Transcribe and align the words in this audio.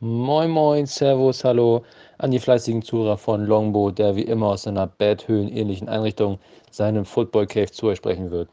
Moin 0.00 0.50
Moin, 0.50 0.86
Servus, 0.86 1.44
hallo 1.44 1.84
an 2.18 2.32
die 2.32 2.40
fleißigen 2.40 2.82
Zuhörer 2.82 3.16
von 3.16 3.46
Longbow, 3.46 3.92
der 3.92 4.16
wie 4.16 4.22
immer 4.22 4.48
aus 4.48 4.64
seiner 4.64 4.88
Bad-Höhlen-ähnlichen 4.88 5.88
Einrichtung 5.88 6.40
seinem 6.72 7.04
Football 7.04 7.46
Cave 7.46 7.70
zu 7.70 7.86
euch 7.86 7.98
sprechen 7.98 8.32
wird. 8.32 8.48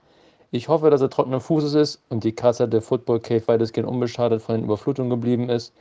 Ich 0.51 0.69
hoffe, 0.69 0.91
dass 0.91 1.01
er 1.01 1.09
trockenen 1.09 1.41
Fußes 1.41 1.73
ist 1.73 2.03
und 2.09 2.23
die 2.23 2.31
Kasse 2.31 2.69
der 2.69 2.83
Football 2.83 3.21
Cave 3.21 3.47
weitestgehend 3.47 3.89
unbeschadet 3.89 4.43
von 4.43 4.55
den 4.55 4.65
Überflutungen 4.65 5.09
geblieben 5.09 5.49
ist. 5.49 5.73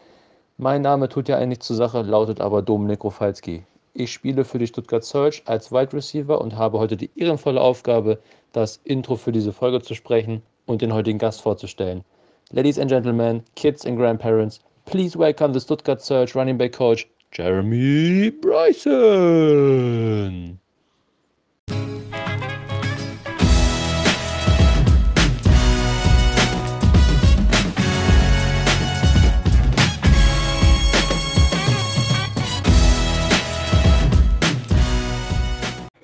Mein 0.57 0.81
Name 0.81 1.11
tut 1.11 1.29
ja 1.29 1.37
eigentlich 1.37 1.61
zur 1.61 1.77
Sache, 1.77 2.01
lautet 2.01 2.41
aber 2.41 2.63
Dominik 2.63 3.05
Rofalski. 3.05 3.63
Ich 3.93 4.11
spiele 4.11 4.47
für 4.47 4.59
die 4.59 4.67
Stuttgart 4.67 5.05
Search 5.05 5.43
als 5.45 5.71
Wide 5.71 5.93
Receiver 5.93 6.41
und 6.41 6.57
habe 6.57 6.79
heute 6.79 6.97
die 6.97 7.11
ehrenvolle 7.17 7.61
Aufgabe, 7.61 8.19
das 8.53 8.81
Intro 8.85 9.17
für 9.17 9.31
diese 9.31 9.53
Folge 9.53 9.83
zu 9.83 9.95
sprechen 9.95 10.43
und 10.65 10.81
den 10.81 10.95
heutigen 10.95 11.19
Gast 11.19 11.43
vorzustellen. 11.43 12.03
Ladies 12.51 12.79
and 12.79 12.91
Gentlemen, 12.91 13.43
Kids 13.55 13.85
and 13.85 13.99
Grandparents, 13.99 14.61
please 14.91 15.17
welcome 15.17 15.53
the 15.53 15.61
Stuttgart 15.61 16.03
Surge 16.03 16.35
running 16.35 16.59
back 16.59 16.73
coach, 16.73 17.07
Jeremy 17.31 18.31
Bryson. 18.31 18.99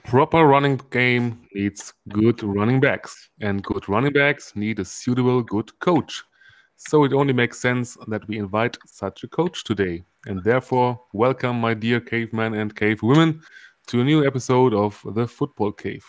Proper 0.05 0.47
running 0.47 0.81
game 0.91 1.41
needs 1.53 1.93
good 2.09 2.41
running 2.45 2.79
backs, 2.79 3.31
and 3.41 3.65
good 3.65 3.89
running 3.89 4.13
backs 4.13 4.55
need 4.55 4.79
a 4.79 4.85
suitable 4.85 5.43
good 5.43 5.77
coach. 5.81 6.23
So 6.79 7.05
it 7.05 7.15
only 7.15 7.33
makes 7.33 7.59
sense 7.59 7.97
that 8.07 8.29
we 8.29 8.39
invite 8.39 8.77
such 8.85 9.25
a 9.25 9.29
coach 9.29 9.65
today. 9.65 10.05
And 10.27 10.45
therefore, 10.45 11.01
welcome, 11.15 11.59
my 11.59 11.73
dear 11.73 12.01
cavemen 12.01 12.53
and 12.53 12.77
cave 12.77 13.03
women, 13.03 13.41
to 13.87 14.03
a 14.03 14.05
new 14.05 14.27
episode 14.27 14.75
of 14.75 15.03
The 15.15 15.27
Football 15.27 15.73
Cave. 15.73 16.05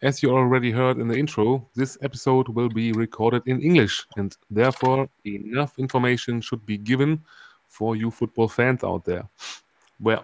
As 0.00 0.22
you 0.22 0.30
already 0.30 0.70
heard 0.70 0.98
in 0.98 1.08
the 1.08 1.18
intro, 1.18 1.68
this 1.74 1.98
episode 2.02 2.48
will 2.48 2.68
be 2.68 2.92
recorded 2.92 3.42
in 3.46 3.60
English, 3.60 4.06
and 4.16 4.36
therefore, 4.48 5.08
enough 5.24 5.76
information 5.76 6.40
should 6.40 6.64
be 6.64 6.78
given 6.78 7.20
for 7.66 7.96
you 7.96 8.12
football 8.12 8.48
fans 8.48 8.84
out 8.84 9.04
there. 9.04 9.28
Where 9.98 10.20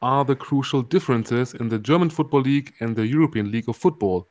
are 0.00 0.24
the 0.24 0.34
crucial 0.34 0.80
differences 0.80 1.52
in 1.52 1.68
the 1.68 1.78
German 1.78 2.08
Football 2.08 2.40
League 2.40 2.72
and 2.80 2.96
the 2.96 3.06
European 3.06 3.52
League 3.52 3.68
of 3.68 3.76
Football? 3.76 4.26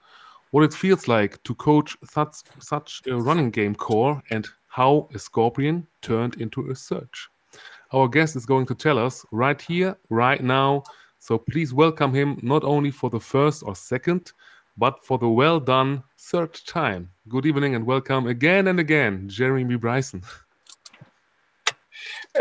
What 0.49 0.63
it 0.63 0.73
feels 0.73 1.07
like 1.07 1.43
to 1.43 1.53
coach 1.53 1.95
such, 2.03 2.37
such 2.57 3.03
a 3.05 3.15
running 3.15 3.51
game 3.51 3.75
core, 3.75 4.23
and 4.31 4.47
how 4.79 5.09
a 5.13 5.19
scorpion 5.19 5.85
turned 6.01 6.35
into 6.39 6.71
a 6.71 6.75
surge. 6.75 7.27
Our 7.91 8.07
guest 8.07 8.37
is 8.37 8.45
going 8.45 8.65
to 8.67 8.73
tell 8.73 8.97
us 8.97 9.25
right 9.29 9.61
here, 9.61 9.97
right 10.09 10.41
now. 10.41 10.83
So 11.17 11.37
please 11.37 11.73
welcome 11.73 12.13
him 12.13 12.39
not 12.41 12.63
only 12.63 12.89
for 12.89 13.09
the 13.09 13.19
first 13.19 13.61
or 13.61 13.75
second, 13.75 14.31
but 14.77 15.03
for 15.03 15.17
the 15.17 15.27
well 15.27 15.59
done 15.59 16.01
third 16.17 16.57
time. 16.65 17.09
Good 17.27 17.45
evening 17.45 17.75
and 17.75 17.85
welcome 17.85 18.27
again 18.27 18.67
and 18.67 18.79
again, 18.79 19.27
Jeremy 19.27 19.75
Bryson. 19.75 20.23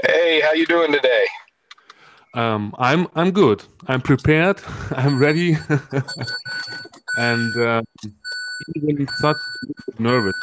Hey, 0.07 0.41
how 0.41 0.53
you 0.53 0.67
doing 0.67 0.93
today? 0.93 1.27
Um, 2.35 2.73
I'm 2.79 3.09
I'm 3.17 3.33
good. 3.33 3.65
I'm 3.89 4.01
prepared. 4.01 4.63
I'm 4.93 5.19
ready, 5.19 5.57
and 7.19 7.57
uh, 7.57 7.83
even 8.77 9.09
such 9.19 9.39
nervous. 9.99 10.39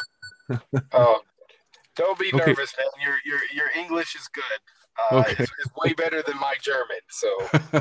oh, 0.92 1.22
don't 1.96 2.18
be 2.18 2.28
okay. 2.28 2.38
nervous, 2.38 2.74
man. 2.78 2.88
Your 3.04 3.16
your 3.24 3.40
your 3.52 3.70
English 3.74 4.14
is 4.14 4.28
good. 4.28 4.60
Uh, 4.98 5.18
okay. 5.18 5.30
It's, 5.38 5.52
it's, 5.60 5.70
way 5.76 5.92
better 5.92 6.22
than 6.22 6.36
my 6.38 6.54
German. 6.62 7.02
So, 7.10 7.28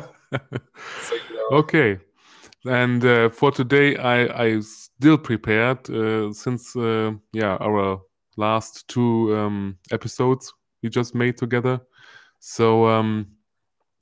so 1.01 1.15
you 1.15 1.35
know. 1.35 1.57
okay. 1.59 1.99
And 2.65 3.05
uh, 3.05 3.29
for 3.29 3.51
today, 3.51 3.95
I 3.97 4.45
I 4.45 4.59
still 4.61 5.17
prepared 5.17 5.89
uh, 5.89 6.33
since 6.33 6.75
uh, 6.75 7.11
yeah 7.33 7.57
our 7.61 8.01
last 8.37 8.87
two 8.87 9.35
um, 9.37 9.77
episodes 9.91 10.51
we 10.81 10.89
just 10.89 11.15
made 11.15 11.37
together. 11.37 11.79
So 12.39 12.87
um, 12.87 13.27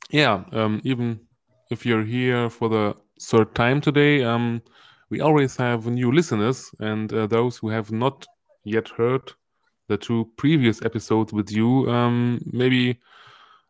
yeah, 0.09 0.43
um, 0.51 0.81
even 0.83 1.19
if 1.71 1.85
you're 1.85 2.03
here 2.03 2.49
for 2.49 2.69
the 2.69 2.95
third 3.21 3.53
time 3.55 3.81
today, 3.81 4.23
um, 4.23 4.61
we 5.09 5.21
always 5.21 5.55
have 5.57 5.85
new 5.85 6.11
listeners 6.11 6.71
and 6.79 7.13
uh, 7.13 7.27
those 7.27 7.57
who 7.57 7.69
have 7.69 7.91
not 7.91 8.25
yet 8.65 8.89
heard 8.89 9.31
the 9.88 9.97
two 9.97 10.29
previous 10.38 10.81
episodes 10.83 11.33
with 11.33 11.51
you. 11.51 11.89
Um, 11.89 12.41
maybe 12.51 12.99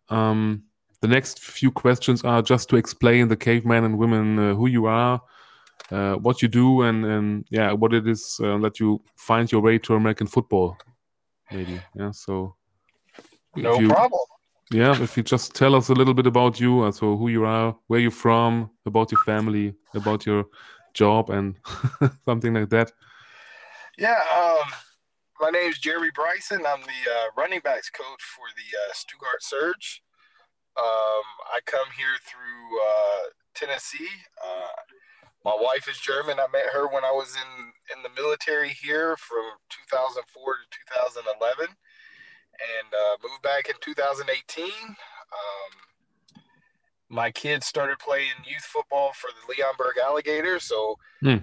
um, 0.09 0.63
the 1.01 1.07
next 1.07 1.39
few 1.39 1.71
questions 1.71 2.23
are 2.23 2.41
just 2.41 2.69
to 2.69 2.75
explain 2.75 3.27
the 3.27 3.35
caveman 3.35 3.83
and 3.83 3.97
women 3.97 4.39
uh, 4.39 4.53
who 4.53 4.67
you 4.67 4.85
are, 4.85 5.21
uh, 5.91 6.15
what 6.15 6.41
you 6.41 6.47
do, 6.47 6.83
and, 6.83 7.05
and 7.05 7.45
yeah, 7.49 7.71
what 7.71 7.93
it 7.93 8.07
is 8.07 8.39
uh, 8.43 8.57
that 8.59 8.79
you 8.79 9.01
find 9.15 9.51
your 9.51 9.61
way 9.61 9.77
to 9.79 9.95
American 9.95 10.27
football. 10.27 10.77
Maybe 11.51 11.79
yeah. 11.95 12.11
So 12.11 12.55
no 13.55 13.79
you, 13.79 13.89
problem. 13.89 14.21
Yeah, 14.71 14.99
if 15.01 15.17
you 15.17 15.23
just 15.23 15.53
tell 15.53 15.75
us 15.75 15.89
a 15.89 15.93
little 15.93 16.13
bit 16.13 16.25
about 16.25 16.59
you, 16.59 16.81
uh, 16.83 16.91
so 16.91 17.17
who 17.17 17.27
you 17.27 17.45
are, 17.45 17.75
where 17.87 17.99
you're 17.99 18.09
from, 18.09 18.71
about 18.85 19.11
your 19.11 19.21
family, 19.21 19.75
about 19.93 20.25
your 20.25 20.45
job, 20.93 21.29
and 21.29 21.55
something 22.25 22.53
like 22.53 22.69
that. 22.69 22.91
Yeah. 23.97 24.19
Um 24.35 24.71
my 25.39 25.49
name 25.49 25.71
is 25.71 25.79
Jerry 25.79 26.11
Bryson. 26.13 26.65
I'm 26.65 26.81
the 26.81 27.11
uh, 27.11 27.27
running 27.37 27.61
backs 27.63 27.89
coach 27.89 28.21
for 28.21 28.45
the 28.55 28.77
uh, 28.77 28.93
Stuttgart 28.93 29.41
Surge. 29.41 30.03
Um, 30.77 31.25
I 31.53 31.59
come 31.65 31.87
here 31.97 32.17
through 32.23 32.79
uh, 32.79 33.29
Tennessee. 33.53 34.09
Uh, 34.43 34.67
my 35.45 35.55
wife 35.59 35.87
is 35.89 35.97
German. 35.97 36.39
I 36.39 36.47
met 36.51 36.71
her 36.73 36.87
when 36.87 37.03
I 37.03 37.11
was 37.11 37.35
in, 37.35 37.97
in 37.97 38.03
the 38.03 38.21
military 38.21 38.69
here 38.69 39.17
from 39.17 39.43
2004 39.89 40.23
to 40.23 40.77
2011 40.87 41.65
and 41.67 42.93
uh, 42.93 43.17
moved 43.27 43.41
back 43.41 43.69
in 43.69 43.75
2018. 43.81 44.65
Um, 44.65 46.33
my 47.09 47.31
kids 47.31 47.65
started 47.65 47.99
playing 47.99 48.31
youth 48.45 48.63
football 48.63 49.11
for 49.13 49.29
the 49.29 49.53
Leonberg 49.53 50.03
Alligators, 50.03 50.63
so 50.63 50.97
mm. 51.23 51.41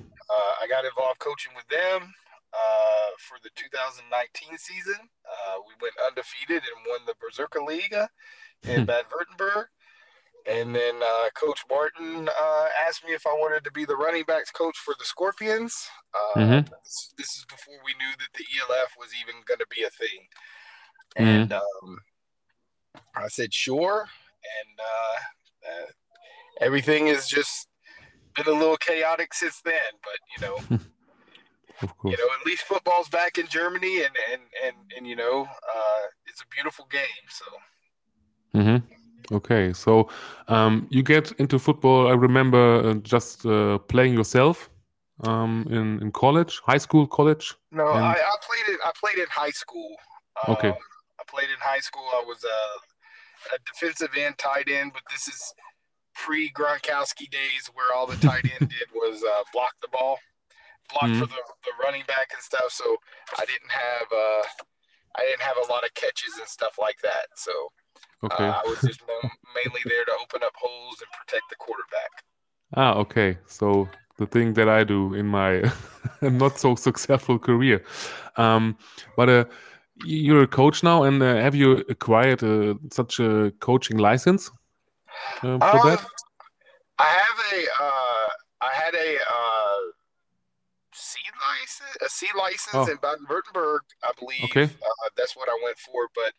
I 0.62 0.66
got 0.68 0.84
involved 0.84 1.18
coaching 1.18 1.52
with 1.54 1.66
them 1.68 2.14
uh, 2.53 3.11
for 3.19 3.38
the 3.43 3.50
2019 3.55 4.59
season. 4.59 4.99
Uh, 5.25 5.61
we 5.66 5.75
went 5.81 5.94
undefeated 6.06 6.62
and 6.62 6.87
won 6.88 7.00
the 7.06 7.15
Berserker 7.21 7.61
Liga 7.61 8.09
in. 8.65 8.84
Baden-Württemberg. 8.91 9.66
And 10.49 10.75
then 10.75 10.94
uh, 11.03 11.28
Coach 11.34 11.61
Martin 11.69 12.28
uh, 12.28 12.66
asked 12.87 13.05
me 13.05 13.12
if 13.12 13.27
I 13.27 13.33
wanted 13.33 13.62
to 13.65 13.71
be 13.72 13.84
the 13.84 13.97
running 13.97 14.25
backs 14.25 14.50
coach 14.50 14.77
for 14.78 14.94
the 14.99 15.05
Scorpions. 15.05 15.87
Uh, 16.15 16.41
mm-hmm. 16.41 16.75
This, 16.83 17.15
this, 17.19 17.28
is 17.37 17.44
before 17.49 17.77
we 17.84 17.93
knew 17.93 18.11
that 18.19 18.28
the 18.34 18.44
ELF 18.59 18.94
was 18.99 19.11
even 19.21 19.43
going 19.47 19.59
to 19.59 19.67
be 19.71 19.82
a 19.84 19.91
thing. 19.91 20.27
Mm-hmm. 21.19 21.43
And 21.43 21.53
um, 21.53 21.99
I 23.15 23.28
said, 23.28 23.53
sure. 23.53 24.09
And 24.09 24.81
uh, 24.81 25.87
everything 26.61 27.09
has 27.09 27.27
just 27.27 27.69
been 28.34 28.47
a 28.47 28.59
little 28.59 28.78
chaotic 28.78 29.34
since 29.34 29.61
then. 29.62 29.75
But, 30.03 30.19
you 30.37 30.47
know, 30.47 30.78
Of 31.82 31.96
course. 31.96 32.12
You 32.12 32.18
know, 32.18 32.32
at 32.38 32.46
least 32.46 32.62
football's 32.62 33.08
back 33.08 33.38
in 33.38 33.46
Germany, 33.46 34.02
and 34.04 34.14
and 34.32 34.42
and 34.64 34.76
and 34.96 35.06
you 35.06 35.16
know, 35.16 35.42
uh, 35.44 36.02
it's 36.26 36.42
a 36.42 36.46
beautiful 36.54 36.86
game. 36.91 37.26
So. 37.28 37.44
Mm-hmm. 38.58 39.34
Okay, 39.34 39.72
so 39.72 40.08
um, 40.48 40.88
you 40.90 41.02
get 41.02 41.32
into 41.32 41.58
football. 41.58 42.08
I 42.08 42.12
remember 42.12 42.90
uh, 42.90 42.94
just 42.94 43.46
uh, 43.46 43.78
playing 43.78 44.14
yourself 44.14 44.69
um, 45.24 45.66
in 45.70 46.00
in 46.02 46.10
college, 46.10 46.60
high 46.64 46.78
school, 46.78 47.06
college. 47.06 47.54
No, 47.70 47.88
and... 47.88 48.04
I, 48.04 48.12
I, 48.12 48.36
played 48.42 48.74
it. 48.74 48.80
I 48.84 48.90
played 48.98 49.19
in 49.19 49.28
high 49.30 49.50
school. 49.50 49.94
Um, 50.46 50.54
okay. 50.54 50.70
I 50.70 51.22
played 51.28 51.48
in 51.48 51.60
high 51.60 51.78
school. 51.78 52.08
I 52.12 52.24
was 52.26 52.42
a, 52.44 53.55
a 53.55 53.58
defensive 53.72 54.10
end, 54.19 54.37
tight 54.38 54.69
end, 54.69 54.93
but 54.93 55.02
this 55.10 55.28
is 55.28 55.55
pre 56.14 56.50
Gronkowski 56.50 57.31
days 57.31 57.70
where 57.72 57.94
all 57.94 58.06
the 58.06 58.16
tight 58.16 58.44
end 58.60 58.69
did 58.69 58.88
was 58.94 59.22
uh, 59.22 59.43
block 59.52 59.75
the 59.81 59.88
ball 59.93 60.19
block 60.92 61.10
mm-hmm. 61.10 61.20
for 61.20 61.26
the, 61.26 61.40
the 61.64 61.72
running 61.82 62.04
back 62.06 62.31
and 62.32 62.42
stuff. 62.42 62.70
So 62.70 62.96
I 63.38 63.44
didn't 63.44 63.70
have 63.70 64.08
uh, 64.12 64.42
I 65.16 65.22
didn't 65.22 65.42
have 65.42 65.56
a 65.64 65.72
lot 65.72 65.84
of 65.84 65.92
catches 65.94 66.38
and 66.38 66.48
stuff 66.48 66.78
like 66.78 67.00
that. 67.02 67.26
So 67.37 67.52
okay. 68.25 68.46
uh, 68.46 68.52
I 68.52 68.62
was 68.66 68.81
just 68.81 69.00
mainly 69.54 69.82
there 69.84 70.04
to 70.04 70.12
open 70.22 70.42
up 70.42 70.54
holes 70.56 71.00
and 71.00 71.10
protect 71.19 71.44
the 71.50 71.56
quarterback. 71.56 72.12
Ah, 72.76 72.94
okay. 72.94 73.38
So 73.46 73.88
the 74.20 74.26
thing 74.26 74.52
that 74.54 74.69
I 74.69 74.84
do 74.84 75.14
in 75.14 75.26
my 75.26 75.62
not 76.22 76.58
so 76.58 76.75
successful 76.75 77.38
career. 77.38 77.82
Um, 78.36 78.76
but 79.16 79.28
uh, 79.28 79.44
you're 80.04 80.43
a 80.43 80.46
coach 80.46 80.82
now, 80.82 81.02
and 81.02 81.22
uh, 81.22 81.36
have 81.36 81.54
you 81.54 81.84
acquired 81.88 82.43
uh, 82.43 82.75
such 82.90 83.19
a 83.20 83.52
coaching 83.60 83.98
license 83.98 84.50
uh, 85.43 85.58
for 85.58 85.81
um, 85.81 85.88
that? 85.88 86.04
I 86.98 87.06
have 87.06 87.38
a. 87.52 87.64
Uh, 87.82 88.28
I 88.62 88.70
had 88.75 88.94
a 88.94 89.16
uh, 89.16 89.81
C 90.93 91.19
license, 91.48 91.89
a 92.05 92.08
C 92.08 92.26
license 92.37 92.75
oh. 92.75 92.91
in 92.91 92.97
Baden-Württemberg, 93.02 93.81
I 94.02 94.12
believe. 94.19 94.44
Okay. 94.44 94.64
Uh, 94.64 95.08
that's 95.17 95.37
what 95.37 95.49
I 95.49 95.58
went 95.64 95.79
for. 95.79 96.08
But 96.14 96.32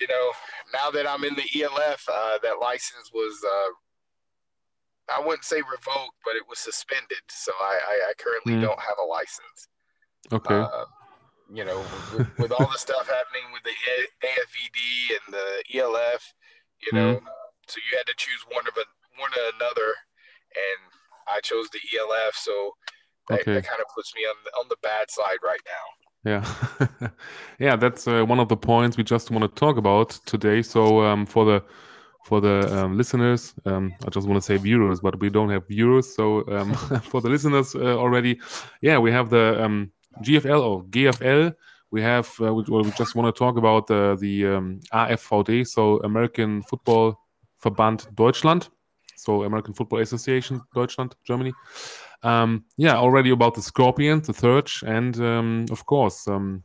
you 0.00 0.06
know, 0.06 0.30
now 0.72 0.90
that 0.90 1.08
I'm 1.08 1.24
in 1.24 1.34
the 1.34 1.62
ELF, 1.62 2.04
uh, 2.08 2.38
that 2.42 2.60
license 2.60 3.10
was, 3.12 3.34
uh, 3.44 5.16
I 5.16 5.20
wouldn't 5.26 5.44
say 5.44 5.56
revoked, 5.56 6.18
but 6.24 6.36
it 6.36 6.44
was 6.48 6.58
suspended. 6.60 7.18
So 7.28 7.50
I, 7.60 7.80
I, 7.90 8.10
I 8.10 8.12
currently 8.18 8.54
Mm. 8.54 8.62
don't 8.62 8.78
have 8.80 8.98
a 9.02 9.04
license. 9.04 9.68
Okay. 10.32 10.54
Uh, 10.54 10.84
you 11.52 11.64
know, 11.64 11.82
with, 12.14 12.28
with 12.38 12.52
all 12.52 12.66
the 12.70 12.78
stuff 12.78 13.08
happening 13.08 13.50
with 13.52 13.62
the 13.64 13.74
AFVD 14.22 15.16
and 15.16 15.34
the 15.34 15.78
ELF, 15.78 16.34
you 16.86 16.92
know, 16.92 17.14
Mm-hmm. 17.16 17.26
so 17.66 17.80
you 17.90 17.96
had 17.96 18.06
to 18.06 18.14
choose 18.16 18.44
one 18.52 18.66
of 18.68 18.76
a, 18.76 18.84
one 19.18 19.30
or 19.32 19.50
another, 19.56 19.94
and 20.54 20.80
I 21.26 21.40
chose 21.40 21.68
the 21.70 21.80
ELF. 21.98 22.34
So 22.34 22.76
that, 23.28 23.40
Okay. 23.40 23.54
that 23.54 23.64
kind 23.66 23.80
of 23.80 23.86
puts 23.94 24.14
me 24.14 24.22
on 24.22 24.34
the, 24.44 24.50
on 24.60 24.66
the 24.68 24.76
bad 24.82 25.10
side 25.10 25.38
right 25.44 25.60
now. 25.66 25.84
Yeah, 26.24 27.08
yeah, 27.58 27.76
that's 27.76 28.08
uh, 28.08 28.24
one 28.24 28.40
of 28.40 28.48
the 28.48 28.56
points 28.56 28.96
we 28.96 29.04
just 29.04 29.30
want 29.30 29.42
to 29.42 29.60
talk 29.60 29.76
about 29.76 30.10
today. 30.26 30.62
So 30.62 31.02
um, 31.02 31.26
for 31.26 31.44
the 31.44 31.62
for 32.24 32.40
the 32.40 32.68
um, 32.76 32.96
listeners, 32.96 33.54
um, 33.64 33.94
I 34.04 34.10
just 34.10 34.26
want 34.26 34.36
to 34.36 34.44
say 34.44 34.56
viewers, 34.56 35.00
but 35.00 35.18
we 35.20 35.30
don't 35.30 35.48
have 35.50 35.66
viewers. 35.68 36.14
So 36.14 36.46
um, 36.48 36.74
for 37.02 37.20
the 37.20 37.28
listeners 37.28 37.74
uh, 37.74 37.96
already, 37.96 38.40
yeah, 38.82 38.98
we 38.98 39.12
have 39.12 39.30
the 39.30 39.62
um, 39.62 39.92
GFL 40.22 40.60
or 40.60 40.84
GFL. 40.84 41.54
We 41.90 42.02
have 42.02 42.28
uh, 42.40 42.52
we, 42.52 42.64
well, 42.68 42.82
we 42.82 42.90
just 42.90 43.14
want 43.14 43.34
to 43.34 43.38
talk 43.38 43.56
about 43.56 43.86
the 43.86 44.16
the 44.20 44.46
um, 44.46 44.80
AFVD, 44.92 45.66
so 45.66 46.00
American 46.00 46.62
Football 46.62 47.18
Verband 47.62 48.12
Deutschland, 48.14 48.68
so 49.16 49.44
American 49.44 49.72
Football 49.72 50.00
Association 50.00 50.60
Deutschland, 50.74 51.14
Germany 51.24 51.54
um, 52.22 52.64
yeah, 52.76 52.96
already 52.96 53.30
about 53.30 53.54
the 53.54 53.62
Scorpions, 53.62 54.26
the 54.26 54.34
Surge, 54.34 54.82
and 54.86 55.18
um, 55.20 55.66
of 55.70 55.84
course, 55.86 56.26
um, 56.28 56.62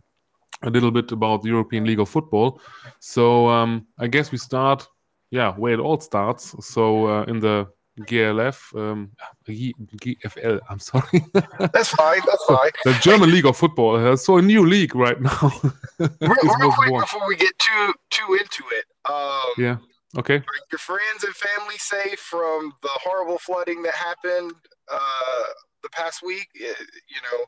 a 0.63 0.69
little 0.69 0.91
bit 0.91 1.11
about 1.11 1.41
the 1.43 1.49
European 1.49 1.85
League 1.85 1.99
of 1.99 2.09
Football. 2.09 2.59
So 2.99 3.47
um, 3.49 3.87
I 3.99 4.07
guess 4.07 4.31
we 4.31 4.37
start, 4.37 4.87
yeah, 5.31 5.51
where 5.53 5.73
it 5.73 5.79
all 5.79 5.99
starts. 5.99 6.55
So 6.65 7.07
uh, 7.07 7.23
in 7.23 7.39
the 7.39 7.67
GLF, 7.99 8.57
um, 8.75 9.11
G- 9.47 9.75
GFL, 9.97 10.59
I'm 10.69 10.79
sorry, 10.79 11.23
That's 11.73 11.89
fine. 11.89 12.21
That's 12.25 12.45
fine. 12.45 12.71
the 12.85 12.93
German 13.01 13.29
League 13.31 13.45
of 13.45 13.55
Football. 13.57 13.97
Uh, 13.97 14.15
so 14.15 14.37
a 14.37 14.41
new 14.41 14.65
league 14.65 14.95
right 14.95 15.19
now. 15.21 15.51
real, 15.99 16.09
real 16.19 16.71
quick 16.71 16.89
born. 16.89 17.01
before 17.01 17.27
we 17.27 17.35
get 17.35 17.53
too 17.59 17.93
too 18.09 18.33
into 18.33 18.63
it, 18.71 18.85
um, 19.05 19.53
Yeah. 19.57 19.77
Okay. 20.17 20.35
are 20.35 20.43
your 20.71 20.79
friends 20.79 21.23
and 21.23 21.33
family 21.35 21.77
safe 21.77 22.19
from 22.19 22.71
the 22.83 22.89
horrible 23.03 23.37
flooding 23.39 23.81
that 23.83 23.95
happened 23.95 24.53
uh, 24.93 25.43
the 25.81 25.89
past 25.89 26.21
week? 26.23 26.47
You 26.53 27.21
know, 27.27 27.39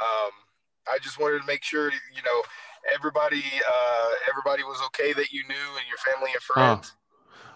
um, 0.00 0.32
I 0.88 0.98
just 1.02 1.18
wanted 1.18 1.40
to 1.40 1.46
make 1.46 1.62
sure 1.62 1.90
you 1.90 2.22
know 2.24 2.42
everybody 2.94 3.42
uh, 3.68 4.10
everybody 4.30 4.62
was 4.62 4.80
okay 4.86 5.12
that 5.12 5.32
you 5.32 5.42
knew 5.48 5.68
and 5.78 5.86
your 5.88 5.98
family 5.98 6.30
and 6.32 6.42
Ah. 6.56 6.74
friends. 6.76 6.94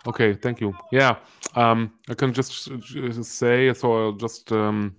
Okay, 0.07 0.35
thank 0.35 0.61
you. 0.61 0.75
Yeah, 0.93 1.17
um, 1.55 1.93
I 2.11 2.15
can 2.15 2.33
just 2.33 2.69
say 3.25 3.73
so. 3.73 3.93
I'll 3.93 4.13
just 4.13 4.53
um, 4.53 4.95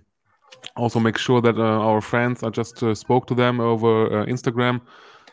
also 0.76 0.98
make 1.00 1.16
sure 1.16 1.40
that 1.40 1.56
uh, 1.58 1.62
our 1.88 2.00
friends. 2.00 2.42
I 2.42 2.50
just 2.50 2.82
uh, 2.82 2.94
spoke 2.94 3.26
to 3.28 3.34
them 3.34 3.60
over 3.60 4.20
uh, 4.20 4.26
Instagram. 4.26 4.80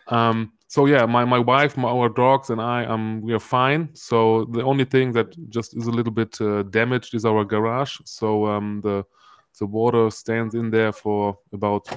Um, 0.08 0.52
so 0.74 0.88
yeah, 0.88 1.06
my, 1.06 1.24
my 1.24 1.38
wife, 1.38 1.78
my, 1.78 1.88
our 1.88 2.10
dogs, 2.10 2.50
and 2.50 2.60
I, 2.60 2.86
um, 2.86 3.22
we 3.22 3.32
are 3.32 3.40
fine. 3.40 3.90
So 3.94 4.46
the 4.46 4.64
only 4.64 4.86
thing 4.86 5.12
that 5.12 5.28
just 5.52 5.78
is 5.78 5.86
a 5.86 5.92
little 5.92 6.12
bit 6.12 6.42
uh, 6.42 6.64
damaged 6.64 7.14
is 7.14 7.26
our 7.26 7.46
garage. 7.46 8.00
So 8.06 8.48
um, 8.48 8.82
the 8.82 9.06
the 9.60 9.68
water 9.68 10.10
stands 10.10 10.56
in 10.56 10.72
there 10.72 10.92
for 10.92 11.38
about 11.54 11.88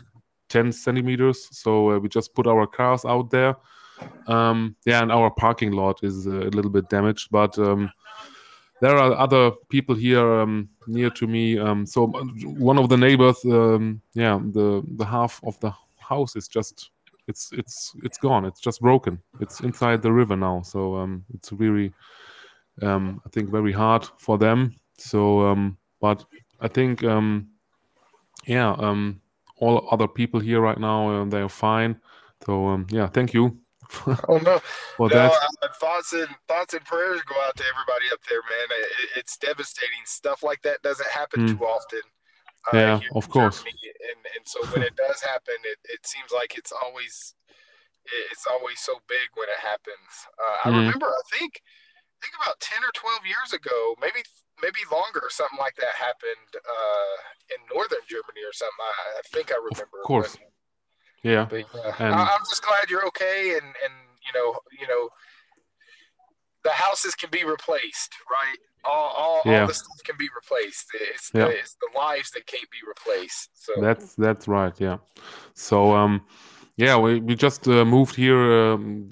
10 0.50 0.72
centimeters. 0.72 1.48
So 1.52 1.92
uh, 1.92 1.98
we 2.00 2.10
just 2.10 2.34
put 2.34 2.46
our 2.46 2.66
cars 2.66 3.06
out 3.06 3.30
there. 3.30 3.56
Um, 4.26 4.76
yeah, 4.84 5.00
and 5.00 5.10
our 5.10 5.30
parking 5.30 5.72
lot 5.72 6.00
is 6.02 6.26
uh, 6.26 6.32
a 6.32 6.52
little 6.52 6.70
bit 6.70 6.90
damaged, 6.90 7.28
but 7.30 7.58
um, 7.58 7.90
there 8.82 8.98
are 8.98 9.14
other 9.14 9.52
people 9.70 9.94
here 9.94 10.40
um, 10.40 10.68
near 10.86 11.08
to 11.08 11.26
me. 11.26 11.58
Um, 11.58 11.86
so 11.86 12.08
one 12.44 12.76
of 12.76 12.90
the 12.90 12.98
neighbors, 12.98 13.42
um, 13.46 14.02
yeah, 14.12 14.38
the 14.52 14.82
the 14.96 15.06
half 15.06 15.40
of 15.44 15.58
the 15.60 15.72
house 15.98 16.36
is 16.36 16.46
just 16.46 16.90
it's 17.28 17.50
it's 17.52 17.92
it's 18.04 18.18
gone. 18.18 18.44
It's 18.44 18.60
just 18.60 18.80
broken. 18.80 19.20
It's 19.40 19.60
inside 19.60 20.02
the 20.02 20.12
river 20.12 20.36
now. 20.36 20.62
So 20.62 20.96
um, 20.96 21.24
it's 21.34 21.52
really, 21.52 21.92
um, 22.82 23.20
I 23.26 23.28
think, 23.30 23.50
very 23.50 23.72
hard 23.72 24.06
for 24.18 24.38
them. 24.38 24.74
So, 24.98 25.40
um, 25.40 25.76
but 26.00 26.24
I 26.60 26.68
think, 26.68 27.04
um, 27.04 27.48
yeah, 28.46 28.72
um, 28.78 29.20
all 29.58 29.88
other 29.90 30.08
people 30.08 30.40
here 30.40 30.60
right 30.60 30.78
now 30.78 31.10
uh, 31.22 31.24
they 31.24 31.40
are 31.40 31.48
fine. 31.48 32.00
So 32.44 32.66
um, 32.68 32.86
yeah, 32.90 33.06
thank 33.08 33.32
you 33.34 33.58
Oh 34.28 34.38
no, 34.38 34.58
for 34.96 35.08
no 35.08 35.16
that. 35.16 35.32
uh, 35.32 35.68
thoughts 35.80 36.12
and 36.12 36.28
thoughts 36.48 36.74
and 36.74 36.84
prayers 36.84 37.22
go 37.22 37.34
out 37.46 37.56
to 37.56 37.64
everybody 37.64 38.06
up 38.12 38.20
there, 38.28 38.40
man. 38.42 38.78
It, 38.80 39.18
it's 39.18 39.36
devastating. 39.36 40.04
Stuff 40.04 40.42
like 40.42 40.62
that 40.62 40.82
doesn't 40.82 41.08
happen 41.10 41.40
Mm. 41.40 41.58
too 41.58 41.64
often. 41.64 42.00
Yeah, 42.72 43.00
of 43.14 43.28
course. 43.28 43.62
And 43.62 44.20
and 44.36 44.44
so 44.46 44.64
when 44.72 44.82
it 44.82 44.96
does 44.96 45.20
happen, 45.22 45.54
it, 45.64 45.78
it 45.84 46.06
seems 46.06 46.30
like 46.32 46.56
it's 46.58 46.72
always 46.72 47.34
it's 48.30 48.46
always 48.46 48.78
so 48.80 48.94
big 49.08 49.28
when 49.34 49.48
it 49.48 49.60
happens. 49.60 50.10
Uh, 50.38 50.56
I 50.64 50.70
Mm. 50.70 50.78
remember, 50.86 51.06
I 51.06 51.22
think 51.38 51.62
I 51.62 52.16
think 52.22 52.34
about 52.42 52.58
ten 52.60 52.82
or 52.82 52.90
twelve 52.94 53.24
years 53.26 53.52
ago, 53.52 53.94
maybe 54.00 54.22
maybe 54.62 54.80
longer, 54.90 55.28
something 55.28 55.58
like 55.58 55.76
that 55.76 55.94
happened 55.94 56.50
uh, 56.56 57.16
in 57.54 57.60
northern 57.74 58.02
Germany 58.08 58.42
or 58.46 58.52
something. 58.52 58.80
I, 58.80 59.18
I 59.18 59.22
think 59.32 59.52
I 59.52 59.56
remember. 59.56 59.98
Of 60.02 60.06
course. 60.06 60.36
But, 60.36 60.50
Yeah. 61.22 61.44
but 61.50 61.66
And- 62.00 62.14
I, 62.14 62.22
I'm 62.34 62.44
just 62.48 62.64
glad 62.64 62.90
you're 62.90 63.06
okay, 63.06 63.54
and 63.58 63.66
and 63.84 63.94
you 64.26 64.32
know 64.34 64.58
you 64.80 64.86
know 64.86 65.10
the 66.66 66.74
houses 66.86 67.12
can 67.20 67.30
be 67.38 67.44
replaced, 67.56 68.12
right? 68.38 68.60
All 68.90 69.08
all, 69.22 69.38
Yeah. 69.44 69.60
all 69.60 69.66
the 69.72 69.78
stuff 69.82 70.00
can 70.08 70.16
be 70.24 70.28
replaced. 70.40 70.86
It's 71.12 71.26
Yeah. 71.34 71.46
the, 71.46 71.50
it's 71.60 71.74
the 71.84 71.90
lives 72.04 72.28
that 72.34 72.44
can't 72.52 72.70
be 72.78 72.82
replaced. 72.94 73.48
So 73.64 73.72
That's 73.86 74.06
that's 74.24 74.44
right. 74.58 74.76
Yeah. 74.86 74.98
So 75.54 75.76
um, 76.00 76.12
yeah, 76.84 76.96
we 77.04 77.10
we 77.28 77.34
just 77.46 77.62
uh, 77.68 77.84
moved 77.96 78.14
here. 78.24 78.42
Um, 78.64 79.08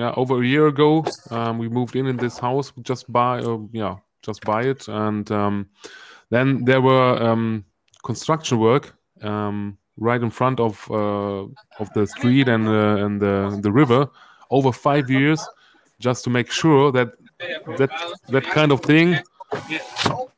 yeah, 0.00 0.12
over 0.20 0.34
a 0.42 0.46
year 0.54 0.66
ago. 0.74 0.90
Um, 1.36 1.58
we 1.62 1.68
moved 1.78 1.94
in 2.00 2.06
in 2.12 2.16
this 2.16 2.36
house. 2.46 2.66
We 2.76 2.82
just 2.92 3.04
buy. 3.18 3.34
Uh, 3.48 3.58
yeah, 3.82 3.94
just 4.26 4.40
buy 4.44 4.62
it, 4.72 4.88
and 4.88 5.26
um, 5.30 5.54
then 6.30 6.64
there 6.68 6.80
were 6.80 7.12
um, 7.28 7.64
construction 8.02 8.58
work 8.58 8.84
um, 9.22 9.78
right 9.96 10.22
in 10.22 10.30
front 10.30 10.58
of 10.60 10.74
uh, 10.90 11.44
of 11.80 11.88
the 11.94 12.06
street 12.06 12.48
and 12.48 12.64
uh, 12.68 13.04
and 13.04 13.20
the 13.20 13.34
the 13.62 13.72
river 13.72 14.02
over 14.50 14.72
five 14.72 15.06
years, 15.10 15.40
just 16.02 16.24
to 16.24 16.30
make 16.30 16.50
sure 16.50 16.92
that 16.92 17.08
that 17.78 17.90
that 18.28 18.44
kind 18.44 18.72
of 18.72 18.80
thing, 18.80 19.18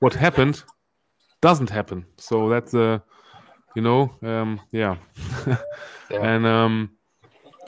what 0.00 0.14
happened, 0.14 0.62
doesn't 1.40 1.70
happen. 1.70 2.04
So 2.18 2.48
that's 2.48 2.74
uh, 2.74 2.98
you 3.74 3.82
know, 3.82 4.10
um, 4.22 4.60
yeah. 4.72 4.96
Yeah. 5.46 5.56
And 6.22 6.46
um, 6.46 6.90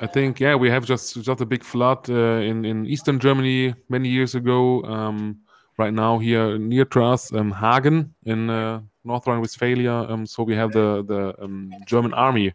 I 0.00 0.06
think 0.06 0.40
yeah, 0.40 0.54
we 0.54 0.70
have 0.70 0.84
just 0.84 1.22
just 1.22 1.40
a 1.40 1.46
big 1.46 1.64
flood 1.64 2.08
uh, 2.10 2.40
in 2.50 2.64
in 2.64 2.86
eastern 2.86 3.18
Germany 3.18 3.74
many 3.88 4.08
years 4.08 4.34
ago. 4.34 4.82
Um, 4.84 5.40
right 5.78 5.92
now 5.92 6.18
here 6.18 6.58
near 6.58 6.84
to 6.84 7.02
us, 7.04 7.32
um, 7.32 7.50
Hagen 7.52 8.14
in 8.24 8.50
uh, 8.50 8.80
North 9.04 9.26
Rhine-Westphalia. 9.26 9.92
Um, 10.08 10.26
so 10.26 10.42
we 10.42 10.54
have 10.54 10.72
the 10.72 11.02
the 11.06 11.34
um, 11.42 11.70
German 11.86 12.14
army, 12.14 12.52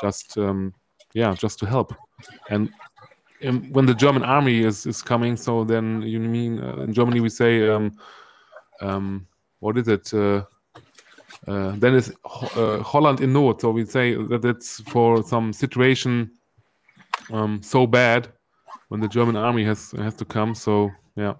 just 0.00 0.38
um, 0.38 0.72
yeah, 1.14 1.34
just 1.34 1.58
to 1.60 1.66
help. 1.66 1.94
And 2.50 2.70
um, 3.46 3.72
when 3.72 3.86
the 3.86 3.94
German 3.94 4.22
army 4.22 4.60
is 4.64 4.86
is 4.86 5.02
coming, 5.02 5.36
so 5.36 5.64
then 5.64 6.02
you 6.02 6.20
mean 6.20 6.60
uh, 6.60 6.82
in 6.82 6.92
Germany 6.92 7.20
we 7.20 7.28
say 7.28 7.68
um, 7.68 7.92
um, 8.80 9.26
what 9.60 9.78
is 9.78 9.88
it? 9.88 10.12
Uh, 10.12 10.44
uh, 11.46 11.72
then 11.76 11.94
it's 11.94 12.10
uh, 12.56 12.82
Holland 12.82 13.20
in 13.20 13.32
Not. 13.32 13.60
So 13.60 13.70
we 13.70 13.84
say 13.84 14.14
that 14.14 14.44
it's 14.44 14.80
for 14.82 15.22
some 15.22 15.52
situation 15.52 16.30
um, 17.32 17.62
so 17.62 17.86
bad 17.86 18.28
when 18.88 19.00
the 19.00 19.08
German 19.08 19.36
army 19.36 19.64
has 19.64 19.92
has 19.92 20.14
to 20.16 20.24
come. 20.24 20.54
So 20.54 20.90
yeah. 21.16 21.34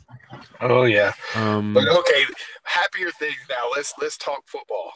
oh 0.60 0.84
yeah. 0.84 1.12
Um, 1.34 1.74
But 1.74 1.88
okay, 1.88 2.24
happier 2.64 3.10
things 3.10 3.38
now. 3.48 3.70
Let's 3.76 3.94
let's 4.00 4.16
talk 4.16 4.42
football. 4.46 4.92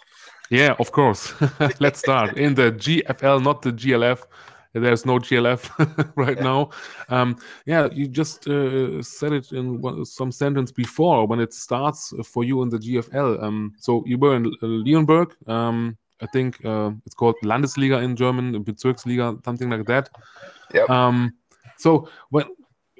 yeah, 0.51 0.75
of 0.79 0.91
course. 0.93 1.35
Let's 1.81 1.99
start 2.01 2.37
in 2.37 2.55
the 2.55 2.73
GFL, 2.73 3.43
not 3.43 3.63
the 3.63 3.73
GLF. 3.73 4.23
There's 4.81 5.07
no 5.07 5.19
GLF 5.19 6.13
right 6.17 6.37
Yeah. 6.37 6.45
now. 6.45 6.71
Um, 7.09 7.37
yeah, 7.67 7.89
you 7.93 8.07
just 8.09 8.49
uh, 8.49 9.03
said 9.03 9.33
it 9.33 9.53
in 9.53 9.81
one, 9.81 10.05
some 10.05 10.31
sentence 10.33 10.71
before 10.73 11.27
when 11.27 11.41
it 11.41 11.53
starts 11.53 12.13
for 12.25 12.45
you 12.45 12.63
in 12.63 12.69
the 12.69 12.79
GFL. 12.79 13.43
Um, 13.43 13.75
so 13.79 14.03
you 14.07 14.19
were 14.19 14.37
in 14.37 14.47
uh, 14.47 14.67
Leonberg. 14.67 15.33
Um, 15.49 15.97
I 16.23 16.27
think 16.27 16.65
uh, 16.65 16.91
it's 17.05 17.15
called 17.15 17.37
Landesliga 17.45 18.03
in 18.03 18.17
German, 18.17 18.65
Bezirksliga, 18.65 19.45
something 19.45 19.71
like 19.71 19.87
that. 19.87 20.09
Yep. 20.75 20.91
Um, 20.91 21.35
so 21.77 22.09
when 22.31 22.45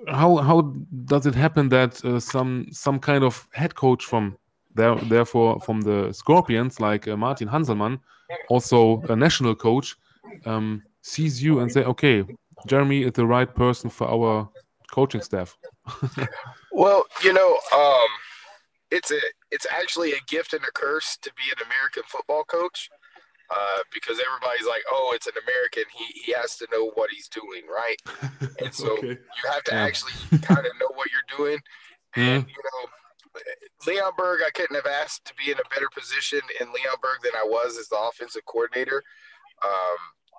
how 0.09 0.37
how 0.37 0.61
does 1.07 1.27
it 1.27 1.35
happen 1.35 1.69
that 1.71 2.05
uh, 2.05 2.21
some 2.21 2.67
some 2.71 2.99
kind 2.99 3.25
of 3.25 3.49
head 3.53 3.75
coach 3.75 4.05
from 4.05 4.37
there 4.75 4.95
therefore 5.09 5.59
from 5.61 5.81
the 5.81 6.13
Scorpions 6.13 6.79
like 6.81 7.09
uh, 7.09 7.17
Martin 7.17 7.49
Hanselmann, 7.49 7.99
also 8.49 9.03
a 9.09 9.17
national 9.17 9.55
coach, 9.55 9.97
um, 10.45 10.83
sees 11.07 11.43
you 11.43 11.61
and 11.61 11.71
say, 11.71 11.85
okay, 11.85 12.25
Jeremy 12.67 13.05
is 13.05 13.13
the 13.13 13.27
right 13.27 13.53
person 13.55 13.89
for 13.89 14.09
our 14.09 14.49
coaching 14.91 15.23
staff? 15.23 15.57
well, 16.73 17.05
you 17.23 17.33
know, 17.33 17.59
um, 17.75 18.09
it's 18.91 19.11
a 19.13 19.21
it's 19.51 19.67
actually 19.71 20.13
a 20.13 20.21
gift 20.27 20.53
and 20.53 20.63
a 20.65 20.73
curse 20.75 21.17
to 21.23 21.33
be 21.35 21.45
an 21.51 21.65
American 21.67 22.03
football 22.07 22.45
coach. 22.45 22.91
Uh, 23.49 23.79
because 23.95 24.19
everybody's 24.19 24.67
like, 24.67 24.83
oh, 24.91 25.13
it's 25.15 25.29
an 25.29 25.35
American. 25.47 25.85
He 25.97 26.07
he 26.25 26.33
has 26.33 26.57
to 26.57 26.67
know 26.73 26.91
what 26.97 27.11
he's 27.11 27.29
doing, 27.29 27.63
right? 27.73 28.01
And 28.59 28.75
so 28.75 28.97
okay. 28.97 29.09
you 29.09 29.51
have 29.53 29.63
to 29.65 29.75
yeah. 29.75 29.85
actually 29.85 30.15
kind 30.41 30.67
of 30.67 30.73
know 30.81 30.91
what 30.95 31.09
you're 31.11 31.39
doing. 31.39 31.61
And 32.17 32.45
mm-hmm. 32.45 32.49
you 32.49 32.63
know, 32.65 32.89
Leonberg, 33.87 34.39
I 34.43 34.49
couldn't 34.55 34.77
have 34.77 34.87
asked 34.87 35.27
to 35.27 35.35
be 35.35 35.53
in 35.53 35.59
a 35.59 35.69
better 35.69 35.89
position 35.95 36.41
in 36.61 36.69
Leonberg 36.69 37.21
than 37.23 37.33
I 37.37 37.45
was 37.45 37.77
as 37.77 37.89
the 37.89 37.99
offensive 37.99 38.47
coordinator. 38.47 39.03
Um, 39.63 39.99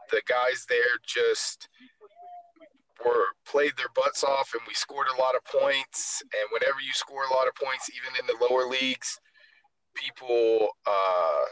the 0.10 0.22
guys 0.28 0.66
there 0.68 0.98
just 1.06 1.70
were 3.06 3.26
played 3.46 3.74
their 3.78 3.90
butts 3.96 4.24
off, 4.24 4.54
and 4.54 4.62
we 4.68 4.74
scored 4.74 5.08
a 5.08 5.22
lot 5.22 5.36
of 5.36 5.44
points. 5.46 6.22
And 6.34 6.50
whenever 6.52 6.80
you 6.82 6.94
score 6.94 7.26
a 7.26 7.34
lot 7.34 7.48
of 7.48 7.56
points, 7.56 7.90
even 7.90 8.20
in 8.20 8.26
the 8.28 8.46
lower 8.46 8.68
leagues, 8.68 9.20
people 9.94 10.70
uh, 10.86 11.46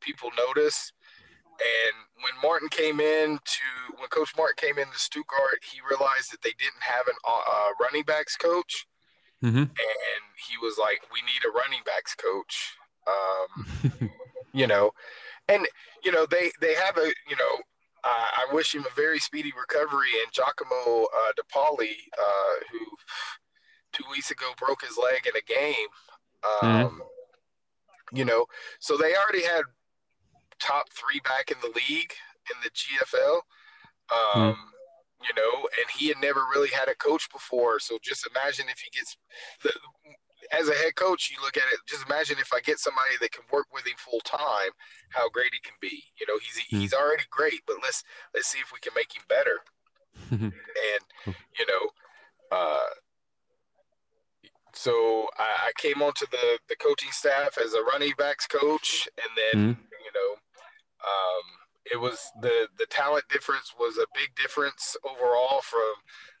people 0.00 0.30
notice. 0.36 0.92
And 1.54 2.24
when 2.24 2.32
Martin 2.42 2.68
came 2.68 2.98
in 3.00 3.38
to 3.38 3.96
when 3.98 4.08
Coach 4.08 4.32
Martin 4.36 4.56
came 4.56 4.78
into 4.78 4.98
Stuttgart, 4.98 5.62
he 5.62 5.80
realized 5.88 6.32
that 6.32 6.42
they 6.42 6.54
didn't 6.58 6.82
have 6.82 7.06
an 7.06 7.14
uh, 7.26 7.70
running 7.80 8.02
backs 8.02 8.36
coach, 8.36 8.86
mm-hmm. 9.42 9.58
and 9.58 10.22
he 10.48 10.56
was 10.60 10.78
like, 10.78 11.02
"We 11.12 11.20
need 11.22 11.46
a 11.46 11.52
running 11.52 11.82
backs 11.84 12.14
coach." 12.14 12.76
Um, 13.06 14.10
you 14.52 14.66
know, 14.66 14.92
and 15.48 15.66
you 16.04 16.12
know 16.12 16.26
they 16.30 16.50
they 16.60 16.74
have 16.74 16.96
a 16.96 17.06
you 17.28 17.36
know 17.36 17.62
uh, 18.04 18.28
I 18.36 18.46
wish 18.52 18.74
him 18.74 18.84
a 18.84 18.94
very 18.94 19.18
speedy 19.18 19.52
recovery. 19.58 20.10
And 20.22 20.32
Giacomo 20.32 21.04
uh, 21.04 21.32
DePauli, 21.38 21.94
uh, 22.18 22.54
who 22.70 22.78
two 23.92 24.04
weeks 24.10 24.30
ago 24.30 24.52
broke 24.58 24.82
his 24.82 24.98
leg 24.98 25.26
in 25.26 25.34
a 25.36 25.42
game, 25.42 25.88
mm-hmm. 26.44 26.66
um, 26.66 26.84
mm-hmm. 26.84 28.16
you 28.16 28.24
know, 28.24 28.46
so 28.78 28.96
they 28.96 29.14
already 29.14 29.44
had 29.44 29.62
top 30.60 30.86
three 30.92 31.20
back 31.24 31.50
in 31.50 31.56
the 31.62 31.68
league 31.74 32.12
in 32.50 32.56
the 32.62 32.70
GFL. 32.70 33.40
Um, 34.12 34.52
mm-hmm. 34.52 34.60
You 35.22 35.30
know, 35.34 35.68
and 35.78 35.86
he 35.98 36.08
had 36.08 36.18
never 36.20 36.40
really 36.54 36.68
had 36.68 36.88
a 36.88 36.94
coach 36.96 37.30
before. 37.32 37.80
So 37.80 37.98
just 38.02 38.28
imagine 38.30 38.66
if 38.68 38.78
he 38.78 38.90
gets 38.90 39.16
the, 39.62 39.72
as 40.52 40.68
a 40.68 40.74
head 40.74 40.94
coach, 40.94 41.30
you 41.30 41.42
look 41.42 41.56
at 41.56 41.64
it. 41.72 41.80
Just 41.86 42.06
imagine 42.06 42.36
if 42.38 42.52
I 42.52 42.60
get 42.60 42.78
somebody 42.78 43.14
that 43.20 43.32
can 43.32 43.44
work 43.52 43.66
with 43.72 43.86
him 43.86 43.94
full 43.96 44.20
time, 44.20 44.70
how 45.10 45.28
great 45.30 45.52
he 45.52 45.60
can 45.60 45.74
be. 45.80 46.04
You 46.20 46.26
know, 46.26 46.38
he's 46.38 46.62
mm-hmm. 46.64 46.80
he's 46.80 46.94
already 46.94 47.24
great, 47.30 47.60
but 47.66 47.76
let's 47.82 48.04
let's 48.34 48.48
see 48.48 48.58
if 48.58 48.72
we 48.72 48.80
can 48.80 48.92
make 48.94 49.14
him 49.14 49.22
better. 49.28 49.60
and 50.30 51.34
you 51.58 51.66
know, 51.66 52.56
uh, 52.56 52.90
so 54.72 55.28
I, 55.38 55.68
I, 55.68 55.72
came 55.76 56.02
onto 56.02 56.26
the 56.30 56.58
the 56.68 56.76
coaching 56.76 57.10
staff 57.12 57.58
as 57.62 57.74
a 57.74 57.82
running 57.82 58.12
backs 58.18 58.46
coach, 58.46 59.08
and 59.18 59.30
then 59.36 59.62
mm-hmm. 59.62 59.82
you 60.04 60.12
know, 60.14 60.32
um, 61.04 61.44
it 61.90 62.00
was 62.00 62.30
the 62.40 62.68
the 62.78 62.86
talent 62.86 63.24
difference 63.30 63.74
was 63.78 63.98
a 63.98 64.06
big 64.14 64.34
difference 64.36 64.96
overall 65.04 65.60
from 65.62 65.94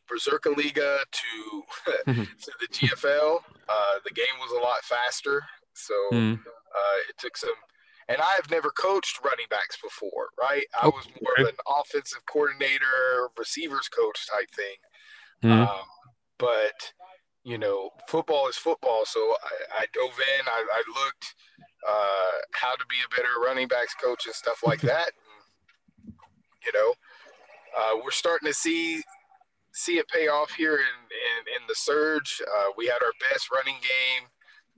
Berserker 0.08 0.50
Liga 0.50 0.98
to 1.10 1.62
to 2.14 2.52
the 2.60 2.68
GFL. 2.68 3.38
Uh, 3.68 3.98
the 4.04 4.14
game 4.14 4.26
was 4.40 4.50
a 4.58 4.62
lot 4.62 4.82
faster, 4.84 5.42
so 5.72 5.94
mm. 6.12 6.34
uh, 6.34 6.98
it 7.08 7.16
took 7.18 7.36
some. 7.36 7.50
And 8.06 8.20
I 8.20 8.32
have 8.36 8.50
never 8.50 8.70
coached 8.70 9.24
running 9.24 9.46
backs 9.48 9.78
before, 9.82 10.28
right? 10.38 10.66
I 10.80 10.88
was 10.88 11.06
more 11.22 11.32
of 11.38 11.48
an 11.48 11.56
offensive 11.66 12.20
coordinator, 12.26 13.30
receivers 13.38 13.88
coach 13.88 14.26
type 14.28 14.50
thing. 14.54 15.50
Mm. 15.50 15.66
Um, 15.66 15.84
but 16.38 16.92
you 17.44 17.58
know, 17.58 17.90
football 18.08 18.48
is 18.48 18.56
football. 18.56 19.04
So 19.04 19.20
I, 19.20 19.82
I 19.82 19.86
dove 19.92 20.18
in. 20.18 20.46
I, 20.46 20.64
I 20.72 20.82
looked 21.04 21.34
uh, 21.86 22.40
how 22.52 22.72
to 22.72 22.84
be 22.88 22.96
a 23.04 23.14
better 23.14 23.28
running 23.44 23.68
backs 23.68 23.94
coach 23.94 24.26
and 24.26 24.34
stuff 24.34 24.62
like 24.66 24.80
that. 24.92 25.12
And, 26.06 26.14
you 26.64 26.72
know, 26.72 26.94
uh, 27.78 28.00
we're 28.02 28.10
starting 28.10 28.48
to 28.48 28.54
see 28.54 29.02
see 29.74 29.98
it 29.98 30.08
pay 30.08 30.28
off 30.28 30.52
here 30.52 30.76
in 30.76 30.96
in, 31.10 31.60
in 31.60 31.66
the 31.68 31.74
surge. 31.74 32.40
Uh, 32.40 32.70
we 32.78 32.86
had 32.86 33.02
our 33.02 33.12
best 33.30 33.50
running 33.50 33.76
game 33.82 34.28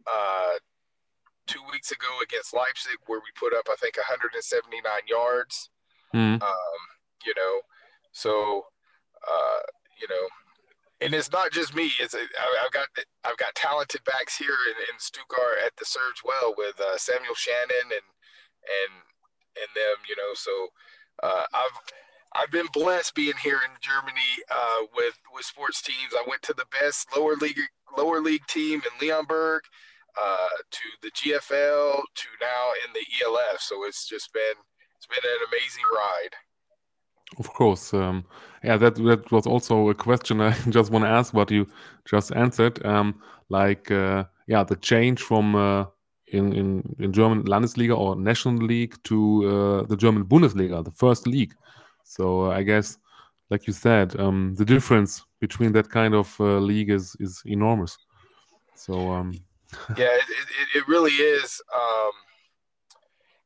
uh, 0.07 0.59
two 1.47 1.61
weeks 1.71 1.93
ago 1.93 2.09
against 2.23 2.55
Leipzig, 2.55 2.99
where 3.07 3.21
we 3.21 3.31
put 3.39 3.55
up 3.57 3.69
I 3.71 3.77
think 3.77 3.97
179 3.97 4.83
yards. 5.07 5.71
Mm. 6.15 6.43
Um, 6.43 6.81
you 7.25 7.35
know, 7.37 7.61
so 8.13 8.67
uh, 9.23 9.61
you 10.01 10.09
know, 10.09 10.27
and 11.01 11.15
it's 11.15 11.31
not 11.31 11.53
just 11.53 11.75
me. 11.75 11.93
It's 12.01 12.15
I, 12.15 12.27
have 12.63 12.73
got 12.73 12.89
I've 13.25 13.37
got 13.37 13.55
talented 13.55 14.03
backs 14.05 14.37
here 14.37 14.57
in, 14.71 14.77
in 14.93 14.99
Stuttgart 14.99 15.61
at 15.65 15.77
the 15.77 15.85
Surge 15.85 16.23
well 16.25 16.55
with 16.57 16.81
uh, 16.81 16.97
Samuel 16.97 17.35
Shannon 17.35 17.93
and 17.93 18.09
and 18.65 18.93
and 19.61 19.71
them. 19.77 19.99
You 20.09 20.17
know, 20.17 20.33
so 20.35 20.69
uh, 21.23 21.45
I've 21.53 21.79
I've 22.35 22.51
been 22.51 22.67
blessed 22.73 23.15
being 23.15 23.37
here 23.43 23.61
in 23.65 23.71
Germany 23.81 24.33
uh, 24.51 24.87
with 24.95 25.15
with 25.35 25.45
sports 25.45 25.83
teams. 25.83 26.13
I 26.15 26.25
went 26.29 26.43
to 26.43 26.55
the 26.55 26.67
best 26.81 27.09
lower 27.17 27.35
league 27.37 27.59
lower 27.97 28.21
league 28.21 28.47
team 28.47 28.83
in 28.83 29.09
Leonberg, 29.09 29.61
uh, 30.23 30.49
to 30.71 30.81
the 31.03 31.11
GFL, 31.11 32.03
to 32.15 32.27
now 32.41 32.71
in 32.87 32.93
the 32.93 33.05
ELF. 33.25 33.61
So 33.61 33.85
it's 33.87 34.09
just 34.09 34.33
been 34.33 34.57
it's 34.97 35.07
been 35.07 35.19
an 35.25 35.47
amazing 35.49 35.85
ride. 35.95 36.35
Of 37.39 37.53
course, 37.53 37.93
um, 37.93 38.25
yeah. 38.63 38.77
That 38.77 38.95
that 38.97 39.31
was 39.33 39.47
also 39.47 39.89
a 39.89 39.95
question 39.95 40.41
I 40.51 40.53
just 40.71 40.91
want 40.91 41.05
to 41.05 41.11
ask. 41.11 41.35
What 41.35 41.51
you 41.51 41.67
just 42.05 42.33
answered, 42.35 42.85
um, 42.85 43.21
like 43.49 43.91
uh, 43.91 44.25
yeah, 44.47 44.63
the 44.65 44.77
change 44.77 45.21
from 45.23 45.55
uh, 45.55 45.87
in, 46.29 46.53
in 46.53 46.97
in 46.99 47.13
German 47.13 47.45
Landesliga 47.45 47.97
or 47.97 48.17
National 48.17 48.57
League 48.57 48.95
to 49.05 49.19
uh, 49.45 49.87
the 49.87 49.97
German 49.97 50.25
Bundesliga, 50.25 50.85
the 50.85 50.93
first 50.93 51.27
league. 51.27 51.55
So 52.07 52.51
I 52.51 52.63
guess, 52.63 52.99
like 53.51 53.67
you 53.67 53.73
said, 53.73 54.19
um, 54.19 54.55
the 54.57 54.65
difference 54.65 55.25
between 55.41 55.73
that 55.73 55.91
kind 55.91 56.15
of 56.15 56.35
uh, 56.41 56.59
league 56.59 56.91
is 56.91 57.17
is 57.21 57.43
enormous. 57.45 57.99
So 58.75 59.13
um, 59.13 59.33
yeah, 59.99 60.15
it, 60.15 60.29
it, 60.31 60.69
it, 60.79 60.89
really 60.89 61.13
is. 61.13 61.61
Um, 61.75 62.13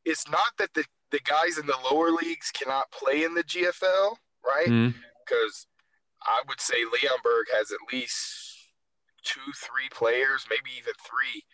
it's 0.04 0.28
not 0.28 0.52
that 0.58 0.74
the 0.74 0.84
the 1.10 1.20
guys 1.24 1.58
in 1.58 1.66
the 1.66 1.78
lower 1.90 2.10
leagues 2.10 2.50
cannot 2.50 2.90
play 2.92 3.24
in 3.24 3.34
the 3.34 3.42
GFL, 3.44 4.16
right? 4.46 4.66
Because 4.66 5.66
mm-hmm. 5.66 6.32
I 6.32 6.42
would 6.46 6.60
say 6.60 6.84
Leonberg 6.84 7.44
has 7.56 7.72
at 7.72 7.92
least 7.92 8.14
two, 9.24 9.52
three 9.56 9.88
players, 9.90 10.46
maybe 10.48 10.70
even 10.78 10.94
three, 11.00 11.44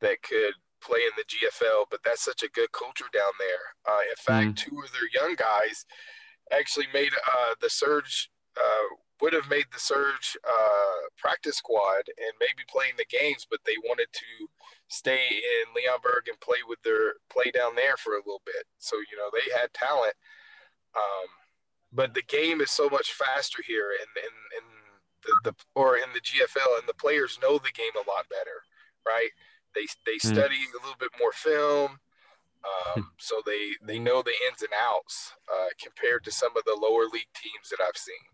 that 0.00 0.22
could 0.22 0.54
play 0.82 1.00
in 1.00 1.14
the 1.16 1.24
GFL. 1.24 1.84
But 1.90 2.00
that's 2.04 2.22
such 2.24 2.42
a 2.42 2.50
good 2.50 2.70
culture 2.72 3.08
down 3.14 3.32
there. 3.38 3.94
Uh, 3.94 4.00
in 4.10 4.16
fact, 4.16 4.58
mm-hmm. 4.58 4.76
two 4.76 4.82
of 4.84 4.92
their 4.92 5.08
young 5.14 5.34
guys 5.36 5.86
actually 6.52 6.86
made 6.92 7.12
uh, 7.12 7.54
the 7.60 7.70
surge 7.70 8.30
uh, 8.56 8.94
would 9.20 9.32
have 9.32 9.48
made 9.48 9.66
the 9.72 9.80
surge 9.80 10.36
uh, 10.46 11.08
practice 11.16 11.56
squad 11.56 12.06
and 12.06 12.32
maybe 12.40 12.62
playing 12.68 12.94
the 12.96 13.06
games, 13.10 13.46
but 13.50 13.60
they 13.66 13.76
wanted 13.84 14.08
to 14.12 14.48
stay 14.88 15.26
in 15.28 15.74
Leonberg 15.74 16.28
and 16.28 16.40
play 16.40 16.58
with 16.66 16.80
their 16.82 17.14
play 17.30 17.50
down 17.50 17.74
there 17.74 17.96
for 17.96 18.14
a 18.14 18.22
little 18.24 18.42
bit. 18.46 18.64
So 18.78 18.96
you 18.96 19.16
know 19.16 19.30
they 19.32 19.52
had 19.58 19.72
talent, 19.74 20.14
um, 20.96 21.28
but 21.92 22.14
the 22.14 22.22
game 22.22 22.60
is 22.60 22.70
so 22.70 22.88
much 22.88 23.12
faster 23.12 23.62
here, 23.66 23.90
and 23.90 24.24
in, 24.24 24.34
in, 24.58 24.64
the, 25.24 25.50
the 25.50 25.56
or 25.74 25.96
in 25.96 26.12
the 26.14 26.20
GFL, 26.20 26.78
and 26.78 26.88
the 26.88 26.94
players 26.94 27.38
know 27.42 27.58
the 27.58 27.74
game 27.74 27.94
a 27.96 28.08
lot 28.08 28.28
better, 28.30 28.62
right? 29.06 29.30
They 29.74 29.86
they 30.06 30.16
mm. 30.16 30.34
study 30.34 30.62
a 30.72 30.82
little 30.82 30.98
bit 30.98 31.10
more 31.18 31.32
film. 31.32 31.98
Um, 32.64 33.10
so 33.18 33.40
they 33.46 33.70
they 33.86 33.98
know 33.98 34.22
the 34.22 34.34
ins 34.48 34.62
and 34.62 34.72
outs 34.90 35.32
uh, 35.52 35.68
compared 35.82 36.24
to 36.24 36.32
some 36.32 36.56
of 36.56 36.64
the 36.64 36.76
lower 36.80 37.04
league 37.04 37.32
teams 37.34 37.68
that 37.70 37.80
I've 37.86 37.96
seen. 37.96 38.24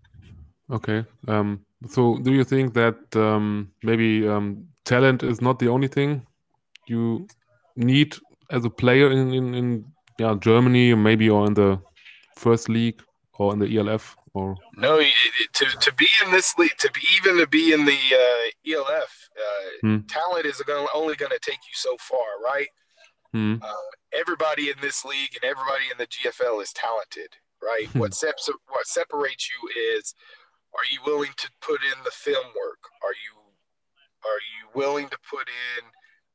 Okay. 0.71 1.05
Um, 1.29 1.61
so 1.89 2.19
do 2.19 2.33
you 2.33 2.45
think 2.45 2.75
that 2.75 2.97
um, 3.17 3.71
maybe 3.83 4.27
um, 4.27 4.67
talent 4.85 5.23
is 5.23 5.41
not 5.41 5.59
the 5.59 5.69
only 5.69 5.89
thing 5.89 6.27
you 6.87 7.27
need 7.77 8.17
as 8.51 8.65
a 8.65 8.71
player 8.71 9.11
in, 9.11 9.33
in, 9.33 9.55
in 9.55 9.85
yeah, 10.19 10.35
Germany, 10.41 10.93
or 10.93 10.97
maybe 10.97 11.29
or 11.29 11.47
in 11.47 11.55
the 11.55 11.79
first 12.37 12.69
league 12.69 13.03
or 13.39 13.53
in 13.53 13.59
the 13.59 13.79
ELF? 13.79 14.17
Or 14.33 14.57
no, 14.77 15.01
to, 15.01 15.65
to 15.65 15.95
be 15.95 16.09
in 16.25 16.33
this 16.33 16.57
league, 16.59 16.77
to 16.79 16.91
be 16.93 17.01
even 17.17 17.39
to 17.39 17.47
be 17.47 17.73
in 17.73 17.85
the 17.85 17.93
uh, 17.93 18.73
ELF, 18.73 19.29
uh, 19.37 19.71
hmm. 19.81 19.99
talent 20.09 20.47
is 20.47 20.61
gonna, 20.63 20.87
only 20.93 21.15
going 21.15 21.31
to 21.31 21.39
take 21.41 21.59
you 21.59 21.75
so 21.75 21.97
far, 22.01 22.19
right? 22.45 22.67
Hmm. 23.33 23.57
Uh, 23.63 23.73
everybody 24.19 24.71
in 24.71 24.77
this 24.81 25.05
league 25.05 25.35
and 25.35 25.45
everybody 25.45 25.85
in 25.91 25.99
the 25.99 26.07
GFL 26.07 26.63
is 26.63 26.73
talented, 26.73 27.29
right? 27.63 27.87
Hmm. 27.89 27.99
what, 27.99 28.15
sep- 28.15 28.39
what 28.69 28.87
separates 28.87 29.49
you 29.51 29.97
is 29.99 30.15
are 30.75 30.87
you 30.91 31.01
willing 31.07 31.33
to 31.37 31.49
put 31.61 31.81
in 31.83 32.03
the 32.05 32.11
film 32.11 32.47
work? 32.47 32.83
Are 33.03 33.15
you 33.15 33.41
are 34.25 34.41
you 34.41 34.73
willing 34.75 35.09
to 35.09 35.19
put 35.31 35.47
in 35.49 35.85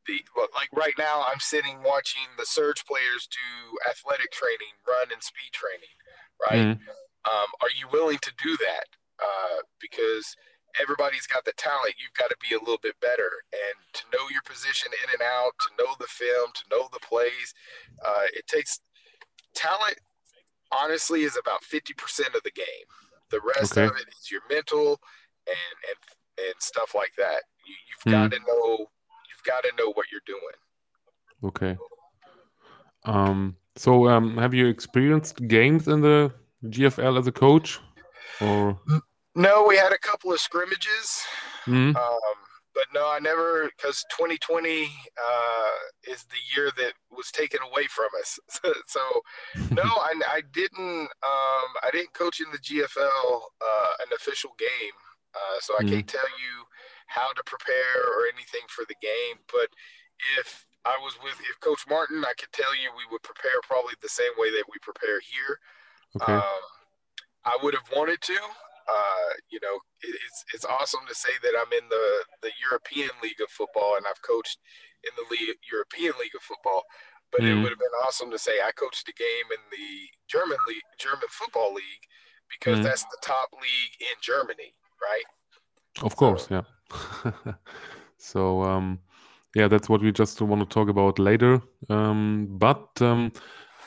the 0.07 0.21
like 0.55 0.69
right 0.73 0.93
now 0.97 1.25
I'm 1.27 1.39
sitting 1.39 1.81
watching 1.83 2.27
the 2.37 2.45
surge 2.45 2.85
players 2.85 3.27
do 3.27 3.89
athletic 3.89 4.31
training, 4.31 4.73
run 4.87 5.11
and 5.11 5.21
speed 5.21 5.51
training, 5.51 5.95
right? 6.49 6.77
Mm-hmm. 6.77 6.89
Um, 7.29 7.49
are 7.61 7.73
you 7.77 7.87
willing 7.91 8.19
to 8.21 8.31
do 8.41 8.57
that? 8.57 8.87
Uh, 9.19 9.59
because 9.81 10.35
everybody's 10.81 11.27
got 11.27 11.45
the 11.45 11.53
talent. 11.53 11.95
You've 11.99 12.13
got 12.13 12.29
to 12.29 12.37
be 12.41 12.55
a 12.55 12.59
little 12.59 12.79
bit 12.81 12.99
better 12.99 13.29
and 13.53 13.75
to 13.93 14.03
know 14.13 14.29
your 14.31 14.41
position 14.43 14.91
in 15.03 15.09
and 15.13 15.21
out, 15.21 15.51
to 15.59 15.83
know 15.83 15.93
the 15.99 16.07
film, 16.07 16.51
to 16.53 16.63
know 16.71 16.89
the 16.91 16.99
plays. 16.99 17.53
Uh, 18.05 18.27
it 18.33 18.47
takes 18.47 18.79
talent. 19.55 19.97
Honestly, 20.71 21.23
is 21.23 21.35
about 21.35 21.63
fifty 21.63 21.93
percent 21.93 22.35
of 22.35 22.43
the 22.43 22.51
game. 22.51 22.85
The 23.31 23.41
rest 23.57 23.73
Okay. 23.73 23.85
of 23.85 23.95
it 23.97 24.05
is 24.19 24.29
your 24.29 24.41
mental 24.49 24.99
and 25.47 25.75
and 25.89 26.45
and 26.47 26.53
stuff 26.59 26.93
like 26.93 27.13
that. 27.17 27.41
You, 27.65 27.73
you've 27.89 28.05
Hmm. 28.05 28.11
got 28.11 28.31
to 28.31 28.39
know. 28.47 28.77
You've 28.77 29.43
got 29.45 29.63
to 29.63 29.71
know 29.77 29.91
what 29.93 30.05
you're 30.11 30.21
doing. 30.27 30.57
Okay. 31.43 31.77
Um, 33.05 33.55
so 33.75 34.07
um, 34.07 34.37
have 34.37 34.53
you 34.53 34.67
experienced 34.67 35.47
games 35.47 35.87
in 35.87 36.01
the 36.01 36.31
GFL 36.65 37.17
as 37.17 37.27
a 37.27 37.31
coach? 37.31 37.79
Or 38.41 38.79
No, 39.35 39.63
we 39.67 39.77
had 39.77 39.91
a 39.93 39.97
couple 39.97 40.33
of 40.33 40.39
scrimmages. 40.39 41.21
Mhm. 41.67 41.95
Um, 41.95 42.35
but 42.73 42.85
no, 42.93 43.07
I 43.09 43.19
never 43.19 43.65
because 43.75 44.05
2020 44.11 44.85
uh, 44.85 45.71
is 46.03 46.23
the 46.25 46.37
year 46.55 46.71
that 46.77 46.93
was 47.11 47.31
taken 47.31 47.59
away 47.61 47.85
from 47.87 48.07
us. 48.19 48.39
so 48.87 49.01
no, 49.71 49.83
I, 49.83 50.13
I 50.27 50.41
didn't. 50.53 51.09
Um, 51.23 51.69
I 51.83 51.89
didn't 51.91 52.13
coach 52.13 52.39
in 52.39 52.51
the 52.51 52.57
GFL 52.57 53.41
uh, 53.61 53.91
an 54.05 54.13
official 54.15 54.51
game, 54.57 54.95
uh, 55.35 55.59
so 55.59 55.73
I 55.77 55.83
Mhm. 55.83 55.89
can't 55.89 56.07
tell 56.07 56.29
you 56.39 56.65
how 57.07 57.33
to 57.33 57.43
prepare 57.43 58.03
or 58.17 58.27
anything 58.33 58.61
for 58.69 58.85
the 58.87 58.95
game. 59.01 59.37
But 59.51 59.69
if 60.39 60.65
I 60.85 60.97
was 61.01 61.17
with 61.23 61.39
if 61.49 61.59
Coach 61.59 61.85
Martin, 61.89 62.23
I 62.23 62.33
could 62.37 62.51
tell 62.53 62.73
you 62.75 62.89
we 62.95 63.05
would 63.11 63.23
prepare 63.23 63.59
probably 63.63 63.93
the 64.01 64.09
same 64.09 64.31
way 64.37 64.51
that 64.51 64.63
we 64.71 64.77
prepare 64.81 65.19
here. 65.19 65.59
okay. 66.21 66.33
Um, 66.33 66.61
I 67.45 67.57
would 67.63 67.73
have 67.73 67.89
wanted 67.95 68.21
to. 68.21 68.39
Uh, 68.89 69.29
you 69.53 69.59
know, 69.61 69.75
it, 70.01 70.13
it's 70.25 70.39
it's 70.53 70.65
awesome 70.65 71.01
to 71.07 71.15
say 71.15 71.33
that 71.43 71.53
I'm 71.61 71.71
in 71.79 71.87
the 71.89 72.07
the 72.45 72.51
European 72.67 73.11
League 73.23 73.41
of 73.45 73.49
Football 73.59 73.91
and 73.97 74.05
I've 74.09 74.21
coached 74.21 74.59
in 75.07 75.13
the 75.19 75.25
league, 75.33 75.57
European 75.71 76.13
League 76.21 76.35
of 76.35 76.41
Football. 76.41 76.83
But 77.31 77.41
it 77.41 77.53
Mhm. 77.53 77.61
would 77.61 77.69
have 77.69 77.79
been 77.79 77.97
awesome 78.05 78.31
to 78.31 78.39
say 78.39 78.53
I 78.61 78.71
coached 78.71 79.07
a 79.07 79.13
game 79.13 79.47
in 79.57 79.61
the 79.77 79.89
German 80.27 80.57
league, 80.67 80.87
German 80.97 81.29
Football 81.29 81.71
League, 81.75 82.05
because 82.49 82.79
Mhm. 82.79 82.83
that's 82.83 83.03
the 83.03 83.17
top 83.21 83.49
league 83.53 83.95
in 84.09 84.15
Germany, 84.21 84.73
right? 85.01 85.27
Of 86.01 86.15
course, 86.15 86.47
yeah. 86.49 86.63
so, 88.17 88.63
um, 88.63 88.99
yeah, 89.55 89.67
that's 89.67 89.89
what 89.89 90.01
we 90.01 90.11
just 90.11 90.41
want 90.41 90.61
to 90.61 90.73
talk 90.73 90.89
about 90.89 91.19
later. 91.19 91.61
Um, 91.89 92.47
but 92.57 93.01
um, 93.01 93.31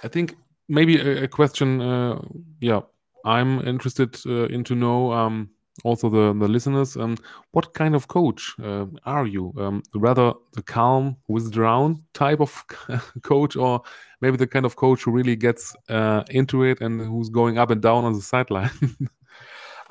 I 0.04 0.08
think 0.08 0.36
maybe 0.68 0.98
a, 1.00 1.24
a 1.24 1.28
question, 1.28 1.80
uh, 1.80 2.20
yeah, 2.60 2.82
I'm 3.24 3.66
interested 3.66 4.16
uh, 4.26 4.46
in 4.46 4.64
to 4.64 4.74
know 4.74 5.12
um, 5.12 5.50
also 5.84 6.08
the, 6.08 6.32
the 6.38 6.48
listeners, 6.48 6.96
um, 6.96 7.16
what 7.52 7.74
kind 7.74 7.94
of 7.94 8.08
coach 8.08 8.54
uh, 8.62 8.86
are 9.04 9.26
you? 9.26 9.52
Um, 9.58 9.82
rather 9.94 10.32
the 10.52 10.62
calm, 10.62 11.16
withdrawn 11.28 12.02
type 12.12 12.40
of 12.40 12.64
coach, 13.22 13.56
or 13.56 13.82
maybe 14.20 14.36
the 14.36 14.46
kind 14.46 14.66
of 14.66 14.76
coach 14.76 15.02
who 15.02 15.10
really 15.10 15.36
gets 15.36 15.74
uh, 15.88 16.22
into 16.30 16.64
it 16.64 16.80
and 16.80 17.00
who's 17.00 17.28
going 17.28 17.58
up 17.58 17.70
and 17.70 17.80
down 17.80 18.04
on 18.04 18.12
the 18.12 18.22
sideline? 18.22 18.70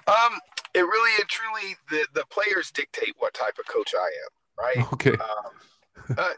Um, 0.07 0.39
it 0.73 0.81
really 0.81 1.11
and 1.19 1.29
truly 1.29 1.75
the 1.89 2.07
the 2.19 2.25
players 2.25 2.71
dictate 2.71 3.13
what 3.19 3.33
type 3.33 3.57
of 3.59 3.67
coach 3.67 3.93
I 3.95 4.07
am, 4.07 4.83
right? 4.83 4.93
okay. 4.93 5.11
Um, 5.11 6.17
uh, 6.17 6.29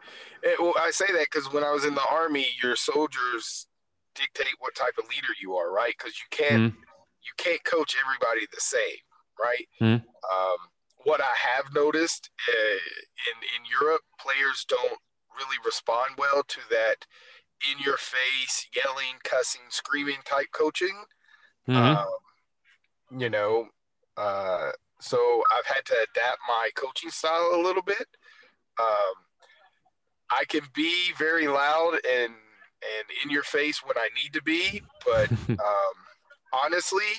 it, 0.44 0.60
well, 0.60 0.74
I 0.78 0.92
say 0.92 1.06
that 1.08 1.28
because 1.32 1.52
when 1.52 1.64
I 1.64 1.72
was 1.72 1.86
in 1.86 1.96
the 1.96 2.06
army, 2.12 2.48
your 2.62 2.76
soldiers 2.76 3.68
dictate 4.16 4.56
what 4.60 4.76
type 4.76 4.98
of 4.98 5.08
leader 5.10 5.34
you 5.42 5.56
are, 5.56 5.72
right? 5.72 5.94
Because 5.98 6.20
you 6.20 6.26
can't 6.30 6.74
Mm. 6.74 6.78
you 7.26 7.34
can't 7.38 7.64
coach 7.64 7.96
everybody 8.00 8.46
the 8.52 8.60
same, 8.62 8.98
right? 9.40 9.68
Mm. 9.80 10.04
Um, 10.32 10.58
what 11.06 11.22
I 11.22 11.34
have 11.36 11.74
noticed 11.74 12.30
uh, 12.48 12.80
in 13.30 13.38
in 13.56 13.66
Europe, 13.66 14.02
players 14.20 14.66
don't 14.66 15.00
really 15.38 15.58
respond 15.66 16.16
well 16.18 16.44
to 16.44 16.60
that 16.70 17.06
in 17.72 17.80
your 17.80 17.98
face, 17.98 18.68
yelling, 18.76 19.20
cussing, 19.24 19.62
screaming 19.70 20.22
type 20.26 20.52
coaching. 20.52 21.06
Mhm. 21.68 21.96
Um, 21.96 23.20
you 23.20 23.30
know, 23.30 23.70
uh, 24.18 24.72
so 25.00 25.44
I've 25.52 25.66
had 25.66 25.86
to 25.86 26.08
adapt 26.10 26.40
my 26.48 26.70
coaching 26.76 27.10
style 27.10 27.52
a 27.54 27.62
little 27.62 27.82
bit. 27.82 28.08
Um, 28.80 29.14
I 30.30 30.46
can 30.46 30.68
be 30.74 31.12
very 31.14 31.48
loud 31.48 32.04
and 32.06 32.34
and 33.00 33.08
in 33.24 33.30
your 33.30 33.44
face 33.44 33.82
when 33.84 33.98
I 33.98 34.10
need 34.22 34.34
to 34.34 34.42
be, 34.42 34.82
but 35.06 35.30
um, 35.50 35.96
honestly, 36.64 37.12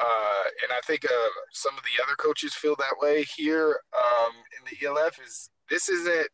uh, 0.00 0.44
and 0.62 0.72
I 0.72 0.80
think 0.86 1.04
uh, 1.04 1.28
some 1.52 1.76
of 1.76 1.82
the 1.84 2.02
other 2.02 2.14
coaches 2.16 2.54
feel 2.54 2.76
that 2.76 2.94
way 3.00 3.24
here 3.36 3.80
um, 3.96 4.32
in 4.58 4.62
the 4.70 4.86
ELF. 4.86 5.18
Is 5.24 5.50
this 5.70 5.88
isn't 5.88 6.28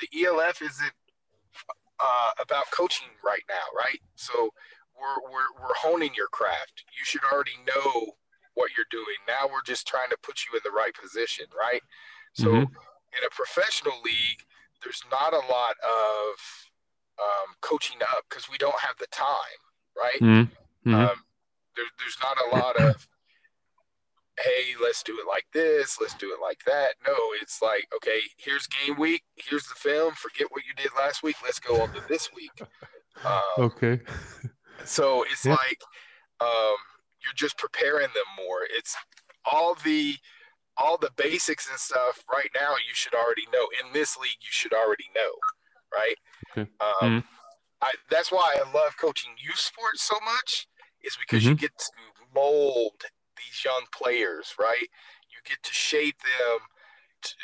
the 0.00 0.24
ELF 0.24 0.62
isn't 0.62 0.92
uh, 2.00 2.30
about 2.40 2.70
coaching 2.70 3.08
right 3.24 3.42
now, 3.48 3.66
right? 3.76 4.00
So 4.16 4.50
we're, 4.98 5.30
we're 5.30 5.52
we're 5.60 5.74
honing 5.76 6.12
your 6.16 6.28
craft. 6.28 6.84
You 6.98 7.04
should 7.04 7.22
already 7.30 7.56
know 7.66 8.12
what 8.54 8.70
you're 8.76 8.86
doing. 8.90 9.16
Now 9.26 9.48
we're 9.50 9.62
just 9.62 9.86
trying 9.86 10.10
to 10.10 10.16
put 10.22 10.40
you 10.46 10.56
in 10.56 10.62
the 10.64 10.70
right 10.76 10.92
position, 10.94 11.46
right? 11.58 11.82
So 12.34 12.48
Mhm. 12.48 12.62
in 12.62 13.24
a 13.26 13.30
professional 13.30 14.00
league, 14.02 14.44
there's 14.82 15.02
not 15.10 15.32
a 15.34 15.38
lot 15.46 15.76
of 15.80 16.40
um, 17.22 17.54
coaching 17.60 17.98
up 18.02 18.24
because 18.28 18.48
we 18.50 18.58
don't 18.58 18.78
have 18.80 18.96
the 18.98 19.06
time, 19.08 19.60
right? 19.96 20.20
Mhm. 20.20 20.50
Mhm. 20.86 21.10
Um, 21.10 21.24
there, 21.76 21.84
there's 21.98 22.18
not 22.22 22.36
a 22.40 22.48
lot 22.50 22.76
of, 22.76 23.08
hey, 24.40 24.74
let's 24.82 25.02
do 25.02 25.18
it 25.20 25.26
like 25.26 25.46
this, 25.52 26.00
let's 26.00 26.14
do 26.14 26.32
it 26.32 26.40
like 26.40 26.64
that. 26.64 26.94
No, 27.06 27.14
it's 27.40 27.62
like, 27.62 27.86
okay, 27.96 28.20
here's 28.36 28.66
game 28.66 28.96
week, 28.98 29.22
here's 29.36 29.66
the 29.66 29.74
film. 29.74 30.14
Forget 30.14 30.48
what 30.50 30.64
you 30.64 30.74
did 30.74 30.90
last 30.96 31.22
week. 31.22 31.36
Let's 31.42 31.60
go 31.60 31.82
on 31.82 31.92
to 31.92 32.00
this 32.08 32.30
week. 32.34 32.62
Um, 33.24 33.42
okay. 33.58 34.00
so 34.84 35.22
it's 35.24 35.44
Yeah. 35.44 35.52
like 35.52 35.82
um, 36.40 36.76
you're 37.22 37.34
just 37.36 37.56
preparing 37.56 38.08
them 38.14 38.44
more. 38.44 38.66
It's 38.70 38.96
all 39.44 39.74
the 39.76 40.16
all 40.76 40.96
the 40.96 41.10
basics 41.16 41.68
and 41.70 41.78
stuff 41.78 42.24
right 42.32 42.50
now 42.54 42.70
you 42.88 42.94
should 42.94 43.14
already 43.14 43.46
know. 43.52 43.68
In 43.84 43.92
this 43.92 44.16
league, 44.16 44.40
you 44.40 44.50
should 44.50 44.72
already 44.72 45.08
know, 45.14 45.32
right? 45.92 46.16
Okay. 46.50 46.70
Um, 46.80 47.20
Mhm. 47.20 47.24
I, 47.80 47.92
that's 48.10 48.30
why 48.30 48.56
I 48.58 48.72
love 48.72 48.96
coaching 48.96 49.32
youth 49.38 49.58
sports 49.58 50.02
so 50.02 50.16
much, 50.24 50.68
is 51.02 51.16
because 51.16 51.44
you 51.44 51.54
Mhm. 51.54 51.60
get 51.60 51.76
to 51.78 51.92
mold 52.34 53.04
these 53.36 53.64
young 53.64 53.84
players, 53.92 54.54
right? 54.58 54.88
You 55.30 55.38
get 55.44 55.62
to 55.62 55.72
shape 55.72 56.20
them, 56.20 56.58
to, 57.22 57.34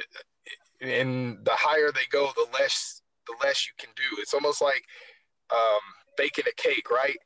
and 0.81 1.45
the 1.45 1.55
higher 1.55 1.91
they 1.91 2.07
go, 2.11 2.31
the 2.37 2.47
less 2.53 3.03
the 3.27 3.35
less 3.45 3.67
you 3.67 3.75
can 3.79 3.91
do. 3.95 4.21
It's 4.21 4.33
almost 4.33 4.63
like 4.63 4.85
um, 5.51 5.81
baking 6.17 6.47
a 6.49 6.55
cake, 6.55 6.91
right? 6.91 7.19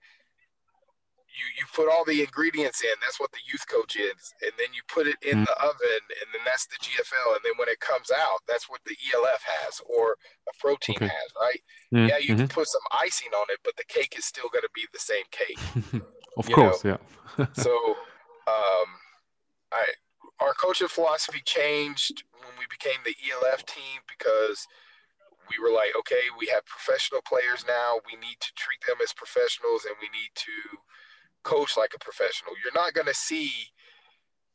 You 1.32 1.46
you 1.58 1.64
put 1.74 1.88
all 1.90 2.04
the 2.04 2.20
ingredients 2.20 2.82
in. 2.82 2.92
That's 3.00 3.18
what 3.20 3.32
the 3.32 3.44
youth 3.50 3.66
coach 3.68 3.96
is, 3.96 4.34
and 4.42 4.52
then 4.58 4.68
you 4.74 4.82
put 4.88 5.06
it 5.06 5.16
in 5.22 5.38
Mm. 5.38 5.46
the 5.46 5.56
oven, 5.62 6.02
and 6.20 6.28
then 6.32 6.42
that's 6.44 6.66
the 6.66 6.76
GFL. 6.80 7.34
And 7.34 7.42
then 7.44 7.56
when 7.58 7.68
it 7.68 7.80
comes 7.80 8.10
out, 8.10 8.40
that's 8.46 8.68
what 8.68 8.80
the 8.84 8.96
ELF 9.12 9.42
has 9.42 9.80
or 9.86 10.16
a 10.48 10.52
protein 10.60 10.96
Okay. 10.96 11.06
has, 11.06 11.28
right? 11.40 11.60
Mm, 11.94 12.08
Yeah, 12.08 12.18
you 12.18 12.34
can 12.36 12.46
mhm. 12.46 12.54
put 12.54 12.68
some 12.68 12.82
icing 12.92 13.32
on 13.32 13.46
it, 13.50 13.60
but 13.64 13.76
the 13.76 13.84
cake 13.84 14.14
is 14.18 14.24
still 14.24 14.48
going 14.50 14.62
to 14.62 14.70
be 14.74 14.86
the 14.92 14.98
same 14.98 15.24
cake. 15.30 15.58
Of 16.36 16.50
course, 16.50 16.84
yeah. 16.84 16.96
so, 17.52 17.70
um, 18.46 18.88
I 19.72 19.84
our 20.40 20.54
coaching 20.54 20.88
philosophy 20.88 21.40
changed 21.44 22.24
when 22.32 22.52
we 22.58 22.66
became 22.70 22.98
the 23.04 23.14
ELF 23.30 23.64
team 23.66 24.00
because 24.08 24.66
we 25.50 25.58
were 25.62 25.72
like, 25.74 25.92
okay, 25.98 26.30
we 26.38 26.46
have 26.48 26.64
professional 26.66 27.20
players 27.22 27.64
now. 27.66 28.00
We 28.06 28.18
need 28.18 28.38
to 28.40 28.50
treat 28.54 28.80
them 28.86 28.98
as 29.02 29.12
professionals, 29.12 29.84
and 29.84 29.94
we 30.00 30.08
need 30.08 30.30
to 30.34 30.56
coach 31.42 31.76
like 31.76 31.92
a 31.94 31.98
professional. 31.98 32.52
You're 32.62 32.74
not 32.74 32.94
going 32.94 33.06
to 33.06 33.14
see 33.14 33.46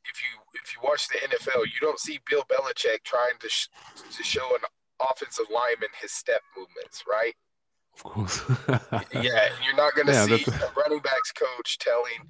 if 0.04 0.16
you 0.22 0.40
if 0.62 0.74
you 0.74 0.80
watch 0.82 1.08
the 1.08 1.18
NFL, 1.18 1.64
you 1.66 1.80
don't 1.80 1.98
see 1.98 2.18
Bill 2.28 2.44
Belichick 2.50 3.02
trying 3.04 3.38
to 3.40 3.48
sh- 3.48 3.68
to 4.16 4.22
show 4.22 4.54
an 4.54 4.62
offensive 5.10 5.46
lineman 5.52 5.88
his 6.00 6.12
step 6.12 6.40
movements, 6.56 7.04
right? 7.10 7.34
of 7.94 8.02
course. 8.04 8.40
Yeah, 9.12 9.48
you're 9.64 9.76
not 9.76 9.94
going 9.94 10.06
to 10.06 10.12
Yeah, 10.12 10.24
see 10.26 10.44
that- 10.44 10.62
a 10.62 10.72
running 10.80 11.00
backs 11.00 11.32
coach 11.32 11.78
telling 11.78 12.28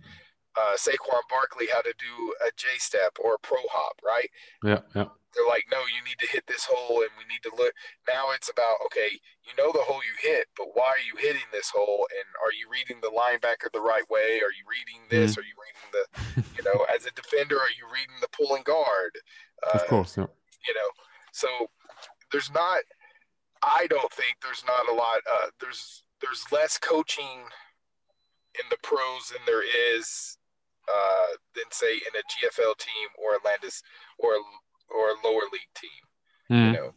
uh, 0.58 0.74
Saquon 0.76 1.22
Barkley 1.30 1.66
how 1.72 1.80
to 1.82 1.94
do 1.98 2.34
a 2.46 2.50
J 2.56 2.66
step 2.78 3.16
or 3.22 3.34
a 3.34 3.38
pro 3.38 3.58
hop, 3.70 4.00
right? 4.04 4.28
yeah, 4.64 4.80
yeah. 4.94 5.06
They're 5.36 5.46
like, 5.46 5.66
no, 5.70 5.78
you 5.80 6.00
need 6.08 6.18
to 6.20 6.26
hit 6.26 6.46
this 6.48 6.64
hole, 6.68 7.02
and 7.02 7.10
we 7.18 7.24
need 7.30 7.42
to 7.44 7.52
look. 7.54 7.72
Now 8.08 8.32
it's 8.34 8.48
about 8.50 8.76
okay, 8.86 9.10
you 9.44 9.52
know 9.58 9.70
the 9.72 9.84
hole 9.84 10.00
you 10.02 10.16
hit, 10.18 10.46
but 10.56 10.68
why 10.74 10.86
are 10.88 11.04
you 11.06 11.14
hitting 11.20 11.46
this 11.52 11.68
hole? 11.70 12.08
And 12.10 12.26
are 12.42 12.52
you 12.56 12.66
reading 12.72 12.98
the 13.02 13.12
linebacker 13.12 13.70
the 13.72 13.80
right 13.80 14.08
way? 14.10 14.40
Are 14.40 14.54
you 14.56 14.64
reading 14.66 15.04
this? 15.10 15.34
Mm. 15.36 15.38
Are 15.38 15.46
you 15.46 15.56
reading 15.64 15.88
the, 15.94 16.42
you 16.56 16.62
know, 16.64 16.86
as 16.94 17.04
a 17.06 17.12
defender, 17.12 17.56
are 17.56 17.76
you 17.76 17.86
reading 17.92 18.16
the 18.20 18.28
pulling 18.32 18.62
guard? 18.64 19.12
Of 19.74 19.82
Uh, 19.82 19.84
course, 19.86 20.16
yeah. 20.16 20.26
you 20.66 20.74
know 20.74 20.90
so 21.32 21.48
there's 22.32 22.50
not 22.52 22.80
i 23.62 23.86
don't 23.88 24.12
think 24.12 24.36
there's 24.42 24.64
not 24.66 24.88
a 24.88 24.94
lot 24.94 25.18
uh, 25.30 25.48
there's 25.60 26.04
there's 26.22 26.42
less 26.50 26.78
coaching 26.78 27.40
in 28.58 28.64
the 28.70 28.76
pros 28.82 29.28
than 29.30 29.42
there 29.46 29.62
is 29.94 30.38
uh, 30.94 31.26
than 31.54 31.64
say 31.70 31.94
in 31.94 32.12
a 32.16 32.22
GFL 32.30 32.76
team 32.78 33.08
or 33.18 33.34
a 33.34 33.38
Landis 33.44 33.82
or 34.18 34.32
or 34.90 35.10
a 35.10 35.26
lower 35.26 35.42
league 35.52 35.74
team. 35.74 36.02
Mm. 36.50 36.66
You 36.66 36.72
know, 36.72 36.94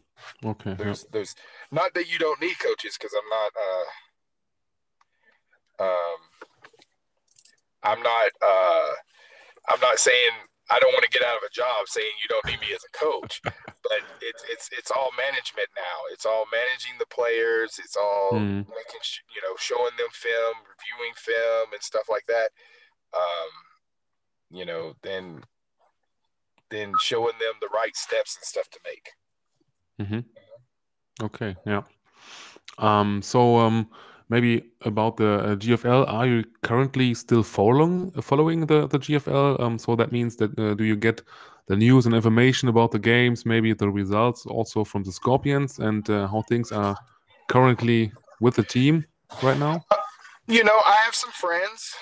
Okay. 0.50 0.70
yeah. 0.70 0.76
there's 0.76 1.04
there's 1.12 1.34
not 1.70 1.92
that 1.94 2.10
you 2.10 2.18
don't 2.18 2.40
need 2.40 2.58
coaches 2.58 2.96
because 2.98 3.12
I'm 3.14 3.28
not 3.28 3.52
uh 3.68 3.86
um 5.84 6.20
I'm 7.82 8.02
not 8.02 8.30
uh 8.40 8.90
I'm 9.68 9.80
not 9.80 9.98
saying 9.98 10.30
I 10.70 10.78
don't 10.78 10.92
want 10.94 11.04
to 11.04 11.10
get 11.10 11.26
out 11.26 11.36
of 11.36 11.42
a 11.44 11.52
job 11.52 11.84
saying 11.86 12.08
you 12.22 12.28
don't 12.28 12.46
need 12.46 12.60
me 12.60 12.72
as 12.74 12.80
a 12.86 12.92
coach, 12.96 13.40
but 13.44 14.00
it's 14.22 14.42
it's 14.48 14.70
it's 14.72 14.90
all 14.90 15.10
management 15.18 15.68
now. 15.76 15.96
It's 16.12 16.24
all 16.24 16.46
managing 16.52 16.96
the 16.98 17.06
players. 17.12 17.78
It's 17.78 17.96
all 17.96 18.30
Mm. 18.32 18.64
making 18.70 19.02
sh- 19.02 19.20
you 19.34 19.42
know 19.42 19.54
showing 19.58 19.92
them 19.98 20.08
film, 20.14 20.54
reviewing 20.64 21.12
film, 21.18 21.72
and 21.74 21.82
stuff 21.82 22.08
like 22.08 22.24
that. 22.28 22.50
Um, 23.12 23.50
you 24.52 24.64
know, 24.64 24.94
then 25.02 25.42
then 26.70 26.92
showing 26.98 27.38
them 27.38 27.54
the 27.60 27.68
right 27.74 27.96
steps 27.96 28.36
and 28.36 28.44
stuff 28.44 28.68
to 28.70 28.78
make. 28.84 30.08
hmm 30.08 30.20
Okay, 31.22 31.56
yeah. 31.66 31.82
Um, 32.78 33.20
so 33.22 33.58
um, 33.58 33.88
maybe 34.28 34.64
about 34.82 35.16
the 35.18 35.34
uh, 35.34 35.54
GFL, 35.56 36.06
are 36.08 36.26
you 36.26 36.44
currently 36.62 37.14
still 37.14 37.42
following 37.42 38.10
following 38.22 38.66
the 38.66 38.86
the 38.86 38.98
GFL? 38.98 39.60
Um, 39.60 39.78
so 39.78 39.96
that 39.96 40.10
means 40.12 40.36
that 40.36 40.58
uh, 40.58 40.74
do 40.74 40.84
you 40.84 40.96
get 40.96 41.22
the 41.66 41.76
news 41.76 42.06
and 42.06 42.14
information 42.14 42.68
about 42.68 42.90
the 42.90 42.98
games, 42.98 43.46
maybe 43.46 43.72
the 43.72 43.88
results 43.88 44.46
also 44.46 44.84
from 44.84 45.04
the 45.04 45.12
Scorpions 45.12 45.78
and 45.78 46.08
uh, 46.10 46.26
how 46.26 46.42
things 46.42 46.72
are 46.72 46.96
currently 47.48 48.12
with 48.40 48.56
the 48.56 48.64
team 48.64 49.04
right 49.42 49.58
now? 49.58 49.84
You 50.48 50.64
know, 50.64 50.80
I 50.84 50.96
have 51.04 51.14
some 51.14 51.30
friends 51.30 51.94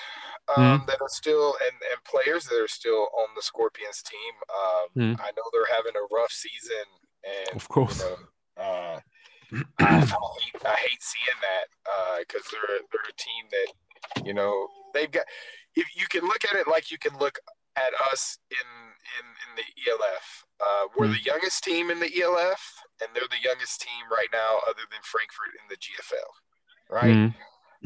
um, 0.55 0.81
Mhm. 0.81 0.87
that 0.87 1.01
are 1.01 1.09
still 1.09 1.55
and, 1.65 1.75
and 1.91 2.03
players 2.03 2.45
that 2.45 2.59
are 2.59 2.67
still 2.67 3.09
on 3.19 3.33
the 3.35 3.41
Scorpions 3.41 4.01
team. 4.03 4.33
Um, 4.49 4.87
Mhm. 4.95 5.19
I 5.19 5.31
know 5.31 5.43
they're 5.51 5.73
having 5.75 5.95
a 5.95 6.03
rough 6.15 6.31
season, 6.31 6.85
and 7.23 7.55
Of 7.55 7.67
course. 7.69 7.99
you 8.01 8.09
know, 8.57 8.63
uh, 8.63 8.99
I, 9.79 9.85
I, 9.85 9.99
hate, 9.99 10.65
I 10.65 10.75
hate 10.75 11.03
seeing 11.03 11.39
that 11.41 12.19
because 12.19 12.43
they're 12.51 12.79
they're 12.91 13.09
a 13.09 13.13
team 13.13 13.47
that 13.51 14.25
you 14.25 14.33
know 14.33 14.67
they've 14.93 15.11
got. 15.11 15.25
If 15.75 15.95
you 15.95 16.07
can 16.07 16.23
look 16.27 16.43
at 16.45 16.55
it 16.55 16.67
like 16.67 16.91
you 16.91 16.97
can 16.97 17.17
look 17.17 17.39
at 17.75 17.93
us 18.11 18.37
in 18.49 18.57
in, 19.19 19.25
in 19.25 19.55
the 19.55 19.91
ELF, 19.91 20.45
uh, 20.59 20.87
we're 20.95 21.07
Mhm. 21.07 21.17
the 21.17 21.23
youngest 21.23 21.63
team 21.63 21.89
in 21.91 21.99
the 21.99 22.21
ELF, 22.21 22.61
and 23.01 23.09
they're 23.15 23.27
the 23.29 23.41
youngest 23.41 23.81
team 23.81 24.03
right 24.11 24.29
now, 24.31 24.59
other 24.69 24.83
than 24.91 25.01
Frankfurt 25.03 25.55
in 25.61 25.67
the 25.69 25.77
GFL, 25.77 26.31
right? 26.89 27.15
Mm. 27.15 27.33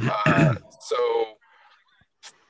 Uh, 0.10 0.56
so 0.82 1.38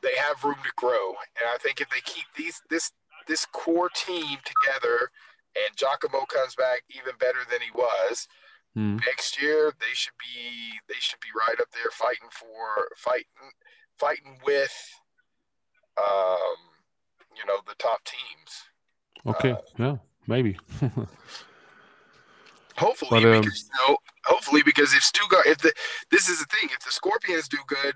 they 0.06 0.16
have 0.22 0.44
room 0.44 0.62
to 0.64 0.72
grow, 0.78 1.10
and 1.42 1.50
I 1.54 1.58
think 1.58 1.82
if 1.82 1.90
they 1.90 2.02
keep 2.06 2.26
these 2.38 2.62
this 2.70 2.92
this 3.28 3.46
core 3.48 3.90
team 3.90 4.38
together, 4.46 5.10
and 5.56 5.76
Giacomo 5.76 6.26
comes 6.26 6.54
back 6.56 6.84
even 6.90 7.16
better 7.20 7.40
than 7.50 7.62
he 7.62 7.72
was 7.74 8.28
Mm. 8.78 9.00
next 9.06 9.42
year, 9.42 9.72
they 9.80 9.94
should 9.94 10.14
be 10.20 10.80
they 10.88 11.00
should 11.00 11.20
be 11.22 11.30
right 11.48 11.60
up 11.62 11.72
there 11.72 11.92
fighting 11.92 12.30
for 12.30 12.90
fighting 12.98 13.52
fighting 13.98 14.38
with 14.46 14.76
um 15.98 16.58
you 17.36 17.46
know 17.46 17.60
the 17.68 17.76
top 17.76 18.00
teams. 18.04 18.64
Okay, 19.26 19.52
Uh, 19.52 19.62
yeah, 19.80 19.96
maybe. 20.28 20.58
Hopefully, 22.78 23.10
But, 23.12 23.24
um, 23.24 23.42
because 23.42 23.64
you 23.64 23.88
know, 23.88 23.98
hopefully 24.26 24.62
because 24.62 24.94
if 24.94 25.02
Stuttgart, 25.02 25.46
if 25.46 25.60
the 25.60 25.74
this 26.12 26.28
is 26.28 26.40
the 26.40 26.46
thing, 26.48 26.70
if 26.74 26.84
the 26.84 26.92
Scorpions 26.92 27.48
do 27.48 27.60
good, 27.68 27.96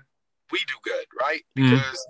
we 0.50 0.58
do 0.66 0.74
good, 0.82 1.06
right? 1.20 1.44
Mhm. 1.56 1.70
Because 1.78 2.06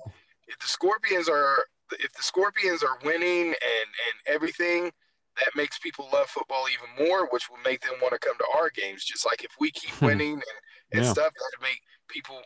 if 0.48 0.58
the 0.58 0.66
Scorpions 0.68 1.28
are 1.28 1.64
if 1.98 2.12
the 2.12 2.22
Scorpions 2.22 2.82
are 2.82 2.98
winning 3.04 3.46
and 3.48 3.54
and 4.06 4.16
everything, 4.26 4.92
that 5.38 5.54
makes 5.56 5.78
people 5.78 6.08
love 6.12 6.28
football 6.28 6.66
even 6.68 7.06
more, 7.08 7.26
which 7.30 7.48
will 7.50 7.58
make 7.64 7.80
them 7.82 7.94
want 8.00 8.12
to 8.12 8.18
come 8.18 8.36
to 8.38 8.46
our 8.56 8.70
games. 8.70 9.04
Just 9.04 9.24
like 9.26 9.42
if 9.44 9.52
we 9.58 9.70
keep 9.70 10.00
winning 10.00 10.34
and, 10.34 10.42
and 10.92 11.04
Yeah. 11.04 11.12
stuff, 11.12 11.32
that 11.34 11.60
make 11.62 11.80
people. 12.08 12.42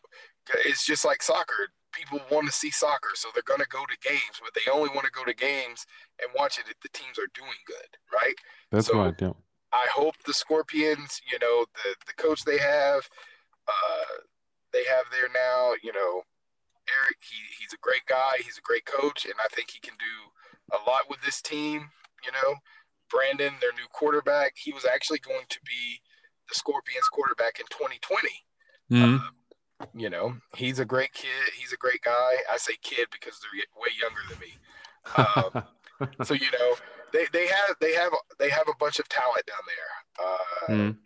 It's 0.64 0.84
just 0.84 1.04
like 1.04 1.22
soccer. 1.22 1.68
People 1.92 2.20
want 2.30 2.46
to 2.46 2.52
see 2.52 2.70
soccer, 2.70 3.10
so 3.14 3.28
they're 3.32 3.42
going 3.44 3.60
to 3.60 3.68
go 3.68 3.84
to 3.86 3.96
games, 4.08 4.40
but 4.42 4.52
they 4.52 4.70
only 4.70 4.88
want 4.90 5.04
to 5.06 5.12
go 5.12 5.24
to 5.24 5.32
games 5.32 5.86
and 6.20 6.30
watch 6.34 6.58
it 6.58 6.68
if 6.68 6.78
the 6.80 6.88
teams 6.90 7.18
are 7.18 7.28
doing 7.34 7.56
good, 7.66 7.96
right? 8.12 8.34
That's 8.70 8.88
So- 8.88 8.98
right. 8.98 9.14
Yeah. 9.18 9.32
I 9.72 9.86
hope 9.92 10.14
the 10.24 10.34
Scorpions, 10.34 11.20
you 11.30 11.38
know, 11.38 11.66
the 11.74 11.96
the 12.06 12.12
coach 12.14 12.44
they 12.44 12.58
have, 12.58 13.08
uh, 13.66 14.16
they 14.74 14.84
have 14.90 15.06
there 15.10 15.30
now, 15.32 15.72
you 15.82 15.92
know, 15.94 16.22
Eric. 16.90 17.16
He 17.22 17.38
he's 17.58 17.72
a 17.72 17.80
great 17.80 18.04
guy. 18.06 18.42
He's 18.42 18.58
a 18.58 18.66
great 18.66 18.84
coach, 18.84 19.24
and 19.24 19.34
I 19.42 19.48
think 19.54 19.70
he 19.70 19.80
can 19.80 19.94
do 19.96 20.76
a 20.76 20.90
lot 20.90 21.08
with 21.08 21.22
this 21.22 21.40
team. 21.40 21.88
You 22.26 22.32
know, 22.32 22.58
Brandon, 23.10 23.54
their 23.60 23.72
new 23.72 23.86
quarterback, 23.92 24.54
he 24.56 24.72
was 24.72 24.84
actually 24.84 25.20
going 25.20 25.46
to 25.48 25.60
be 25.64 26.00
the 26.48 26.54
Scorpions 26.54 27.08
quarterback 27.12 27.60
in 27.60 27.66
2020. 27.70 28.28
Mm. 28.90 29.22
You 29.94 30.10
know, 30.10 30.36
he's 30.56 30.78
a 30.78 30.84
great 30.84 31.12
kid. 31.12 31.52
He's 31.56 31.72
a 31.72 31.76
great 31.76 32.02
guy. 32.02 32.32
I 32.52 32.56
say 32.56 32.74
kid 32.82 33.08
because 33.12 33.38
they're 33.40 33.64
way 33.80 33.90
younger 34.00 34.22
than 34.28 34.38
me. 34.40 34.52
Um, 35.16 35.64
so 36.24 36.34
you 36.34 36.50
know 36.50 36.74
they, 37.12 37.26
they 37.32 37.46
have 37.46 37.76
they 37.80 37.94
have 37.94 38.12
they 38.38 38.50
have 38.50 38.68
a 38.68 38.76
bunch 38.78 38.98
of 38.98 39.08
talent 39.08 39.46
down 39.46 39.62
there 39.66 40.26
uh, 40.26 40.72
Mm. 40.72 40.96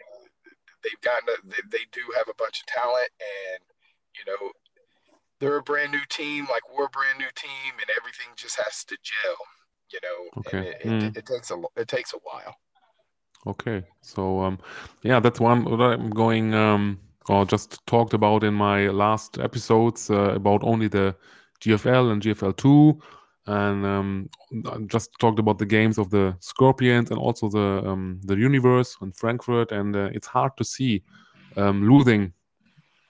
They've 0.82 1.00
gotten 1.00 1.28
a, 1.28 1.46
they, 1.46 1.78
they 1.78 1.84
do 1.92 2.00
have 2.16 2.28
a 2.28 2.34
bunch 2.34 2.60
of 2.60 2.66
talent 2.66 3.08
and 3.20 3.60
you 4.16 4.24
know 4.26 4.50
they're 5.40 5.58
a 5.58 5.62
brand 5.62 5.92
new 5.92 6.04
team 6.08 6.46
like 6.50 6.62
we're 6.76 6.86
a 6.86 6.90
brand 6.90 7.18
new 7.18 7.30
team 7.34 7.72
and 7.80 7.90
everything 7.96 8.26
just 8.36 8.56
has 8.56 8.84
to 8.84 8.96
gel 9.02 9.36
you 9.92 9.98
know 10.02 10.30
Okay. 10.38 10.68
it, 10.70 10.76
it, 10.80 10.88
Mm. 10.88 11.16
it 11.16 11.26
takes 11.26 11.50
a 11.50 11.62
it 11.76 11.88
takes 11.88 12.12
a 12.12 12.18
while 12.22 12.54
Okay, 13.46 13.82
so 14.02 14.40
um, 14.40 14.58
yeah, 15.02 15.20
that's 15.20 15.40
one 15.40 15.64
what 15.64 15.80
I'm 15.80 16.10
going 16.10 16.54
um, 16.54 16.98
or 17.28 17.46
just 17.46 17.86
talked 17.86 18.12
about 18.12 18.42
in 18.42 18.52
my 18.52 18.88
last 18.88 19.38
episodes 19.38 20.10
uh, 20.10 20.34
about 20.34 20.62
only 20.64 20.88
the 20.88 21.14
GFL 21.60 22.12
and 22.12 22.20
GFL 22.20 22.56
two, 22.56 23.00
and 23.48 23.86
um, 23.86 24.30
I 24.70 24.78
just 24.86 25.10
talked 25.18 25.38
about 25.38 25.58
the 25.58 25.66
games 25.66 25.98
of 25.98 26.10
the 26.10 26.36
Scorpions 26.40 27.10
and 27.10 27.18
also 27.18 27.48
the 27.48 27.82
um, 27.88 28.20
the 28.24 28.36
Universe 28.36 28.96
and 29.00 29.16
Frankfurt, 29.16 29.72
and 29.72 29.96
uh, 29.96 30.10
it's 30.12 30.26
hard 30.26 30.52
to 30.58 30.64
see 30.64 31.02
um, 31.56 31.88
losing 31.88 32.32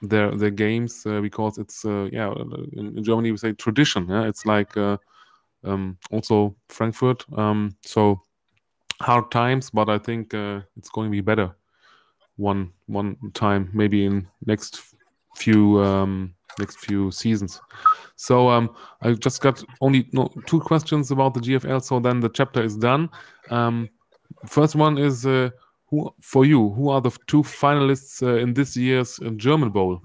their 0.01 0.31
their 0.31 0.51
games 0.51 1.05
uh, 1.07 1.21
because 1.21 1.59
it's 1.59 1.85
uh, 1.85 2.09
yeah 2.13 2.33
in, 2.73 2.97
in 2.97 3.05
Germany 3.05 3.33
we 3.33 3.37
say 3.37 3.53
tradition. 3.53 4.07
Yeah, 4.09 4.29
it's 4.29 4.47
like 4.47 4.77
uh, 4.77 4.97
um, 5.65 5.99
also 6.13 6.55
Frankfurt. 6.69 7.25
Um, 7.37 7.77
so 7.85 8.21
hard 9.01 9.31
times, 9.33 9.71
but 9.71 9.89
I 9.89 9.99
think 9.99 10.35
uh, 10.35 10.61
it's 10.77 10.89
going 10.89 11.09
to 11.09 11.13
be 11.13 11.21
better 11.21 11.55
one 12.37 12.71
one 12.87 13.17
time, 13.35 13.71
maybe 13.75 14.07
in 14.07 14.29
next 14.47 14.81
few 15.35 15.83
um, 15.83 16.35
next 16.59 16.79
few 16.81 17.11
seasons. 17.11 17.61
So 18.17 18.49
um, 18.49 18.71
I 19.03 19.13
just 19.13 19.41
got 19.41 19.63
only 19.81 20.09
no, 20.13 20.29
two 20.47 20.61
questions 20.61 21.11
about 21.11 21.35
the 21.35 21.41
GFL. 21.41 21.83
So 21.83 22.01
then 22.01 22.21
the 22.21 22.29
chapter 22.29 22.63
is 22.63 22.77
done. 22.77 23.09
Um, 23.51 23.89
first 24.47 24.75
one 24.75 24.99
is 24.99 25.25
uh, 25.27 25.51
who 25.87 26.11
for 26.21 26.45
you? 26.45 26.71
Who 26.71 26.91
are 26.91 27.01
the 27.01 27.11
two 27.27 27.43
finalists 27.43 28.23
uh, 28.23 28.37
in 28.37 28.55
this 28.55 28.77
year's 28.77 29.19
uh, 29.21 29.31
German 29.31 29.71
Bowl? 29.71 30.01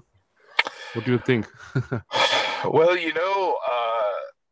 What 0.94 1.04
do 1.04 1.12
you 1.12 1.18
think? 1.18 1.46
well 2.64 2.96
you 2.96 3.12
know 3.12 3.56
uh 3.70 4.02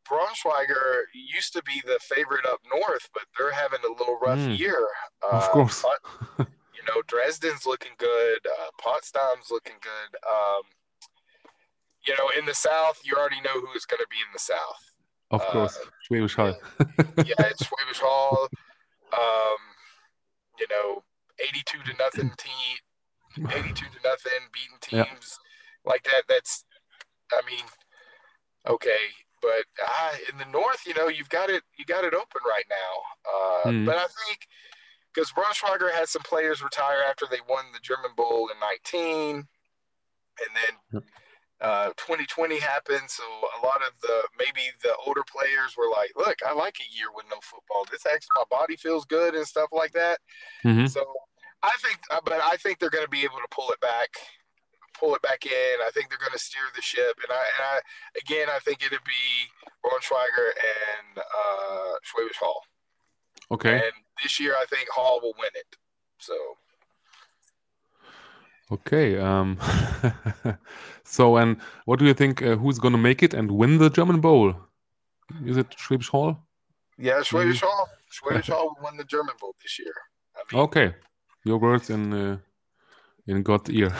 Braunschweiger 0.09 1.05
used 1.15 1.53
to 1.55 1.63
be 1.63 1.81
the 1.87 1.99
favorite 2.03 2.45
up 2.45 2.61
north, 2.71 3.09
but 3.15 3.23
they're 3.39 3.53
having 3.53 3.79
a 3.89 3.93
little 3.99 4.19
rough 4.21 4.41
Mm. 4.41 4.59
year. 4.59 4.87
Uh, 5.23 5.37
Of 5.37 5.49
course. 5.51 5.81
Pot- 5.83 6.47
you 6.77 6.83
know, 6.89 7.01
Dresden's 7.07 7.65
looking 7.65 7.93
good. 7.97 8.41
Uh, 8.47 8.69
Potsdam's 8.79 9.51
looking 9.51 9.77
good. 9.81 10.11
Um, 10.29 10.63
you 12.07 12.15
know, 12.17 12.31
in 12.39 12.47
the 12.47 12.55
South, 12.55 13.01
you 13.05 13.15
already 13.15 13.41
know 13.41 13.61
who 13.61 13.73
is 13.73 13.87
going 13.87 14.01
to 14.01 14.09
be 14.11 14.17
in 14.17 14.33
the 14.33 14.39
South. 14.39 14.93
Of 15.31 15.41
Uh, 15.43 15.53
course, 15.53 15.79
Schwäbisch 16.11 16.37
Hall. 16.37 16.55
yeah, 17.25 17.49
it's 17.51 17.65
Schwäbisch 17.65 18.01
Hall. 18.01 18.49
Um, 19.13 19.59
you 20.59 20.67
know, 20.71 21.03
82 21.41 21.79
to 21.79 21.97
nothing 21.99 22.31
team, 22.39 23.47
82 23.51 23.87
to 23.87 24.09
nothing, 24.09 24.33
beating 24.53 24.79
Yeah. 24.91 25.05
teams 25.05 25.39
like 25.85 26.03
that. 26.05 26.23
That's, 26.29 26.65
I 27.33 27.41
mean, 27.49 27.65
okay, 28.69 29.05
but 29.41 29.65
uh, 29.85 30.13
in 30.31 30.39
the 30.39 30.45
North, 30.47 30.87
you 30.87 30.95
know, 30.95 31.09
you've 31.09 31.29
got 31.29 31.51
it, 31.51 31.63
you 31.77 31.85
got 31.85 32.05
it 32.05 32.15
open 32.15 32.41
right 32.47 32.65
now. 32.69 33.31
Uh, 33.31 33.73
Hmm. 33.73 33.85
But 33.87 33.97
I 33.97 34.07
think 34.27 34.47
because 35.15 35.31
Braunschweiger 35.33 35.93
had 35.93 36.09
some 36.09 36.23
players 36.23 36.63
retire 36.63 37.03
after 37.09 37.27
they 37.31 37.39
won 37.49 37.67
the 37.73 37.81
German 37.83 38.13
Bowl 38.17 38.49
in 38.49 38.59
19, 38.61 39.37
and 39.37 39.47
then 40.39 40.79
Yep. 40.93 41.05
Uh, 41.63 41.89
2020 41.97 42.59
happened. 42.59 43.09
So 43.09 43.23
a 43.23 43.65
lot 43.65 43.81
of 43.87 43.93
the 44.03 44.23
maybe 44.37 44.69
the 44.83 44.95
older 45.07 45.23
players 45.23 45.77
were 45.79 45.89
like, 45.89 46.11
"Look, 46.17 46.37
I 46.45 46.53
like 46.53 46.77
a 46.81 46.97
year 46.97 47.07
with 47.15 47.27
no 47.31 47.39
football. 47.41 47.87
This 47.91 48.05
actually 48.05 48.35
my 48.37 48.45
body 48.51 48.77
feels 48.77 49.05
good 49.05 49.35
and 49.35 49.47
stuff 49.47 49.71
like 49.73 49.93
that." 49.93 50.19
Mhm. 50.65 50.91
So 50.91 51.07
I 51.63 51.71
think, 51.83 52.01
uh, 52.11 52.21
but 52.25 52.41
I 52.43 52.57
think 52.57 52.79
they're 52.79 52.91
going 52.91 53.05
to 53.05 53.11
be 53.11 53.23
able 53.23 53.39
to 53.39 53.49
pull 53.51 53.71
it 53.71 53.81
back, 53.81 54.11
pull 54.99 55.15
it 55.15 55.23
back 55.23 55.47
in. 55.47 55.75
I 55.87 55.91
think 55.95 56.09
they're 56.09 56.19
going 56.19 56.33
to 56.33 56.39
steer 56.39 56.67
the 56.75 56.83
ship, 56.83 57.17
and 57.23 57.31
I, 57.31 57.45
and 57.57 57.63
I 57.63 57.81
again, 58.19 58.49
I 58.51 58.59
think 58.59 58.85
it'd 58.85 58.99
be 59.05 59.25
Ron 59.85 60.01
Braunschweiger 60.01 60.49
and 60.59 61.19
uh, 61.19 61.93
Schwäbisch 62.03 62.39
Hall. 62.41 62.63
Okay. 63.53 63.75
And 63.75 63.93
this 64.21 64.41
year, 64.41 64.55
I 64.61 64.65
think 64.67 64.89
Hall 64.89 65.21
will 65.23 65.35
win 65.39 65.51
it. 65.55 65.77
So 66.19 66.57
Okay. 68.73 69.19
Um, 69.19 69.59
so, 71.13 71.37
and 71.37 71.59
what 71.85 71.99
do 71.99 72.07
you 72.07 72.15
think? 72.15 72.41
Uh, 72.43 72.57
who's 72.57 72.79
going 72.79 72.93
to 72.93 72.99
make 72.99 73.23
it 73.23 73.35
and 73.35 73.51
win 73.51 73.77
the 73.77 73.91
German 73.91 74.21
Bowl? 74.23 74.55
Is 75.45 75.59
it 75.59 75.69
Schwäbisch 75.77 76.09
Hall? 76.09 76.39
yeah, 76.99 77.21
Schwäbisch 77.21 77.61
Hall. 77.61 77.87
Schwäbisch 78.11 78.49
Hall 78.49 78.69
will 78.69 78.85
win 78.85 78.97
the 78.97 79.05
German 79.05 79.35
Bowl 79.39 79.55
this 79.63 79.79
year. 79.79 79.93
I 80.35 80.41
mean, 80.51 80.63
Okay. 80.65 80.95
Your 81.45 81.59
words 81.59 81.91
in 81.91 82.15
uh, 82.15 82.39
in 83.27 83.43
God's 83.43 83.69
ear. 83.69 83.93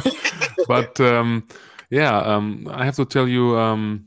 but 0.68 1.00
um, 1.00 1.48
yeah, 1.88 2.18
um, 2.18 2.68
I 2.70 2.84
have 2.84 2.96
to 2.96 3.06
tell 3.06 3.26
you 3.26 3.56
um, 3.56 4.04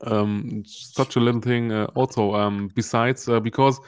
um, 0.00 0.64
such 0.66 1.14
a 1.14 1.20
little 1.20 1.40
thing 1.40 1.70
uh, 1.70 1.86
also. 1.94 2.34
Um, 2.34 2.70
besides, 2.74 3.28
uh, 3.28 3.38
because 3.38 3.78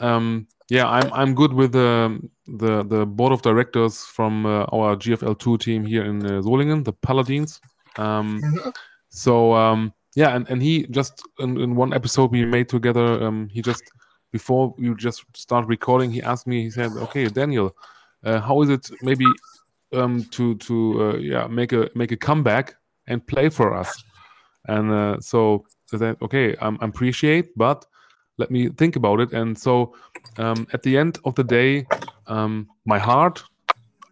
um, 0.00 0.46
yeah, 0.70 0.86
I'm 0.88 1.12
I'm 1.12 1.34
good 1.34 1.52
with 1.52 1.72
the 1.72 2.18
the 2.46 2.84
the 2.84 3.06
board 3.06 3.32
of 3.32 3.42
directors 3.42 4.04
from 4.04 4.46
uh, 4.46 4.64
our 4.72 4.96
GFL 4.96 5.34
two 5.34 5.58
team 5.58 5.84
here 5.84 6.04
in 6.04 6.24
uh, 6.24 6.40
Solingen, 6.42 6.84
the 6.84 6.92
Paladins. 6.92 7.60
Um, 7.96 8.42
Mhm. 8.42 8.72
so 9.08 9.54
um, 9.54 9.92
yeah, 10.14 10.34
and, 10.36 10.48
and 10.50 10.62
he 10.62 10.86
just 10.90 11.22
in, 11.38 11.58
in 11.60 11.76
one 11.76 11.92
episode 11.94 12.32
we 12.32 12.44
made 12.44 12.68
together, 12.68 13.22
um, 13.24 13.48
he 13.48 13.56
just 13.56 13.84
before 14.32 14.74
we 14.78 14.94
just 14.94 15.24
start 15.34 15.66
recording, 15.66 16.10
he 16.10 16.22
asked 16.22 16.46
me. 16.46 16.62
He 16.62 16.70
said, 16.70 16.92
"Okay, 16.96 17.28
Daniel, 17.28 17.74
uh, 18.24 18.40
how 18.40 18.62
is 18.62 18.68
it 18.70 18.90
maybe 19.00 19.40
um, 19.92 20.26
to 20.32 20.54
to 20.56 20.74
uh, 21.02 21.16
yeah 21.18 21.46
make 21.48 21.72
a 21.72 21.88
make 21.94 22.12
a 22.12 22.16
comeback 22.16 22.76
and 23.06 23.26
play 23.26 23.48
for 23.48 23.74
us?" 23.74 24.04
And 24.66 24.90
uh, 24.92 25.20
so 25.20 25.64
I 25.92 25.98
said, 25.98 26.16
"Okay, 26.22 26.56
I 26.56 26.66
am 26.66 26.78
appreciate, 26.80 27.56
but 27.56 27.86
let 28.38 28.50
me 28.50 28.68
think 28.70 28.96
about 28.96 29.20
it." 29.20 29.32
And 29.32 29.56
so 29.58 29.94
um, 30.38 30.66
at 30.72 30.82
the 30.82 30.96
end 30.96 31.18
of 31.24 31.34
the 31.34 31.44
day, 31.44 31.86
um, 32.26 32.68
my 32.86 32.98
heart 32.98 33.44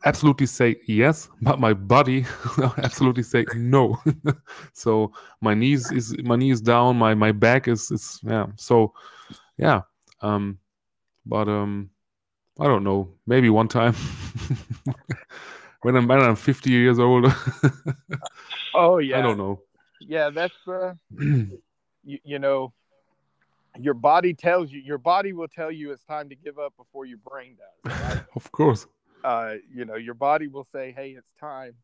absolutely 0.05 0.47
say 0.47 0.77
yes, 0.87 1.29
but 1.43 1.59
my 1.61 1.73
body 1.73 2.25
absolutely 2.79 3.23
say 3.23 3.47
no. 3.55 3.99
so 4.73 5.13
my 5.41 5.55
knees 5.55 5.91
is 5.91 6.17
my 6.25 6.37
knee 6.37 6.51
is 6.51 6.61
down, 6.61 6.97
my 6.97 7.15
my 7.15 7.33
back 7.33 7.69
is 7.69 7.91
is 7.91 8.21
yeah. 8.25 8.47
So 8.57 8.93
yeah, 9.59 9.83
um, 10.21 10.59
but 11.27 11.49
um, 11.49 11.91
I 12.61 12.65
don't 12.65 12.85
know. 12.85 13.09
Maybe 13.27 13.51
one 13.51 13.69
time 13.69 13.95
when 15.83 15.97
I'm 15.97 16.07
when 16.09 16.21
I'm 16.21 16.37
50 16.37 16.71
years 16.71 16.99
old. 16.99 17.27
Oh 18.75 18.99
yeah. 18.99 19.19
I 19.19 19.23
don't 19.23 19.39
know. 19.39 19.61
Yeah, 20.01 20.31
that's 20.31 20.55
uh, 20.69 20.95
you, 22.05 22.19
you 22.25 22.39
know, 22.39 22.73
your 23.79 23.95
body 23.95 24.35
tells 24.35 24.71
you. 24.73 24.81
Your 24.81 24.99
body 24.99 25.33
will 25.33 25.49
tell 25.49 25.71
you 25.71 25.93
it's 25.93 26.05
time 26.05 26.29
to 26.29 26.35
give 26.37 26.59
up 26.59 26.75
before 26.77 27.05
your 27.07 27.19
brain 27.19 27.57
does. 27.57 27.93
Right? 28.03 28.23
of 28.35 28.51
course. 28.53 28.87
uh, 29.25 29.55
you 29.75 29.85
know, 29.85 29.97
your 29.97 30.15
body 30.15 30.47
will 30.49 30.65
say, 30.65 30.93
"Hey, 30.93 31.11
it's 31.11 31.33
time." 31.41 31.75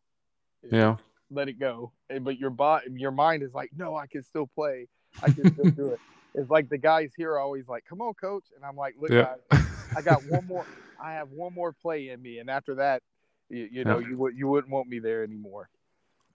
Yeah. 0.70 0.96
Let 1.30 1.48
it 1.48 1.58
go. 1.58 1.92
But 2.20 2.38
your 2.38 2.50
body, 2.50 2.86
your 2.94 3.10
mind 3.10 3.42
is 3.42 3.52
like, 3.54 3.70
"No, 3.76 3.96
I 3.96 4.06
can 4.06 4.22
still 4.22 4.46
play. 4.46 4.88
I 5.22 5.30
can 5.30 5.50
still 5.52 5.70
do 5.70 5.90
it." 5.92 6.00
It's 6.34 6.48
like 6.48 6.70
the 6.70 6.78
guys 6.78 7.12
here 7.14 7.32
are 7.32 7.38
always 7.40 7.68
like, 7.68 7.84
"Come 7.84 8.00
on, 8.00 8.14
coach," 8.14 8.44
and 8.56 8.64
I'm 8.64 8.74
like, 8.76 8.94
"Look, 8.98 9.10
Yeah. 9.10 9.34
guys, 9.50 9.66
I 9.96 10.00
got 10.00 10.22
one 10.34 10.46
more. 10.46 10.66
I 10.98 11.12
have 11.12 11.28
one 11.30 11.52
more 11.52 11.72
play 11.74 12.08
in 12.08 12.22
me, 12.22 12.38
and 12.38 12.48
after 12.48 12.74
that, 12.76 13.02
you, 13.50 13.68
you 13.70 13.84
know, 13.84 13.98
Yeah. 13.98 14.08
you 14.08 14.16
would 14.18 14.34
you 14.36 14.48
wouldn't 14.48 14.72
want 14.72 14.88
me 14.88 14.98
there 14.98 15.22
anymore." 15.24 15.68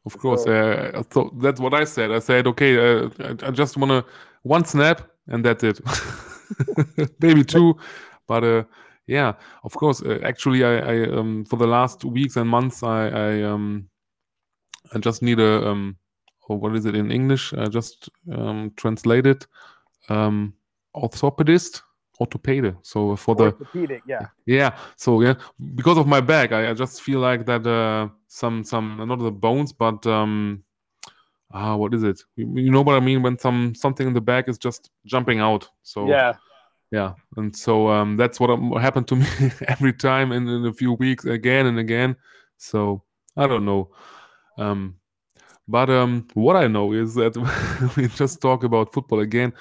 Of 0.05 0.17
course. 0.19 0.43
So- 0.43 0.51
Uh, 0.53 1.03
so 1.11 1.31
that's 1.41 1.59
what 1.59 1.73
I 1.73 1.83
said. 1.83 2.11
I 2.11 2.19
said, 2.19 2.45
okay, 2.47 2.77
uh, 2.77 3.09
I, 3.19 3.47
I 3.47 3.51
just 3.51 3.75
want 3.77 3.89
to 3.91 4.05
one 4.43 4.63
snap 4.65 5.01
and 5.27 5.43
that's 5.43 5.63
it. 5.63 5.79
Maybe 7.21 7.43
two, 7.43 7.75
but 8.27 8.43
uh, 8.43 8.63
yeah, 9.07 9.33
of 9.63 9.73
course. 9.73 10.01
Uh, 10.01 10.19
actually, 10.23 10.63
I, 10.63 10.77
I 10.77 11.09
um, 11.09 11.45
for 11.45 11.57
the 11.57 11.67
last 11.67 12.03
weeks 12.05 12.35
and 12.35 12.49
months, 12.49 12.83
I, 12.83 13.07
I 13.07 13.43
um, 13.43 13.89
I 14.93 14.99
just 14.99 15.21
need 15.21 15.39
a 15.39 15.67
um, 15.67 15.97
or 16.47 16.57
what 16.57 16.75
is 16.75 16.85
it 16.85 16.95
in 16.95 17.11
English? 17.11 17.53
I 17.53 17.65
just 17.67 18.09
um, 18.31 18.71
translate 18.75 19.25
it. 19.25 19.45
Um, 20.09 20.53
orthopedist, 20.95 21.81
orthopede. 22.19 22.75
So 22.81 23.15
for 23.15 23.35
the 23.35 23.45
Orthopedic, 23.45 24.03
yeah. 24.07 24.27
yeah. 24.45 24.77
So 24.95 25.21
yeah, 25.21 25.35
because 25.75 25.97
of 25.97 26.07
my 26.07 26.21
back, 26.21 26.51
I, 26.51 26.69
I 26.69 26.73
just 26.73 27.01
feel 27.01 27.19
like 27.19 27.45
that 27.45 27.67
uh, 27.67 28.09
some 28.27 28.63
some 28.63 29.03
not 29.07 29.19
the 29.19 29.31
bones, 29.31 29.73
but 29.73 30.05
um, 30.07 30.63
ah, 31.51 31.75
what 31.75 31.93
is 31.93 32.03
it? 32.03 32.21
You, 32.35 32.51
you 32.57 32.71
know 32.71 32.81
what 32.81 32.95
I 32.95 32.99
mean 32.99 33.21
when 33.21 33.37
some 33.37 33.75
something 33.75 34.07
in 34.07 34.13
the 34.13 34.21
back 34.21 34.47
is 34.47 34.57
just 34.57 34.89
jumping 35.05 35.39
out. 35.39 35.69
So 35.83 36.07
yeah. 36.07 36.33
yeah, 36.91 37.13
and 37.37 37.55
so 37.55 37.89
um, 37.89 38.17
that's 38.17 38.39
what 38.39 38.49
um, 38.49 38.71
happened 38.73 39.07
to 39.09 39.15
me 39.15 39.27
every 39.67 39.93
time 39.93 40.31
in, 40.31 40.47
in 40.47 40.65
a 40.65 40.73
few 40.73 40.93
weeks 40.93 41.25
again 41.25 41.65
and 41.65 41.79
again. 41.79 42.15
So 42.57 43.03
I 43.35 43.47
don't 43.47 43.65
know. 43.65 43.91
Um, 44.57 44.95
but 45.67 45.89
um, 45.89 46.27
what 46.33 46.55
I 46.55 46.67
know 46.67 46.93
is 46.93 47.13
that 47.15 47.35
we 47.97 48.07
just 48.07 48.41
talk 48.41 48.63
about 48.63 48.93
football 48.93 49.19
again. 49.19 49.53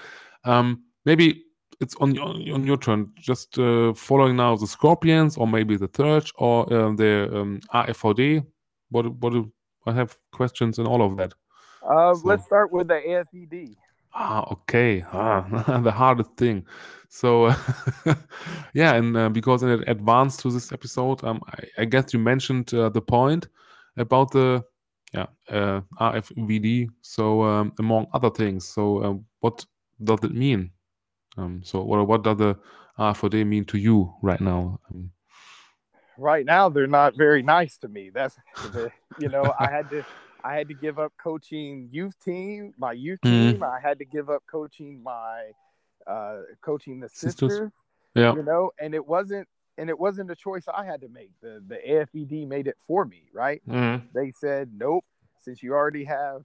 Um, 0.44 0.84
maybe 1.04 1.44
it's 1.80 1.96
on 1.96 2.14
your, 2.14 2.28
on 2.28 2.64
your 2.64 2.76
turn. 2.76 3.12
Just 3.16 3.58
uh, 3.58 3.92
following 3.92 4.36
now 4.36 4.56
the 4.56 4.66
Scorpions, 4.66 5.36
or 5.36 5.46
maybe 5.46 5.76
the 5.76 5.90
Surge, 5.94 6.32
or 6.36 6.72
uh, 6.72 6.94
the 6.94 7.28
um, 7.34 7.60
AFVD. 7.74 8.44
What 8.90 9.12
what 9.16 9.32
do 9.32 9.52
I 9.84 9.92
have 9.92 10.16
questions 10.32 10.78
and 10.78 10.86
all 10.86 11.02
of 11.02 11.16
that? 11.16 11.34
Uh, 11.88 12.14
So- 12.14 12.28
let's 12.28 12.44
start 12.44 12.72
with 12.72 12.88
the 12.88 12.94
AFVD. 12.96 13.76
Ah, 14.14 14.44
okay. 14.50 15.04
Ah, 15.12 15.42
the 15.82 15.92
hardest 15.92 16.36
thing. 16.36 16.64
So, 17.08 17.50
yeah, 18.74 18.94
and 18.94 19.16
uh, 19.16 19.28
because 19.28 19.62
in 19.62 19.84
advance 19.86 20.36
to 20.38 20.50
this 20.50 20.72
episode, 20.72 21.22
um, 21.24 21.40
I, 21.46 21.82
I 21.82 21.84
guess 21.84 22.12
you 22.12 22.18
mentioned 22.20 22.72
uh, 22.74 22.88
the 22.88 23.02
point 23.02 23.48
about 23.96 24.30
the 24.32 24.64
yeah 25.12 25.26
uh, 25.50 25.80
AFVD. 26.00 26.88
So, 27.02 27.42
um, 27.42 27.72
among 27.78 28.06
other 28.12 28.30
things, 28.30 28.66
so 28.66 28.98
uh, 29.02 29.14
what 29.40 29.64
does 30.02 30.18
it 30.24 30.34
mean? 30.34 30.70
Um, 31.36 31.62
so, 31.62 31.82
what 31.82 32.06
what 32.08 32.22
does 32.24 32.38
the 32.38 32.56
AFVD 32.98 33.44
mean 33.46 33.64
to 33.66 33.78
you 33.78 34.14
right 34.22 34.40
now? 34.40 34.80
Um, 34.90 35.10
right 36.16 36.44
now 36.44 36.68
they're 36.68 36.86
not 36.86 37.16
very 37.16 37.42
nice 37.42 37.78
to 37.78 37.88
me. 37.88 38.10
That's 38.12 38.38
the, 38.62 38.90
you 39.18 39.28
know 39.28 39.52
I 39.58 39.70
had 39.70 39.90
to 39.90 40.02
I 40.46 40.54
had 40.56 40.68
to 40.68 40.74
give 40.74 40.98
up 41.00 41.12
coaching 41.18 41.88
youth 41.90 42.14
team, 42.24 42.72
my 42.78 42.92
youth 42.92 43.20
Mhm. 43.22 43.50
team. 43.52 43.62
I 43.64 43.80
had 43.80 43.98
to 43.98 44.04
give 44.04 44.30
up 44.30 44.42
coaching 44.46 45.02
my 45.02 45.50
uh, 46.06 46.42
coaching 46.60 47.00
the 47.00 47.08
Sisters. 47.08 47.50
sisters. 47.52 47.72
yeah, 48.14 48.32
You 48.32 48.44
know, 48.44 48.70
and 48.78 48.94
it 48.94 49.04
wasn't 49.04 49.48
and 49.76 49.90
it 49.90 49.98
wasn't 49.98 50.30
a 50.30 50.36
choice 50.36 50.68
I 50.72 50.84
had 50.84 51.00
to 51.00 51.08
make. 51.08 51.30
The 51.40 51.60
the 51.66 51.78
AFVD 51.84 52.46
made 52.46 52.68
it 52.68 52.76
for 52.86 53.04
me, 53.04 53.28
right? 53.32 53.60
Mhm. 53.66 54.02
They 54.12 54.30
said, 54.30 54.70
nope. 54.72 55.04
Since 55.40 55.62
you 55.64 55.72
already 55.74 56.04
have 56.04 56.44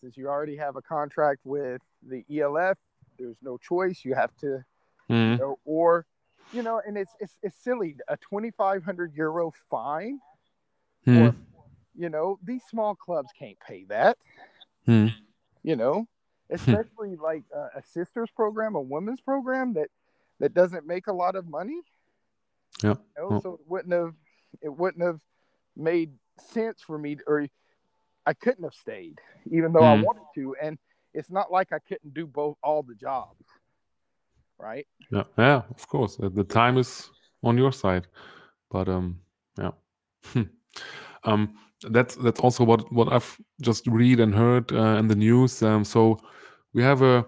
since 0.00 0.16
you 0.16 0.28
already 0.28 0.56
have 0.56 0.76
a 0.76 0.82
contract 0.82 1.40
with 1.44 1.82
the 2.02 2.24
ELF, 2.30 2.78
there's 3.18 3.36
no 3.42 3.58
choice. 3.58 4.02
You 4.02 4.14
have 4.14 4.34
to 4.38 4.64
Mhm. 5.10 5.32
you 5.32 5.36
know, 5.36 5.58
or 5.66 6.06
you 6.52 6.62
know, 6.62 6.80
and 6.86 6.96
it's 6.96 7.14
it's 7.20 7.36
it's 7.42 7.56
silly. 7.56 7.96
A 8.08 8.16
twenty 8.16 8.50
five 8.50 8.82
hundred 8.82 9.14
euro 9.14 9.52
fine, 9.70 10.20
Mhm. 11.06 11.34
You 11.96 12.08
know, 12.08 12.38
these 12.42 12.62
small 12.64 12.94
clubs 12.94 13.30
can't 13.38 13.58
pay 13.60 13.84
that. 13.84 14.18
Mhm. 14.86 15.12
You 15.62 15.76
know, 15.76 16.06
especially 16.50 17.16
like 17.16 17.44
a, 17.54 17.78
a 17.78 17.82
sisters 17.82 18.30
program, 18.34 18.74
a 18.74 18.80
women's 18.80 19.20
program 19.20 19.74
that 19.74 19.88
that 20.38 20.54
doesn't 20.54 20.86
make 20.86 21.06
a 21.06 21.12
lot 21.12 21.34
of 21.36 21.48
money. 21.48 21.80
Yeah. 22.82 22.94
You 23.16 23.30
know, 23.30 23.40
so 23.40 23.54
it 23.54 23.60
wouldn't 23.66 23.92
have 23.92 24.14
it 24.62 24.68
wouldn't 24.68 25.02
have 25.02 25.20
made 25.76 26.12
sense 26.38 26.82
for 26.82 26.98
me, 26.98 27.16
to, 27.16 27.22
or 27.26 27.46
I 28.26 28.34
couldn't 28.34 28.64
have 28.64 28.74
stayed, 28.74 29.20
even 29.50 29.72
though 29.72 29.84
I 29.84 29.96
Mhm. 29.96 30.04
wanted 30.04 30.24
to. 30.34 30.56
And 30.60 30.78
it's 31.14 31.30
not 31.30 31.50
like 31.50 31.72
I 31.72 31.78
couldn't 31.78 32.12
do 32.14 32.26
both 32.26 32.56
all 32.62 32.82
the 32.82 32.94
jobs, 32.94 33.46
right? 34.58 34.86
Yeah, 35.10 35.24
yeah, 35.38 35.62
of 35.70 35.88
course. 35.88 36.16
The 36.16 36.44
time 36.44 36.76
is 36.78 37.10
on 37.42 37.56
your 37.56 37.72
side, 37.72 38.06
but 38.70 38.88
um, 38.88 39.20
yeah, 39.58 39.72
um, 41.24 41.56
that's 41.84 42.16
that's 42.16 42.40
also 42.40 42.64
what 42.64 42.92
what 42.92 43.12
I've 43.12 43.38
just 43.62 43.86
read 43.86 44.20
and 44.20 44.34
heard 44.34 44.72
uh, 44.72 44.96
in 44.98 45.08
the 45.08 45.16
news. 45.16 45.62
Um, 45.62 45.84
so 45.84 46.18
we 46.74 46.82
have 46.82 47.02
a 47.02 47.26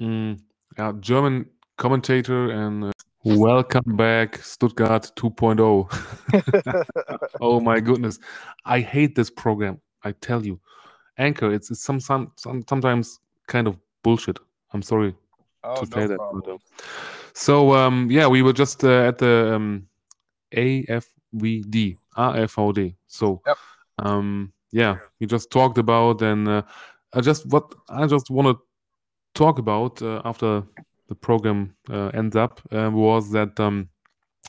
mm, 0.00 0.40
yeah, 0.78 0.92
German 1.00 1.46
commentator 1.78 2.50
and 2.52 2.84
uh, 2.86 2.92
welcome 3.24 3.96
back 3.96 4.36
Stuttgart 4.38 5.12
2.0. 5.16 6.84
oh 7.40 7.60
my 7.60 7.80
goodness, 7.80 8.18
I 8.66 8.80
hate 8.80 9.14
this 9.16 9.30
program. 9.30 9.80
I 10.04 10.12
tell 10.12 10.44
you, 10.46 10.60
Anchor. 11.18 11.52
It's, 11.52 11.70
it's 11.70 11.82
some, 11.82 12.00
some 12.00 12.32
some 12.36 12.64
sometimes 12.68 13.20
kind 13.48 13.68
of 13.68 13.78
bullshit. 14.02 14.38
I'm 14.72 14.82
sorry 14.82 15.14
Oh, 15.64 15.80
to 15.80 15.86
say 15.86 16.06
that. 16.06 16.20
uh, 16.20 16.58
so 17.34 17.74
um, 17.74 18.10
yeah, 18.10 18.26
we 18.28 18.42
were 18.42 18.52
just 18.54 18.84
uh, 18.84 19.08
at 19.08 19.18
the 19.18 19.54
um, 19.54 19.88
AFVD, 20.54 21.98
RFVD. 22.16 22.96
So 23.08 23.42
Yep. 23.46 23.58
Um, 23.98 24.52
yeah, 24.72 24.98
we 25.20 25.26
just 25.26 25.50
talked 25.50 25.78
about 25.78 26.22
and 26.22 26.48
uh, 26.48 26.62
I 27.12 27.20
just 27.20 27.46
what 27.46 27.74
I 27.88 28.06
just 28.06 28.30
want 28.30 28.48
to 28.48 28.62
talk 29.34 29.58
about 29.58 30.02
uh, 30.02 30.22
after 30.24 30.62
the 31.08 31.14
program 31.14 31.74
uh, 31.90 32.08
ends 32.08 32.36
up 32.36 32.60
uh, 32.72 32.90
was 32.92 33.30
that 33.30 33.58
um, 33.60 33.88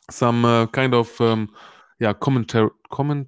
some 0.09 0.45
uh, 0.45 0.65
kind 0.67 0.93
of 0.93 1.19
um, 1.21 1.49
yeah 1.99 2.13
commentator 2.13 2.69
comment 2.91 3.27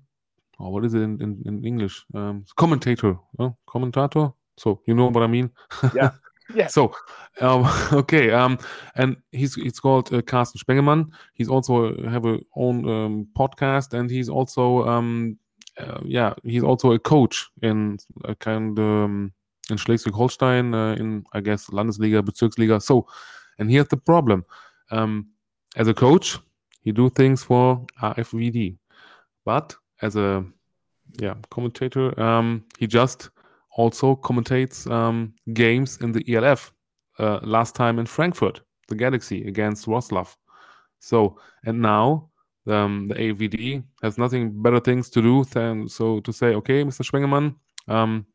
oh, 0.60 0.70
what 0.70 0.86
is 0.86 0.94
it 0.94 1.02
in, 1.02 1.22
in, 1.22 1.42
in 1.46 1.66
English? 1.66 2.06
Um, 2.14 2.46
commentator 2.58 3.18
oh, 3.40 3.56
commentator? 3.68 4.32
So 4.58 4.82
you 4.86 4.94
know 4.94 5.08
what 5.08 5.24
I 5.24 5.28
mean? 5.28 5.50
Yeah. 5.96 6.12
Yeah. 6.56 6.66
so 6.66 6.96
um, 7.42 7.64
okay 7.94 8.32
um, 8.32 8.58
and 8.96 9.16
he's 9.32 9.54
he's 9.54 9.80
called 9.80 10.12
uh, 10.12 10.22
Carsten 10.24 10.60
Spengemann. 10.60 11.12
He's 11.36 11.48
also 11.48 11.96
have 12.10 12.26
a 12.26 12.40
own 12.56 12.90
um, 12.90 13.28
podcast 13.38 13.94
and 13.94 14.10
he's 14.10 14.30
also 14.30 14.88
um, 14.88 15.38
uh, 15.80 16.00
yeah 16.06 16.34
he's 16.44 16.64
also 16.64 16.92
a 16.92 17.00
coach 17.00 17.48
in 17.62 17.98
a 18.26 18.36
kind 18.36 18.78
um, 18.80 19.32
in 19.70 19.78
Schleswig-Holstein 19.78 20.74
uh, 20.74 20.94
in 20.94 21.24
I 21.34 21.42
guess 21.42 21.68
Landesliga 21.68 22.22
Bezirksliga. 22.22 22.82
So 22.82 23.08
and 23.60 23.70
here's 23.70 23.88
the 23.88 23.98
problem. 23.98 24.46
Um, 24.92 25.28
as 25.76 25.88
a 25.88 25.94
coach 25.94 26.38
he 26.82 26.92
do 26.92 27.10
things 27.10 27.44
for 27.44 27.86
AFVD 28.02 28.78
but 29.46 29.76
as 30.02 30.16
a 30.16 30.44
yeah 31.20 31.36
commentator 31.52 32.20
um, 32.20 32.64
he 32.78 32.88
just 32.88 33.30
also 33.76 34.16
commentates 34.16 34.90
um, 34.90 35.34
games 35.54 35.98
in 36.02 36.12
the 36.12 36.24
ELF 36.34 36.72
uh, 37.20 37.40
last 37.44 37.76
time 37.76 38.00
in 38.00 38.06
Frankfurt 38.06 38.62
the 38.88 38.96
Galaxy 38.96 39.48
against 39.48 39.86
Roslav. 39.86 40.36
so 41.00 41.38
and 41.66 41.80
now 41.80 42.30
um, 42.70 43.08
the 43.08 43.16
AVD 43.16 43.84
has 44.04 44.18
nothing 44.18 44.62
better 44.62 44.80
things 44.80 45.10
to 45.10 45.22
do 45.22 45.44
than 45.46 45.88
so 45.88 46.20
to 46.22 46.32
say 46.32 46.56
okay 46.56 46.84
Mr. 46.84 47.04
Spengemann 47.04 47.56
um, 47.88 48.26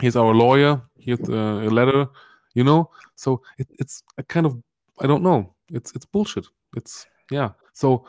here's 0.00 0.16
our 0.16 0.34
lawyer 0.34 0.80
here's 0.98 1.28
uh, 1.28 1.62
a 1.68 1.70
letter 1.70 2.06
you 2.54 2.64
know 2.64 2.90
so 3.16 3.40
it, 3.58 3.68
it's 3.78 4.02
a 4.18 4.22
kind 4.22 4.46
of 4.46 4.56
i 5.00 5.06
don't 5.06 5.22
know 5.22 5.54
it's 5.70 5.92
it's 5.94 6.06
bullshit 6.06 6.46
it's 6.76 7.06
yeah 7.30 7.50
so 7.72 8.04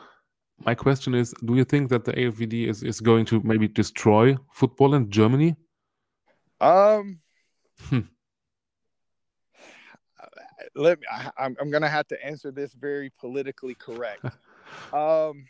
my 0.64 0.74
question 0.74 1.14
is 1.14 1.34
do 1.44 1.54
you 1.54 1.64
think 1.64 1.88
that 1.88 2.04
the 2.04 2.12
afvd 2.12 2.68
is, 2.68 2.82
is 2.82 3.00
going 3.00 3.24
to 3.24 3.40
maybe 3.44 3.68
destroy 3.68 4.36
football 4.52 4.94
in 4.94 5.10
germany 5.10 5.54
Um, 6.60 7.20
Hmm. 7.90 8.08
let 10.74 10.98
me. 11.00 11.06
I, 11.10 11.30
I'm 11.38 11.56
I'm 11.60 11.70
gonna 11.70 11.88
have 11.88 12.08
to 12.08 12.24
answer 12.24 12.50
this 12.50 12.72
very 12.72 13.10
politically 13.18 13.74
correct. 13.74 14.24
um, 14.92 15.46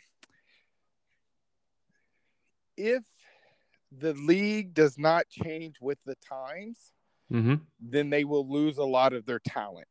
if 2.75 3.03
the 3.97 4.13
league 4.13 4.73
does 4.73 4.97
not 4.97 5.27
change 5.29 5.77
with 5.81 5.97
the 6.05 6.15
times, 6.27 6.91
hmm 7.29 7.55
then 7.79 8.09
they 8.09 8.23
will 8.23 8.49
lose 8.49 8.77
a 8.79 8.83
lot 8.83 9.13
of 9.13 9.25
their 9.25 9.39
talent. 9.39 9.87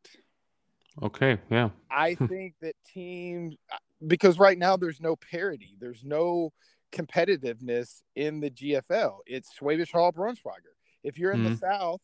okay 1.03 1.39
yeah 1.51 1.71
I 1.91 2.15
think 2.17 2.55
that 2.62 2.75
teams 2.93 3.55
because 4.07 4.39
right 4.39 4.59
now 4.59 4.77
there's 4.77 5.01
no 5.01 5.17
parity, 5.17 5.77
there's 5.79 6.03
no 6.05 6.53
competitiveness 6.93 8.03
in 8.17 8.41
the 8.41 8.51
GFL. 8.51 9.19
It's 9.27 9.51
Schwäbisch 9.59 9.93
Hall 9.93 10.12
Braunschweiger. 10.12 10.75
If 11.05 11.19
you're 11.19 11.33
in 11.33 11.45
the 11.45 11.51
Mhm. 11.51 11.61
South, 11.61 12.01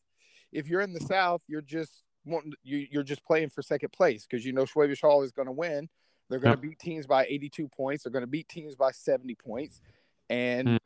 if 0.52 0.68
you're 0.68 0.80
in 0.82 0.92
the 0.92 1.00
South, 1.00 1.42
you're 1.48 1.60
just 1.62 2.04
wanting 2.24 2.52
you 2.62 2.86
you're 2.90 3.02
just 3.02 3.24
playing 3.24 3.50
for 3.50 3.62
second 3.62 3.90
place 3.92 4.24
because 4.24 4.44
you 4.46 4.52
know 4.52 4.64
Schwäbisch 4.64 5.00
Hall 5.00 5.22
is 5.22 5.32
going 5.32 5.46
to 5.46 5.52
win. 5.52 5.88
They're 6.32 6.40
going 6.40 6.56
to 6.56 6.62
Yep. 6.62 6.70
beat 6.70 6.78
teams 6.78 7.06
by 7.06 7.26
82 7.26 7.68
points. 7.68 8.02
They're 8.02 8.10
going 8.10 8.22
to 8.22 8.26
beat 8.26 8.48
teams 8.48 8.74
by 8.74 8.90
70 8.90 9.34
points, 9.34 9.82
and 10.30 10.66
Mm. 10.68 10.78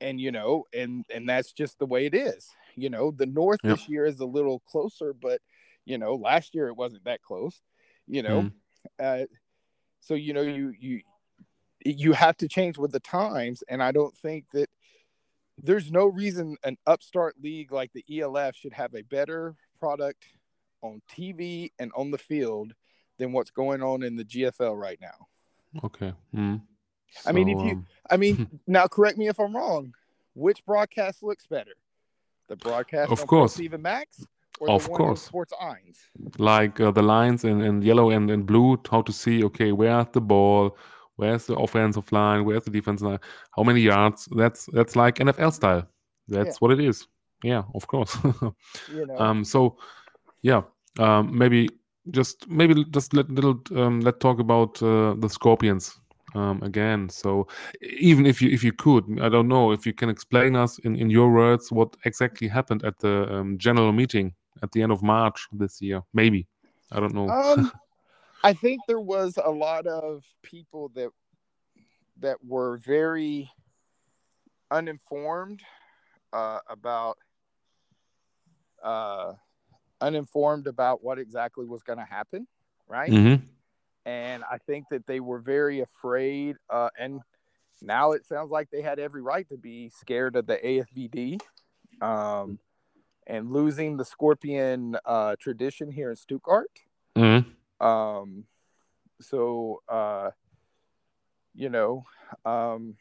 and 0.00 0.20
you 0.20 0.32
know 0.32 0.64
and 0.74 1.04
and 1.14 1.28
that's 1.28 1.52
just 1.52 1.78
the 1.78 1.86
way 1.86 2.06
it 2.06 2.14
is. 2.14 2.50
You 2.74 2.90
know 2.90 3.12
the 3.12 3.26
North 3.26 3.60
Yep. 3.62 3.76
this 3.76 3.88
year 3.88 4.04
is 4.06 4.18
a 4.18 4.26
little 4.26 4.58
closer, 4.60 5.12
but 5.12 5.40
you 5.84 5.98
know 5.98 6.16
last 6.16 6.52
year 6.54 6.66
it 6.66 6.76
wasn't 6.76 7.04
that 7.04 7.22
close. 7.22 7.62
You 8.08 8.22
know, 8.24 8.42
Mm. 8.42 8.52
uh, 8.98 9.26
so 10.00 10.14
you 10.14 10.32
know 10.32 10.42
you 10.42 10.74
you 10.80 11.02
you 11.84 12.12
have 12.12 12.36
to 12.38 12.48
change 12.48 12.76
with 12.78 12.92
the 12.92 13.00
times 13.00 13.62
and 13.68 13.82
i 13.82 13.90
don't 13.90 14.16
think 14.16 14.44
that 14.52 14.68
there's 15.58 15.90
no 15.90 16.06
reason 16.06 16.56
an 16.64 16.76
upstart 16.86 17.34
league 17.42 17.72
like 17.72 17.92
the 17.92 18.04
elf 18.20 18.54
should 18.54 18.72
have 18.72 18.94
a 18.94 19.02
better 19.02 19.54
product 19.80 20.24
on 20.82 21.00
tv 21.10 21.70
and 21.80 21.90
on 21.96 22.10
the 22.10 22.18
field 22.18 22.72
than 23.18 23.32
what's 23.32 23.50
going 23.50 23.82
on 23.82 24.02
in 24.02 24.16
the 24.16 24.24
gfl 24.24 24.76
right 24.80 24.98
now. 25.00 25.26
Okay. 25.84 26.12
Mm. 26.34 26.60
I 27.26 27.32
mean, 27.32 27.48
if 27.48 27.58
you- 27.58 27.72
um, 27.72 27.86
i 28.10 28.16
mean 28.16 28.48
now 28.66 28.86
correct 28.86 29.16
me 29.18 29.28
if 29.28 29.38
i'm 29.38 29.54
wrong. 29.56 29.94
Which 30.34 30.64
broadcast 30.64 31.22
looks 31.22 31.46
better? 31.46 31.72
The 32.48 32.56
broadcast 32.56 33.12
Of 33.12 33.26
course. 33.26 33.54
Steven 33.54 33.82
Max 33.82 34.24
or 34.60 34.70
Of 34.70 34.90
course. 34.90 35.22
Sports 35.22 35.52
like 36.38 36.80
uh, 36.80 36.90
the 36.90 37.02
lines 37.02 37.44
in, 37.44 37.60
in 37.60 37.82
yellow 37.82 38.10
and 38.10 38.30
in 38.30 38.42
blue 38.42 38.78
how 38.90 39.02
to 39.02 39.12
see 39.12 39.44
okay 39.44 39.72
where's 39.72 40.06
the 40.12 40.20
ball 40.20 40.76
where's 41.16 41.46
the 41.46 41.54
offensive 41.56 42.10
line 42.12 42.44
where's 42.44 42.64
the 42.64 42.70
defense 42.70 43.00
line 43.02 43.18
how 43.56 43.62
many 43.62 43.80
yards? 43.80 44.28
That's 44.36 44.66
that's 44.72 44.96
like 44.96 45.16
nfl 45.16 45.52
style. 45.52 45.86
That's 46.28 46.54
Yeah. 46.56 46.60
what 46.60 46.72
it 46.72 46.80
is. 46.80 47.06
Yeah 47.42 47.62
of 47.74 47.86
course. 47.86 48.16
You 48.96 49.06
know, 49.06 49.18
um 49.18 49.44
so 49.44 49.76
yeah 50.42 50.62
um 50.98 51.36
maybe 51.36 51.68
just 52.10 52.48
maybe 52.48 52.84
just 52.90 53.14
let 53.14 53.30
little 53.30 53.60
um 53.76 54.00
let 54.00 54.20
talk 54.20 54.40
about 54.40 54.82
uh, 54.82 55.14
the 55.18 55.28
scorpions 55.28 55.98
um 56.34 56.62
again. 56.62 57.08
So 57.08 57.46
even 57.80 58.26
if 58.26 58.42
you 58.42 58.50
if 58.50 58.64
you 58.64 58.72
could 58.72 59.04
i 59.20 59.28
don't 59.28 59.48
know 59.48 59.72
if 59.72 59.86
you 59.86 59.92
can 59.92 60.08
explain 60.08 60.56
us 60.56 60.78
in 60.80 60.96
in 60.96 61.10
your 61.10 61.30
words 61.30 61.70
what 61.70 61.96
exactly 62.04 62.48
happened 62.48 62.84
at 62.84 62.98
the 62.98 63.32
um, 63.32 63.58
general 63.58 63.92
meeting 63.92 64.34
at 64.62 64.72
the 64.72 64.82
end 64.82 64.92
of 64.92 65.02
march 65.02 65.48
this 65.52 65.80
year. 65.80 66.02
Maybe. 66.14 66.46
I 66.90 67.00
don't 67.00 67.14
know. 67.14 67.28
Um, 67.28 67.72
I 68.44 68.52
think 68.52 68.80
there 68.86 69.00
was 69.00 69.38
a 69.42 69.50
lot 69.50 69.86
of 69.86 70.24
people 70.42 70.90
that 70.94 71.10
that 72.20 72.36
were 72.44 72.78
very 72.78 73.50
uninformed 74.70 75.62
uh, 76.32 76.58
about 76.68 77.16
uh, 78.82 79.34
uninformed 80.02 80.66
about 80.66 81.02
what 81.02 81.18
exactly 81.18 81.64
was 81.66 81.82
going 81.82 81.98
to 81.98 82.04
happen, 82.04 82.46
right? 82.88 83.10
hmm 83.10 83.34
And 84.04 84.42
I 84.50 84.58
think 84.58 84.86
that 84.90 85.06
they 85.06 85.20
were 85.20 85.38
very 85.38 85.80
afraid, 85.80 86.56
uh, 86.68 86.90
and 86.98 87.20
now 87.80 88.12
it 88.12 88.24
sounds 88.26 88.50
like 88.50 88.68
they 88.70 88.82
had 88.82 88.98
every 88.98 89.22
right 89.22 89.48
to 89.48 89.56
be 89.56 89.88
scared 89.88 90.36
of 90.36 90.46
the 90.46 90.58
AFVD. 90.58 91.40
Um, 92.00 92.58
and 93.26 93.52
losing 93.52 93.96
the 93.96 94.04
scorpion 94.04 94.96
uh, 95.04 95.36
tradition 95.38 95.90
here 95.90 96.10
in 96.10 96.16
Stuttgart. 96.16 96.70
hmm 97.16 97.38
Um, 97.80 98.44
so, 99.20 99.82
uh, 99.88 100.30
you 101.54 101.68
know, 101.68 102.04
um, 102.44 102.96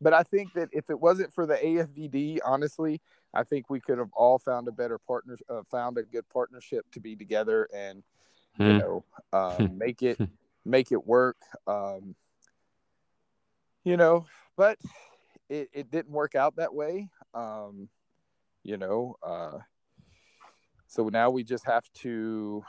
but 0.00 0.12
I 0.12 0.22
think 0.22 0.52
that 0.54 0.68
if 0.72 0.90
it 0.90 1.00
wasn't 1.00 1.32
for 1.32 1.46
the 1.46 1.54
AFVD, 1.54 2.40
honestly, 2.44 3.00
I 3.34 3.42
think 3.44 3.70
we 3.70 3.80
could 3.80 3.98
have 3.98 4.12
all 4.12 4.38
found 4.38 4.68
a 4.68 4.72
better 4.72 4.98
partner, 4.98 5.36
uh, 5.48 5.62
found 5.70 5.98
a 5.98 6.02
good 6.02 6.28
partnership 6.28 6.84
to 6.92 7.00
be 7.00 7.16
together 7.16 7.68
and 7.74 8.02
you 8.58 8.64
Mm. 8.64 8.78
know 8.78 9.04
um, 9.32 9.78
make 9.78 10.02
it 10.02 10.18
make 10.64 10.92
it 10.92 11.06
work. 11.06 11.36
Um, 11.66 12.14
you 13.84 13.96
know, 13.96 14.26
but 14.56 14.78
it, 15.48 15.70
it 15.72 15.90
didn't 15.90 16.12
work 16.12 16.34
out 16.34 16.56
that 16.56 16.74
way. 16.74 17.08
Um, 17.34 17.88
you 18.62 18.76
know, 18.76 19.16
uh, 19.22 19.58
so 20.86 21.08
now 21.08 21.30
we 21.30 21.42
just 21.42 21.64
have 21.64 21.90
to 21.94 22.62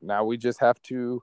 now 0.00 0.24
we 0.24 0.36
just 0.36 0.60
have 0.60 0.80
to 0.82 1.22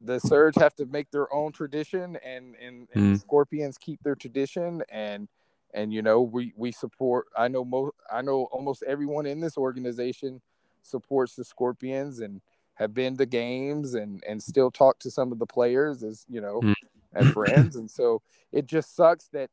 the 0.00 0.18
surge 0.18 0.56
have 0.56 0.74
to 0.74 0.86
make 0.86 1.10
their 1.10 1.32
own 1.32 1.52
tradition 1.52 2.16
and 2.24 2.56
and, 2.56 2.88
and 2.92 3.14
Mm. 3.14 3.20
scorpions 3.20 3.78
keep 3.78 4.02
their 4.02 4.16
tradition 4.16 4.82
and 4.88 5.28
and 5.74 5.92
you 5.92 6.02
know 6.02 6.20
we 6.20 6.52
we 6.56 6.70
support 6.72 7.26
i 7.36 7.48
know 7.48 7.64
most 7.64 7.94
i 8.12 8.20
know 8.22 8.44
almost 8.52 8.82
everyone 8.84 9.26
in 9.26 9.40
this 9.40 9.56
organization 9.56 10.40
supports 10.82 11.34
the 11.34 11.44
scorpions 11.44 12.20
and 12.20 12.40
have 12.74 12.92
been 12.94 13.16
to 13.16 13.26
games 13.26 13.94
and 13.94 14.22
and 14.26 14.42
still 14.42 14.70
talk 14.70 14.98
to 14.98 15.10
some 15.10 15.32
of 15.32 15.38
the 15.38 15.46
players 15.46 16.02
as 16.02 16.24
you 16.28 16.40
know 16.40 16.60
Mm. 16.62 16.74
as 17.14 17.28
friends 17.32 17.76
and 17.76 17.90
so 17.90 18.20
it 18.52 18.66
just 18.66 18.94
sucks 18.94 19.28
that 19.28 19.50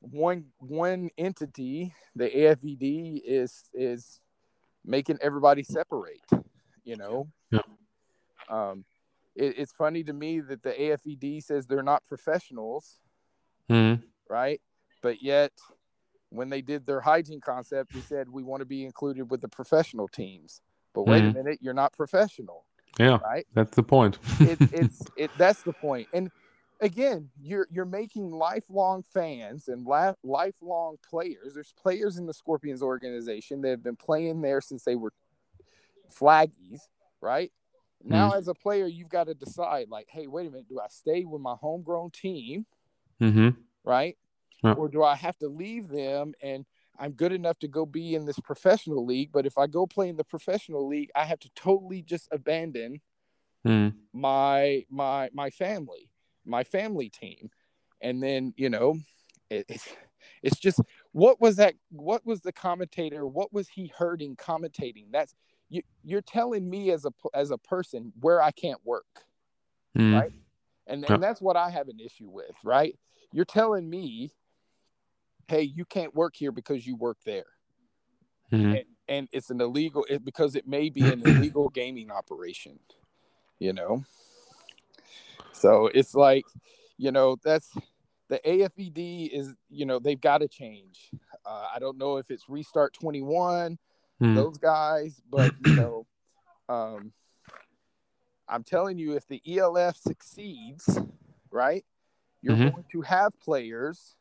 one 0.00 0.44
one 0.58 1.10
entity 1.18 1.92
the 2.14 2.28
afvd 2.28 3.20
is 3.24 3.64
is 3.74 4.20
making 4.84 5.18
everybody 5.20 5.62
separate 5.62 6.20
you 6.84 6.96
know 6.96 7.28
Yeah. 7.50 7.60
um 8.48 8.84
it, 9.34 9.58
it's 9.58 9.72
funny 9.72 10.02
to 10.04 10.12
me 10.12 10.40
that 10.40 10.62
the 10.62 10.70
afvd 10.72 11.42
says 11.42 11.66
they're 11.66 11.82
not 11.82 12.06
professionals 12.06 12.98
Mm. 13.70 14.02
right 14.30 14.60
but 15.02 15.22
yet 15.22 15.52
when 16.30 16.48
they 16.50 16.60
did 16.60 16.84
their 16.86 17.00
hygiene 17.00 17.40
concept 17.40 17.92
they 17.92 18.00
said 18.00 18.28
we 18.28 18.42
want 18.42 18.60
to 18.60 18.66
be 18.66 18.84
included 18.84 19.30
with 19.30 19.40
the 19.40 19.48
professional 19.48 20.08
teams 20.08 20.60
but 20.94 21.04
wait 21.04 21.24
Mhm. 21.24 21.30
a 21.30 21.34
minute 21.34 21.58
you're 21.60 21.74
not 21.74 21.92
professional 21.92 22.64
Yeah, 22.98 23.18
right 23.22 23.46
that's 23.54 23.74
the 23.74 23.82
point. 23.82 24.18
it, 24.40 24.58
it's 24.72 25.02
it 25.16 25.30
that's 25.36 25.62
the 25.62 25.72
point 25.72 26.08
and 26.12 26.30
again 26.80 27.30
you're 27.40 27.66
you're 27.70 27.84
making 27.84 28.30
lifelong 28.30 29.02
fans 29.02 29.68
and 29.68 29.84
la- 29.86 30.14
lifelong 30.22 30.96
players 31.08 31.54
there's 31.54 31.72
players 31.72 32.18
in 32.18 32.26
the 32.26 32.34
scorpions 32.34 32.82
organization 32.82 33.60
that 33.62 33.70
have 33.70 33.82
been 33.82 33.96
playing 33.96 34.40
there 34.42 34.60
since 34.60 34.84
they 34.84 34.94
were 34.96 35.12
flaggies, 36.10 36.88
right? 37.20 37.52
Now, 38.02 38.30
Mm. 38.30 38.36
as 38.38 38.48
a 38.48 38.54
player, 38.54 38.86
you've 38.86 39.08
got 39.08 39.24
to 39.24 39.34
decide, 39.34 39.88
like, 39.88 40.06
hey, 40.08 40.26
wait 40.26 40.46
a 40.46 40.50
minute, 40.50 40.68
do 40.68 40.80
I 40.80 40.86
stay 40.88 41.24
with 41.24 41.42
my 41.42 41.54
homegrown 41.60 42.10
team, 42.10 42.66
Mm-hmm. 43.20 43.60
right? 43.84 44.16
Yeah. 44.62 44.72
Or 44.72 44.88
do 44.88 45.02
I 45.02 45.14
have 45.14 45.36
to 45.38 45.48
leave 45.48 45.88
them 45.88 46.34
and 46.42 46.66
I'm 46.98 47.12
good 47.12 47.32
enough 47.32 47.58
to 47.60 47.68
go 47.68 47.86
be 47.86 48.14
in 48.16 48.26
this 48.26 48.40
professional 48.40 49.06
league? 49.06 49.30
But 49.32 49.46
if 49.46 49.56
I 49.56 49.66
go 49.68 49.86
play 49.86 50.08
in 50.08 50.16
the 50.16 50.24
professional 50.24 50.88
league, 50.88 51.10
I 51.14 51.24
have 51.24 51.38
to 51.40 51.50
totally 51.54 52.02
just 52.02 52.28
abandon 52.32 53.00
Mm. 53.66 53.92
my 54.12 54.84
my 54.88 55.28
my 55.32 55.50
family, 55.50 56.08
my 56.44 56.62
family 56.62 57.08
team, 57.08 57.50
and 58.00 58.22
then 58.22 58.54
you 58.56 58.70
know, 58.70 58.96
it, 59.50 59.66
it's 59.68 59.88
it's 60.42 60.58
just 60.60 60.80
what 61.10 61.40
was 61.40 61.56
that? 61.56 61.74
What 61.90 62.24
was 62.24 62.40
the 62.40 62.52
commentator? 62.52 63.26
What 63.26 63.52
was 63.52 63.68
he 63.68 63.92
hurting 63.98 64.36
commentating? 64.36 65.06
That's 65.10 65.34
you. 65.68 65.82
You're 66.04 66.22
telling 66.22 66.70
me 66.70 66.92
as 66.92 67.04
a 67.04 67.12
as 67.34 67.50
a 67.50 67.58
person 67.58 68.12
where 68.20 68.40
I 68.40 68.52
can't 68.52 68.80
work, 68.84 69.24
Mm. 69.96 70.20
Right. 70.20 70.32
and 70.86 71.04
and 71.10 71.20
that's 71.22 71.40
what 71.40 71.56
I 71.56 71.70
have 71.70 71.88
an 71.88 71.98
issue 71.98 72.30
with. 72.30 72.54
Right? 72.62 72.96
You're 73.32 73.44
telling 73.44 73.90
me, 73.90 74.30
hey, 75.48 75.62
you 75.62 75.84
can't 75.84 76.14
work 76.14 76.36
here 76.36 76.52
because 76.52 76.86
you 76.86 76.96
work 76.96 77.18
there 77.24 77.44
Mm. 78.50 78.74
and, 78.76 78.84
and 79.08 79.28
it's 79.30 79.50
an 79.50 79.60
illegal 79.60 80.06
it, 80.08 80.24
because 80.24 80.54
it 80.56 80.66
may 80.66 80.88
be 80.88 81.10
an 81.10 81.22
illegal 81.22 81.68
gaming 81.68 82.10
operation 82.10 82.78
you 83.58 83.74
know 83.74 84.02
so 85.52 85.88
it's 85.88 86.14
like 86.14 86.46
you 86.96 87.12
know 87.12 87.36
that's 87.44 87.76
the 88.28 88.38
afvd 88.46 89.28
is 89.30 89.54
you 89.68 89.84
know 89.84 89.98
they've 89.98 90.20
got 90.22 90.38
to 90.38 90.48
change 90.48 91.10
uh, 91.44 91.66
i 91.74 91.78
don't 91.78 91.98
know 91.98 92.16
if 92.16 92.30
it's 92.30 92.48
restart 92.48 92.94
21 92.94 93.78
Mm. 94.22 94.34
those 94.34 94.56
guys 94.56 95.20
but 95.30 95.52
you 95.58 95.74
know 95.74 96.06
um 96.70 97.12
i'm 98.48 98.64
telling 98.64 98.98
you 98.98 99.12
if 99.12 99.26
the 99.28 99.42
elf 99.58 99.96
succeeds 99.96 100.98
right 101.50 101.84
you're 102.40 102.56
Mhm. 102.56 102.72
going 102.72 102.84
to 102.90 103.02
have 103.02 103.38
players 103.40 104.16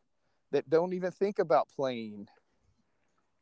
that 0.51 0.69
don't 0.69 0.93
even 0.93 1.11
think 1.11 1.39
about 1.39 1.67
playing 1.75 2.27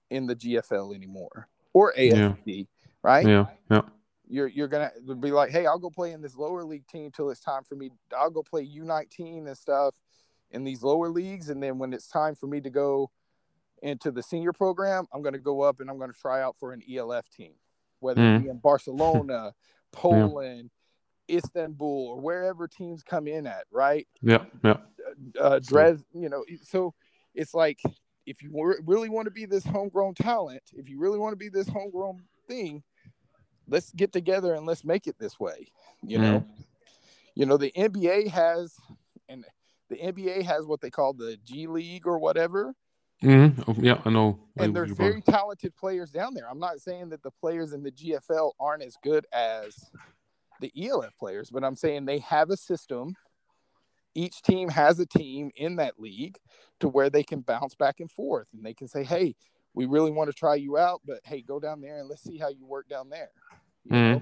in 0.09 0.27
the 0.27 0.35
gfl 0.35 0.95
anymore 0.95 1.47
or 1.73 1.93
afd 1.97 2.67
right 3.03 3.27
Yeah. 3.27 3.45
Yeah. 3.69 3.81
you're 4.27 4.47
you're 4.47 4.67
gonna 4.67 4.91
be 5.19 5.31
like, 5.31 5.51
hey, 5.51 5.65
I'll 5.65 5.79
go 5.79 5.89
play 5.89 6.11
in 6.11 6.21
this 6.21 6.35
lower 6.35 6.63
league 6.63 6.87
team 6.87 7.11
till 7.11 7.29
it's 7.29 7.39
time 7.39 7.63
for 7.63 7.75
me. 7.75 7.91
I'll 8.17 8.31
go 8.31 8.43
play 8.43 8.65
U19 8.65 9.47
and 9.47 9.57
stuff 9.57 9.95
in 10.51 10.63
these 10.63 10.83
lower 10.83 11.09
leagues, 11.09 11.49
and 11.49 11.61
then 11.61 11.77
when 11.77 11.93
it's 11.93 12.07
time 12.07 12.35
for 12.35 12.47
me 12.47 12.61
to 12.61 12.69
go 12.69 13.11
into 13.81 14.11
the 14.11 14.23
senior 14.23 14.53
program, 14.53 15.05
I'm 15.13 15.21
gonna 15.21 15.37
go 15.37 15.61
up 15.61 15.79
and 15.79 15.89
I'm 15.89 15.99
gonna 15.99 16.13
try 16.13 16.41
out 16.41 16.57
for 16.57 16.73
an 16.73 16.81
ELF 16.91 17.29
team, 17.29 17.53
whether 17.99 18.21
it 18.21 18.37
hmm. 18.37 18.43
be 18.43 18.49
in 18.49 18.57
Barcelona, 18.57 19.53
Poland, 19.91 20.71
Istanbul, 21.29 22.07
or 22.07 22.19
wherever 22.19 22.67
teams 22.67 23.03
come 23.03 23.27
in 23.27 23.45
at, 23.45 23.65
right? 23.71 24.07
Yeah. 24.21 24.45
Yeah. 24.63 24.77
Uh, 25.39 25.59
Dres, 25.59 26.03
you 26.13 26.29
know, 26.29 26.43
so 26.63 26.93
it's 27.33 27.53
like 27.53 27.79
if 28.25 28.41
you 28.41 28.51
really 28.85 29.09
want 29.09 29.25
to 29.25 29.31
be 29.31 29.45
this 29.45 29.65
homegrown 29.65 30.15
talent, 30.15 30.63
if 30.73 30.89
you 30.89 30.99
really 30.99 31.19
want 31.19 31.33
to 31.33 31.37
be 31.37 31.49
this 31.49 31.67
homegrown 31.67 32.23
thing, 32.47 32.83
let's 33.67 33.91
get 33.91 34.11
together 34.13 34.53
and 34.53 34.65
let's 34.65 34.83
make 34.83 35.07
it 35.07 35.15
this 35.19 35.39
way. 35.39 35.67
You 36.01 36.19
know, 36.19 36.45
you 37.35 37.45
know 37.45 37.57
the 37.57 37.71
NBA 37.75 38.29
has, 38.29 38.75
and 39.29 39.45
the 39.89 39.97
NBA 39.97 40.43
has 40.43 40.65
what 40.65 40.81
they 40.81 40.89
call 40.89 41.13
the 41.13 41.37
G 41.43 41.67
League 41.67 42.07
or 42.07 42.19
whatever, 42.19 42.73
Mm. 43.23 43.63
Oh, 43.67 43.75
yeah. 43.79 44.01
I 44.05 44.09
know. 44.09 44.39
and 44.57 44.75
there's 44.75 44.91
very 44.91 45.13
want. 45.13 45.25
talented 45.25 45.75
players 45.75 46.11
down 46.11 46.33
there. 46.33 46.49
I'm 46.49 46.59
not 46.59 46.79
saying 46.81 47.09
that 47.09 47.23
the 47.23 47.31
players 47.31 47.73
in 47.73 47.83
the 47.83 47.91
GFL 47.91 48.51
aren't 48.59 48.83
as 48.83 48.97
good 49.01 49.25
as 49.33 49.89
the 50.61 50.71
ELF 50.77 51.17
players, 51.17 51.49
but 51.49 51.63
I'm 51.63 51.75
saying 51.75 52.05
they 52.05 52.19
have 52.19 52.49
a 52.49 52.57
system. 52.57 53.15
Each 54.15 54.41
team 54.41 54.69
has 54.69 54.99
a 54.99 55.05
team 55.05 55.51
in 55.55 55.75
that 55.75 55.99
league 55.99 56.37
to 56.79 56.87
where 56.87 57.09
they 57.09 57.23
can 57.23 57.41
bounce 57.41 57.75
back 57.75 57.99
and 57.99 58.09
forth 58.09 58.47
and 58.53 58.65
they 58.65 58.73
can 58.73 58.87
say, 58.87 59.03
Hey, 59.03 59.35
we 59.73 59.85
really 59.85 60.11
want 60.11 60.29
to 60.29 60.33
try 60.33 60.55
you 60.55 60.77
out, 60.77 61.01
but 61.05 61.19
hey, 61.25 61.41
go 61.41 61.59
down 61.59 61.81
there 61.81 61.99
and 61.99 62.07
let's 62.09 62.23
see 62.23 62.37
how 62.37 62.49
you 62.49 62.65
work 62.65 62.87
down 62.87 63.09
there. 63.09 63.29
You 63.83 63.91
know? 63.91 64.21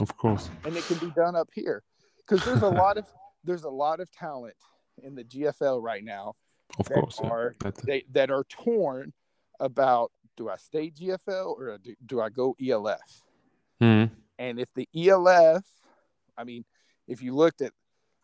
Of 0.00 0.16
course. 0.16 0.48
And 0.64 0.76
it 0.76 0.84
can 0.84 0.98
be 0.98 1.12
done 1.14 1.34
up 1.34 1.48
here. 1.52 1.82
Because 2.18 2.44
there's 2.44 2.62
a 2.62 2.68
lot 2.68 2.96
of 2.96 3.06
there's 3.44 3.64
a 3.64 3.70
lot 3.70 4.00
of 4.00 4.10
talent 4.10 4.54
in 5.02 5.14
the 5.14 5.24
GFL 5.24 5.82
right 5.82 6.02
now 6.02 6.34
Of 6.78 6.88
that 6.88 6.94
course. 6.94 7.20
Are 7.20 7.54
it. 7.64 7.74
they, 7.84 8.04
that 8.12 8.30
are 8.30 8.44
torn 8.44 9.12
about 9.60 10.10
do 10.36 10.48
I 10.48 10.56
stay 10.56 10.90
GFL 10.90 11.58
or 11.58 11.78
do, 11.82 11.94
do 12.04 12.20
I 12.20 12.28
go 12.28 12.54
ELF? 12.64 13.22
Mm. 13.82 14.10
And 14.38 14.60
if 14.60 14.68
the 14.74 14.88
ELF, 14.94 15.64
I 16.36 16.44
mean, 16.44 16.64
if 17.08 17.22
you 17.22 17.34
looked 17.34 17.62
at 17.62 17.72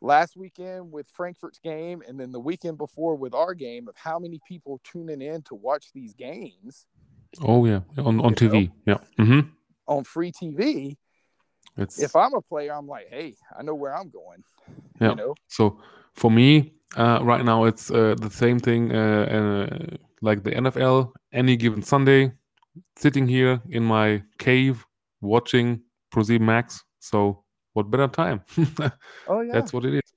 last 0.03 0.37
weekend 0.37 0.91
with 0.91 1.07
Frankfurt's 1.15 1.59
game 1.59 2.03
and 2.07 2.19
then 2.19 2.33
the 2.33 2.41
weekend 2.41 2.77
before 2.77 3.15
with 3.15 3.35
our 3.35 3.55
game 3.55 3.89
of 3.89 3.95
how 3.97 4.19
many 4.19 4.41
people 4.47 4.81
tuning 4.85 5.23
in 5.23 5.43
to 5.43 5.55
watch 5.55 5.87
these 5.95 6.13
games 6.15 6.87
Oh 7.41 7.65
yeah. 7.65 7.81
On 7.99 8.07
on 8.07 8.17
You 8.17 8.23
know? 8.23 8.31
TV. 8.31 8.73
Yeah. 8.87 8.99
Mm-hmm. 9.19 9.41
on 9.87 10.05
free 10.05 10.33
TV, 10.33 10.97
It's 11.77 12.01
if 12.01 12.15
I'm 12.15 12.35
a 12.35 12.41
player, 12.41 12.73
I'm 12.75 12.87
like, 12.87 13.09
hey, 13.11 13.35
I 13.59 13.63
know 13.63 13.75
where 13.75 13.97
I'm 13.97 14.11
going. 14.11 14.45
Yeah. 15.01 15.11
You 15.11 15.17
know? 15.17 15.35
So 15.49 15.81
for 16.15 16.31
me, 16.31 16.75
uh, 16.97 17.21
right 17.23 17.45
now 17.45 17.65
it's 17.65 17.91
uh, 17.91 18.15
the 18.19 18.31
same 18.31 18.59
thing 18.59 18.93
uh, 18.95 19.27
uh, 19.37 19.97
like 20.21 20.43
the 20.45 20.51
NFL. 20.53 21.13
Any 21.33 21.57
given 21.57 21.83
Sunday, 21.83 22.33
sitting 22.97 23.27
here 23.27 23.61
in 23.71 23.83
my 23.83 24.23
cave 24.39 24.85
watching 25.21 25.81
ProSieben 26.15 26.43
Max. 26.43 26.85
So 27.01 27.45
what 27.73 27.91
better 27.91 28.09
time? 28.09 28.43
Oh 29.27 29.41
yeah. 29.41 29.53
That's 29.55 29.73
what 29.73 29.85
it 29.85 29.95
is. 29.95 30.13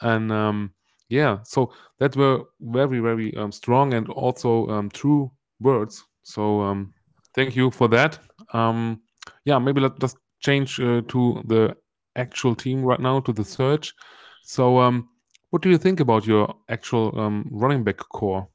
And 0.00 0.30
um, 0.32 0.72
yeah, 1.08 1.38
so 1.44 1.72
that 1.98 2.16
were 2.16 2.44
very 2.60 3.00
very 3.00 3.34
um, 3.36 3.52
strong 3.52 3.94
and 3.94 4.08
also 4.08 4.66
um, 4.68 4.90
true 4.90 5.30
words. 5.60 6.04
So 6.22 6.60
um, 6.60 6.92
thank 7.34 7.56
you 7.56 7.70
for 7.70 7.88
that. 7.88 8.18
Um, 8.52 9.02
yeah, 9.44 9.58
maybe 9.58 9.80
let's 9.80 9.98
just 9.98 10.18
change 10.40 10.80
uh, 10.80 11.02
to 11.08 11.42
the 11.46 11.76
actual 12.16 12.54
team 12.54 12.82
right 12.82 13.00
now 13.00 13.20
to 13.20 13.32
the 13.32 13.44
Surge. 13.44 13.94
So 14.42 14.78
um, 14.78 15.08
what 15.50 15.62
do 15.62 15.70
you 15.70 15.78
think 15.78 16.00
about 16.00 16.26
your 16.26 16.54
actual 16.68 17.18
um, 17.18 17.48
running 17.50 17.84
back 17.84 17.98
core? 17.98 18.48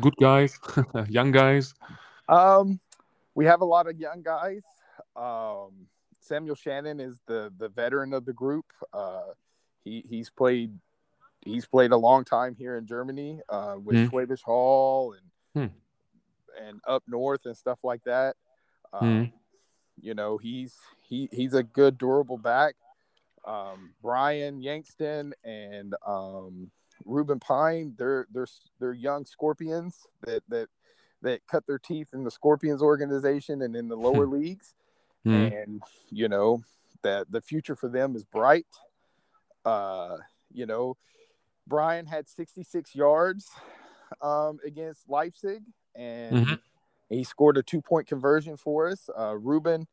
Good 0.00 0.14
guys, 0.20 0.58
young 1.08 1.32
guys. 1.32 1.74
Um, 2.28 2.80
we 3.34 3.44
have 3.46 3.60
a 3.60 3.64
lot 3.64 3.88
of 3.88 3.98
young 3.98 4.22
guys. 4.22 4.64
Um, 5.16 5.86
Samuel 6.20 6.54
Shannon 6.54 7.00
is 7.00 7.18
the 7.26 7.52
the 7.58 7.68
veteran 7.68 8.12
of 8.12 8.24
the 8.24 8.32
group. 8.32 8.66
Uh, 8.92 9.32
he 9.82 10.04
he's 10.08 10.30
played 10.30 10.78
he's 11.40 11.66
played 11.66 11.90
a 11.90 11.96
long 11.96 12.24
time 12.24 12.54
here 12.54 12.76
in 12.76 12.86
Germany 12.86 13.40
uh, 13.48 13.76
with 13.82 13.96
Hmm. 13.96 14.14
Schwäbisch 14.14 14.42
Hall 14.42 15.14
and 15.14 15.30
Hmm. 15.70 16.62
and 16.62 16.80
up 16.86 17.02
north 17.08 17.46
and 17.46 17.56
stuff 17.56 17.78
like 17.82 18.04
that. 18.04 18.36
Um, 18.92 19.24
Hmm. 19.26 19.36
You 20.02 20.14
know, 20.14 20.38
he's 20.38 20.76
he 21.08 21.28
he's 21.32 21.54
a 21.54 21.62
good 21.62 21.98
durable 21.98 22.38
back. 22.38 22.74
Um, 23.44 23.94
Brian 24.02 24.60
Yankston 24.62 25.32
and 25.44 25.94
um, 26.06 26.70
Ruben 27.04 27.40
Pine, 27.40 27.94
they're 27.96 28.26
they're 28.30 28.46
they're 28.78 28.92
young 28.92 29.24
scorpions 29.24 30.06
that 30.22 30.42
that 30.48 30.68
that 31.22 31.46
cut 31.46 31.66
their 31.66 31.78
teeth 31.78 32.14
in 32.14 32.24
the 32.24 32.30
Scorpions 32.30 32.80
organization 32.82 33.60
and 33.62 33.76
in 33.76 33.88
the 33.88 33.96
lower 33.96 34.26
leagues. 34.26 34.74
Mm. 35.26 35.62
And 35.62 35.82
you 36.10 36.28
know 36.28 36.62
that 37.02 37.30
the 37.30 37.40
future 37.40 37.76
for 37.76 37.88
them 37.88 38.16
is 38.16 38.24
bright. 38.24 38.66
Uh, 39.64 40.18
you 40.52 40.66
know, 40.66 40.96
Brian 41.66 42.06
had 42.06 42.28
66 42.28 42.94
yards 42.94 43.50
um, 44.22 44.58
against 44.64 45.08
Leipzig, 45.08 45.62
and 45.94 46.36
Mhm. 46.46 46.60
he 47.08 47.24
scored 47.24 47.56
a 47.58 47.62
two 47.62 47.80
point 47.82 48.06
conversion 48.06 48.56
for 48.56 48.88
us. 48.88 49.08
Uh, 49.16 49.36
Ruben 49.36 49.86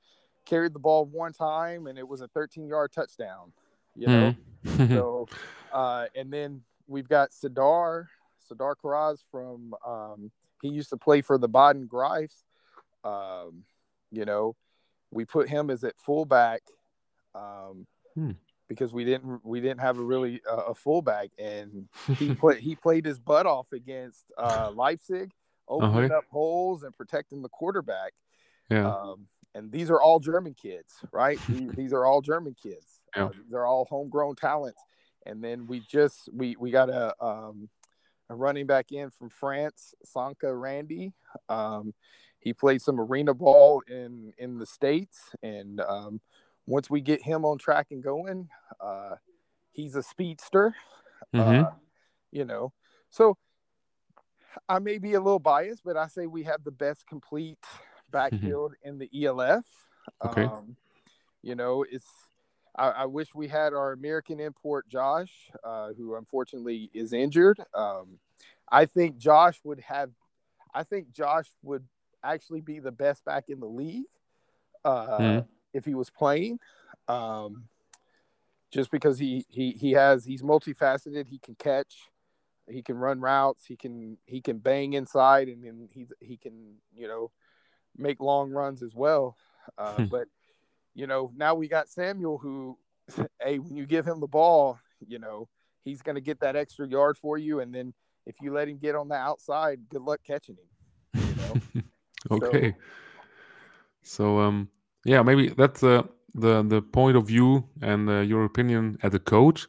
carried 0.45 0.73
the 0.73 0.79
ball 0.79 1.05
one 1.05 1.33
time, 1.33 1.87
and 1.87 1.99
it 1.99 2.07
was 2.07 2.21
a 2.21 2.27
13 2.29 2.67
yard 2.67 2.91
touchdown. 2.91 3.51
You 3.95 4.07
know, 4.07 4.35
Mm. 4.63 4.87
so 4.95 5.27
uh, 5.71 6.07
and 6.15 6.31
then 6.31 6.63
we've 6.87 7.09
got 7.09 7.31
Sadar 7.31 8.07
Sadar 8.49 8.75
Karaz 8.81 9.19
from 9.29 9.75
um, 9.85 10.31
he 10.61 10.69
used 10.69 10.89
to 10.89 10.97
play 10.97 11.21
for 11.21 11.37
the 11.37 11.49
Baden 11.49 11.87
Greifs. 11.87 12.43
Um, 13.03 13.65
you 14.09 14.23
know, 14.25 14.55
we 15.11 15.25
put 15.25 15.49
him 15.49 15.69
as 15.69 15.83
at 15.83 15.97
fullback 15.97 16.61
um, 17.35 17.85
Hmm. 18.15 18.31
because 18.67 18.93
we 18.93 19.05
didn't 19.05 19.45
we 19.45 19.61
didn't 19.61 19.79
have 19.81 19.97
a 19.99 20.03
really 20.03 20.41
uh, 20.49 20.63
a 20.67 20.75
fullback, 20.75 21.29
and 21.37 21.87
he 22.17 22.33
played 22.35 22.57
he 22.59 22.75
played 22.75 23.05
his 23.05 23.19
butt 23.19 23.45
off 23.45 23.71
against 23.71 24.25
uh, 24.37 24.71
Leipzig, 24.73 25.31
opening 25.67 26.05
Uh-huh. 26.11 26.17
up 26.17 26.25
holes 26.31 26.83
and 26.83 26.95
protecting 26.95 27.41
the 27.41 27.49
quarterback. 27.49 28.13
yeah. 28.69 28.87
Um, 28.91 29.27
and 29.55 29.71
these 29.71 29.89
are 29.89 29.99
all 30.01 30.19
German 30.19 30.53
kids, 30.53 30.93
right? 31.11 31.39
these, 31.47 31.71
these 31.75 31.93
are 31.93 32.05
all 32.05 32.21
German 32.21 32.55
kids. 32.61 32.99
Yeah. 33.15 33.25
Uh, 33.25 33.29
these 33.43 33.53
are 33.53 33.65
all 33.65 33.85
homegrown 33.85 34.35
talents. 34.35 34.81
And 35.25 35.43
then 35.43 35.65
we 35.67 35.79
just 35.81 36.29
we 36.33 36.55
we 36.59 36.69
got 36.71 36.89
a 36.89 37.13
um, 37.23 37.69
a 38.29 38.35
running 38.35 38.65
back 38.65 38.91
in 38.91 39.09
from 39.09 39.29
France, 39.29 39.93
Sanka 40.03 40.53
Randy, 40.53 41.13
um, 41.49 41.93
he 42.39 42.53
played 42.53 42.81
some 42.81 42.99
arena 42.99 43.33
ball 43.33 43.81
in 43.87 44.33
in 44.37 44.57
the 44.57 44.65
states, 44.65 45.35
and 45.41 45.81
um, 45.81 46.21
once 46.65 46.89
we 46.89 47.01
get 47.01 47.21
him 47.21 47.45
on 47.45 47.57
track 47.57 47.87
and 47.91 48.03
going, 48.03 48.49
uh, 48.79 49.15
he's 49.71 49.95
a 49.95 50.03
speedster. 50.03 50.75
Mhm. 51.33 51.65
Uh, 51.65 51.71
you 52.31 52.45
know, 52.45 52.73
so 53.09 53.37
I 54.67 54.79
may 54.79 54.97
be 54.97 55.13
a 55.13 55.21
little 55.21 55.39
biased, 55.39 55.83
but 55.83 55.97
I 55.97 56.07
say 56.07 56.27
we 56.27 56.43
have 56.43 56.63
the 56.63 56.71
best 56.71 57.07
complete 57.07 57.63
backfield 58.11 58.73
in 58.83 58.97
the 58.97 59.09
ELF. 59.13 59.65
Okay. 60.25 60.43
Um, 60.43 60.75
you 61.41 61.55
know, 61.55 61.85
it's 61.89 62.07
I, 62.75 62.89
I 62.89 63.05
wish 63.05 63.33
we 63.33 63.47
had 63.47 63.73
our 63.73 63.91
American 63.91 64.39
import 64.39 64.87
Josh, 64.87 65.31
uh, 65.63 65.93
who 65.93 66.15
unfortunately 66.15 66.89
is 66.93 67.13
injured. 67.13 67.59
Um, 67.73 68.19
I 68.69 68.85
think 68.85 69.17
Josh 69.17 69.59
would 69.63 69.79
have. 69.81 70.11
I 70.73 70.83
think 70.83 71.11
Josh 71.11 71.47
would 71.63 71.85
actually 72.33 72.61
be 72.61 72.79
the 72.79 72.91
best 72.91 73.23
back 73.25 73.49
in 73.49 73.59
the 73.59 73.67
league 73.67 74.05
uh, 74.85 75.07
Mhm. 75.19 75.47
if 75.73 75.85
he 75.85 75.95
was 75.95 76.09
playing. 76.09 76.59
Um, 77.07 77.67
just 78.71 78.91
because 78.91 79.17
he 79.17 79.45
he 79.49 79.71
he 79.71 79.91
has 79.93 80.25
he's 80.25 80.41
multifaceted. 80.41 81.27
He 81.27 81.39
can 81.39 81.55
catch, 81.55 81.95
he 82.69 82.81
can 82.81 82.97
run 82.97 83.21
routes, 83.21 83.65
he 83.65 83.75
can 83.77 84.17
he 84.25 84.41
can 84.41 84.57
bang 84.59 84.93
inside, 84.93 85.47
and 85.47 85.63
then 85.63 85.87
he's 85.91 86.11
he 86.19 86.37
can 86.37 86.75
you 86.93 87.07
know 87.07 87.31
make 87.97 88.19
long 88.19 88.51
runs 88.51 88.83
as 88.83 88.93
well. 88.93 89.37
Uh, 89.77 90.01
Hmm. 90.01 90.05
but 90.05 90.27
you 90.93 91.07
know 91.07 91.31
now 91.35 91.55
we 91.55 91.67
got 91.67 91.89
Samuel 91.89 92.37
who, 92.37 92.77
hey, 93.41 93.59
when 93.59 93.75
you 93.75 93.85
give 93.85 94.05
him 94.05 94.19
the 94.19 94.27
ball, 94.27 94.79
you 95.05 95.19
know 95.19 95.47
he's 95.83 96.01
going 96.01 96.15
to 96.15 96.21
get 96.21 96.41
that 96.41 96.55
extra 96.57 96.87
yard 96.87 97.17
for 97.17 97.37
you, 97.37 97.61
and 97.61 97.73
then 97.73 97.93
if 98.25 98.35
you 98.41 98.51
let 98.53 98.67
him 98.67 98.77
get 98.77 98.95
on 98.95 99.07
the 99.07 99.15
outside, 99.15 99.79
good 99.89 100.01
luck 100.01 100.19
catching 100.27 100.55
him. 100.57 101.23
You 101.29 101.35
know? 101.35 101.61
Okay. 102.31 102.75
So 104.03 104.39
um 104.39 104.69
yeah, 105.05 105.21
maybe 105.21 105.49
that's 105.49 105.83
uh, 105.83 106.03
the 106.33 106.63
the 106.63 106.81
point 106.81 107.17
of 107.17 107.27
view 107.27 107.63
and 107.81 108.09
uh, 108.09 108.19
your 108.19 108.45
opinion 108.45 108.97
as 109.03 109.13
a 109.13 109.19
coach. 109.19 109.67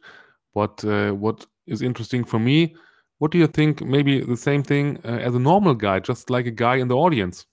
What 0.53 0.83
uh, 0.83 1.11
what 1.11 1.45
is 1.67 1.81
interesting 1.81 2.23
for 2.23 2.39
me? 2.39 2.75
What 3.19 3.31
do 3.31 3.37
you 3.37 3.47
think? 3.47 3.81
Maybe 3.81 4.21
the 4.21 4.37
same 4.37 4.63
thing 4.63 4.99
uh, 5.05 5.19
as 5.27 5.35
a 5.35 5.39
normal 5.39 5.75
guy, 5.75 5.99
just 5.99 6.29
like 6.29 6.45
a 6.45 6.51
guy 6.51 6.77
in 6.77 6.87
the 6.87 6.95
audience, 6.95 7.45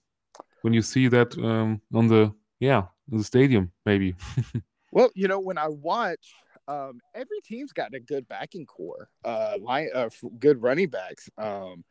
when 0.61 0.73
you 0.73 0.81
see 0.81 1.07
that 1.09 1.37
um, 1.37 1.81
on 1.93 2.07
the 2.07 2.33
yeah 2.59 2.83
in 3.11 3.17
the 3.17 3.23
stadium, 3.23 3.71
maybe. 3.85 4.15
Well, 4.91 5.09
you 5.15 5.27
know, 5.27 5.39
when 5.39 5.57
I 5.57 5.67
watch, 5.67 6.33
um, 6.67 7.01
every 7.13 7.41
team's 7.43 7.73
got 7.73 7.93
a 7.93 7.99
good 7.99 8.27
backing 8.27 8.65
core, 8.65 9.09
uh, 9.25 9.57
line, 9.61 9.89
uh, 9.93 10.09
good 10.39 10.61
running 10.61 10.89
backs. 10.89 11.29
Um, 11.37 11.83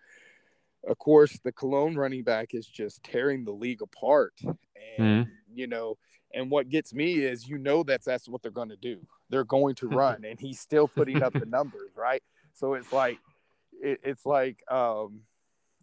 of 0.87 0.99
course, 0.99 1.39
the 1.45 1.53
Cologne 1.53 1.97
running 1.97 2.23
back 2.23 2.55
is 2.55 2.67
just 2.67 3.03
tearing 3.03 3.45
the 3.45 3.53
league 3.53 3.83
apart, 3.83 4.35
and 4.99 5.27
Mhm. 5.27 5.31
you 5.55 5.67
know, 5.67 5.97
and 6.35 6.51
what 6.51 6.69
gets 6.69 6.93
me 6.95 7.15
is, 7.21 7.49
you 7.49 7.59
know, 7.59 7.83
that's 7.83 8.05
that's 8.07 8.29
what 8.29 8.43
they're 8.43 8.51
going 8.51 8.69
to 8.69 8.77
do. 8.77 9.01
They're 9.31 9.45
going 9.45 9.75
to 9.77 9.89
run, 9.89 10.25
and 10.25 10.39
he's 10.39 10.61
still 10.61 10.87
putting 10.89 11.23
up 11.23 11.33
the 11.33 11.47
numbers, 11.47 11.91
right? 11.97 12.23
So 12.53 12.75
it's 12.75 12.93
like, 12.93 13.19
it, 13.83 14.01
it's 14.05 14.25
like, 14.27 14.63
um, 14.71 15.23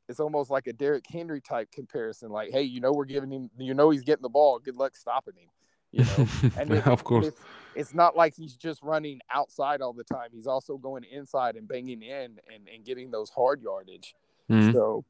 it's 0.09 0.19
almost 0.19 0.49
like 0.49 0.67
a 0.67 0.73
Derrick 0.73 1.05
Henry 1.07 1.39
type 1.41 1.71
comparison. 1.71 2.29
Like, 2.31 2.51
hey, 2.51 2.63
you 2.63 2.79
know, 2.81 2.91
we're 2.91 3.05
giving 3.05 3.31
him, 3.31 3.49
you 3.57 3.73
know, 3.73 3.89
he's 3.89 4.03
getting 4.03 4.21
the 4.23 4.29
ball. 4.29 4.59
Good 4.59 4.75
luck 4.75 4.95
stopping 4.95 5.35
him. 5.35 5.49
You 5.91 6.03
know, 6.05 6.27
and 6.59 6.71
it- 6.71 6.87
of 6.87 7.03
course. 7.03 7.27
it's, 7.27 7.39
it's 7.75 7.93
not 7.93 8.15
like 8.15 8.35
he's 8.35 8.55
just 8.55 8.81
running 8.83 9.19
outside 9.31 9.81
all 9.81 9.93
the 9.93 10.03
time. 10.03 10.29
He's 10.31 10.47
also 10.47 10.77
going 10.77 11.03
inside 11.03 11.55
and 11.55 11.67
banging 11.67 12.01
in 12.01 12.39
and, 12.53 12.67
and 12.73 12.83
getting 12.83 13.11
those 13.11 13.29
hard 13.29 13.61
yardage. 13.61 14.15
Mhm. 14.49 14.73
So, 14.73 15.05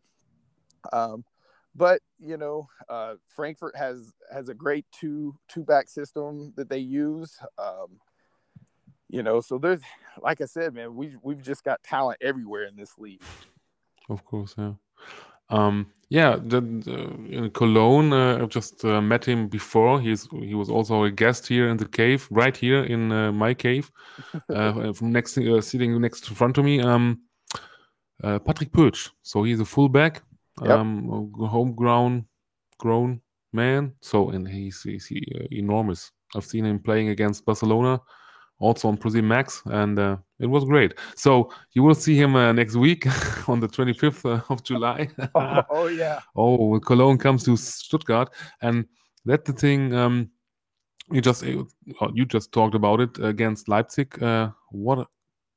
um, 0.92 1.24
but 1.76 2.02
you 2.20 2.38
know, 2.38 2.68
uh, 2.90 3.16
Frankfurt 3.28 3.76
has 3.76 4.14
has 4.32 4.50
a 4.50 4.54
great 4.54 4.86
two 4.92 5.36
two 5.48 5.64
back 5.64 5.90
system 5.90 6.54
that 6.56 6.70
they 6.70 6.80
use. 6.80 7.38
Um, 7.58 8.00
you 9.10 9.24
know, 9.24 9.42
so 9.42 9.58
there's 9.58 9.82
like 10.22 10.42
I 10.42 10.46
said, 10.46 10.74
man, 10.74 10.96
we 10.96 11.16
we've 11.22 11.42
just 11.42 11.64
got 11.64 11.84
talent 11.84 12.20
everywhere 12.22 12.64
in 12.66 12.76
this 12.76 12.98
league. 12.98 13.24
Of 14.10 14.26
course, 14.26 14.56
yeah. 14.58 14.74
Um, 15.50 15.92
yeah, 16.10 16.36
the, 16.36 16.62
the- 16.62 17.14
in 17.32 17.50
Cologne, 17.52 18.14
uh, 18.14 18.40
I've 18.42 18.50
just 18.50 18.84
uh, 18.86 19.02
met 19.02 19.26
him 19.26 19.48
before. 19.48 20.00
He's 20.00 20.28
he 20.32 20.56
was 20.56 20.70
also 20.70 21.04
a 21.04 21.12
guest 21.12 21.48
here 21.48 21.70
in 21.70 21.78
the 21.78 21.88
cave, 21.88 22.28
right 22.32 22.56
here 22.56 22.84
in 22.84 23.12
uh, 23.12 23.32
my 23.32 23.54
cave, 23.54 23.92
uh, 24.50 24.94
from 24.94 25.12
next 25.12 25.38
uh, 25.38 25.62
sitting 25.62 26.00
next 26.02 26.26
to 26.26 26.36
front 26.36 26.58
of 26.58 26.66
me. 26.66 26.82
Um, 26.82 27.22
uh, 28.24 28.40
Patrick 28.40 28.72
Pötsch. 28.72 29.10
So 29.22 29.44
he's 29.44 29.60
a 29.60 29.66
fullback, 29.66 30.24
Yep. 30.62 30.72
um, 30.72 31.32
homegrown, 31.40 32.26
grown 32.78 33.22
man. 33.54 33.94
So 34.02 34.30
and 34.30 34.48
he's 34.48 34.82
he's 34.84 35.06
he, 35.06 35.26
uh, 35.36 35.46
enormous. 35.52 36.12
I've 36.36 36.46
seen 36.46 36.66
him 36.66 36.80
playing 36.80 37.10
against 37.10 37.46
Barcelona, 37.46 38.00
also 38.60 38.88
on 38.88 38.98
ProSieben 38.98 39.26
Max, 39.26 39.62
and 39.66 40.00
uh, 40.00 40.18
it 40.40 40.48
was 40.48 40.64
great. 40.66 40.94
So 41.16 41.52
you 41.74 41.84
will 41.84 41.96
see 41.96 42.16
him 42.16 42.36
uh, 42.36 42.52
next 42.54 42.76
week 42.76 43.06
on 43.48 43.60
the 43.60 43.68
25th 43.68 44.26
uh, 44.26 44.42
of 44.50 44.64
July. 44.64 45.10
oh, 45.36 45.62
oh, 45.70 45.88
yeah, 45.88 46.20
oh, 46.36 46.80
Cologne 46.80 47.18
comes 47.18 47.44
to 47.46 47.56
Stuttgart, 47.58 48.30
and 48.62 48.86
that's 49.26 49.46
the 49.50 49.54
thing. 49.54 49.94
Um, 49.94 50.30
you 51.12 51.22
just 51.22 51.44
you 51.44 52.26
just 52.26 52.52
talked 52.52 52.76
about 52.76 53.00
it 53.02 53.20
against 53.20 53.68
Leipzig. 53.70 54.22
Uh, 54.24 54.50
what 54.72 55.08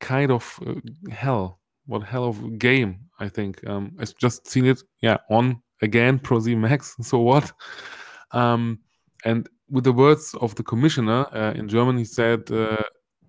kind 0.00 0.30
of 0.30 0.58
uh, 0.66 0.74
hell! 1.10 1.60
What 1.86 2.02
hell 2.02 2.24
of 2.24 2.42
a 2.44 2.50
game! 2.50 3.00
I 3.18 3.28
think 3.28 3.66
um, 3.66 3.92
I've 3.98 4.16
just 4.16 4.46
seen 4.48 4.66
it. 4.66 4.82
Yeah, 5.00 5.18
on 5.30 5.62
again 5.82 6.18
ProSieben 6.18 6.58
Max. 6.58 6.94
So 7.02 7.18
what? 7.20 7.52
Um, 8.32 8.78
and 9.24 9.48
with 9.70 9.84
the 9.84 9.92
words 9.92 10.34
of 10.40 10.54
the 10.54 10.62
commissioner 10.62 11.26
uh, 11.32 11.52
in 11.54 11.68
German, 11.68 11.96
he 11.96 12.04
said. 12.04 12.50
Uh, 12.50 12.82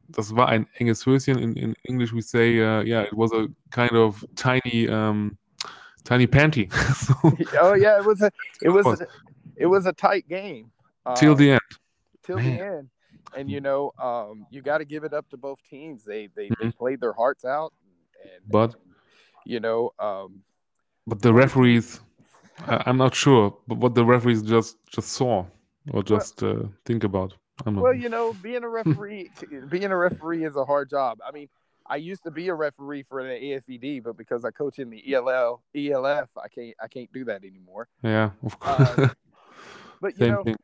das 0.10 0.32
war 0.34 0.48
ein 0.48 0.66
enges 0.80 1.06
Höschen. 1.06 1.38
In, 1.38 1.54
in 1.58 1.76
English, 1.84 2.14
we 2.14 2.22
say, 2.22 2.62
uh, 2.62 2.82
yeah, 2.82 3.02
it 3.02 3.14
was 3.14 3.32
a 3.34 3.48
kind 3.72 3.92
of 3.92 4.24
tiny, 4.36 4.88
um, 4.88 5.38
tiny 6.06 6.26
panty. 6.28 6.72
so, 6.96 7.14
oh 7.62 7.74
yeah. 7.74 7.98
It 7.98 8.06
was 8.06 8.22
a 8.22 8.32
it 8.62 8.70
was 8.70 8.86
a, 9.02 9.08
it 9.58 9.66
was 9.66 9.86
a 9.86 9.94
tight 9.94 10.28
game 10.28 10.72
till 11.16 11.32
Um, 11.32 11.38
the 11.38 11.52
end. 11.52 11.62
till 12.24 12.38
Man. 12.38 12.46
the 12.58 12.64
end. 12.64 12.90
And 13.36 13.52
you 13.52 13.60
know, 13.60 13.92
um, 14.02 14.46
you 14.50 14.62
got 14.62 14.78
to 14.78 14.86
give 14.86 15.04
it 15.04 15.14
up 15.14 15.30
to 15.30 15.38
both 15.38 15.60
teams. 15.70 16.04
They 16.06 16.30
they, 16.36 16.50
they 16.50 16.68
Mhm. 16.68 16.78
played 16.78 17.02
their 17.02 17.14
hearts 17.14 17.44
out, 17.44 17.74
and 18.24 18.42
But- 18.50 18.76
you 19.46 19.60
know, 19.60 19.92
um, 20.00 20.44
But 21.06 21.22
the 21.22 21.34
referees, 21.34 22.02
I, 22.68 22.84
I'm 22.86 22.98
not 22.98 23.16
sure, 23.16 23.56
but 23.68 23.78
what 23.78 23.96
the 23.96 24.04
referees 24.06 24.42
just 24.44 24.78
just 24.90 25.10
saw 25.14 25.46
or 25.94 26.04
just 26.04 26.44
uh, 26.44 26.64
think 26.86 27.04
about. 27.06 27.34
I'm 27.66 27.76
not. 27.76 27.84
well, 27.84 27.94
you 27.94 28.10
know, 28.10 28.34
being 28.42 28.64
a 28.64 28.70
referee, 28.70 29.32
being 29.70 29.86
a 29.92 29.96
referee 29.98 30.44
is 30.46 30.56
a 30.58 30.66
hard 30.66 30.90
job. 30.90 31.20
I 31.26 31.32
mean, 31.32 31.48
I 31.90 31.96
used 31.96 32.24
to 32.24 32.32
be 32.32 32.50
a 32.50 32.54
referee 32.54 33.04
for 33.04 33.24
the 33.24 33.30
AFVD, 33.30 34.04
but 34.04 34.18
because 34.18 34.44
I 34.44 34.52
coach 34.52 34.80
in 34.80 34.90
the 34.90 35.02
ELL 35.16 35.64
ELF, 35.74 36.30
I 36.38 36.48
can't 36.50 36.76
I 36.84 36.88
can't 36.90 37.12
do 37.14 37.24
that 37.26 37.44
anymore. 37.46 37.88
yeah, 38.04 38.32
of 38.44 38.60
course. 38.60 38.90
Uh, 39.00 39.10
But 40.02 40.14
you 40.20 40.26
Same 40.26 40.34
know, 40.34 40.44
thing. 40.44 40.56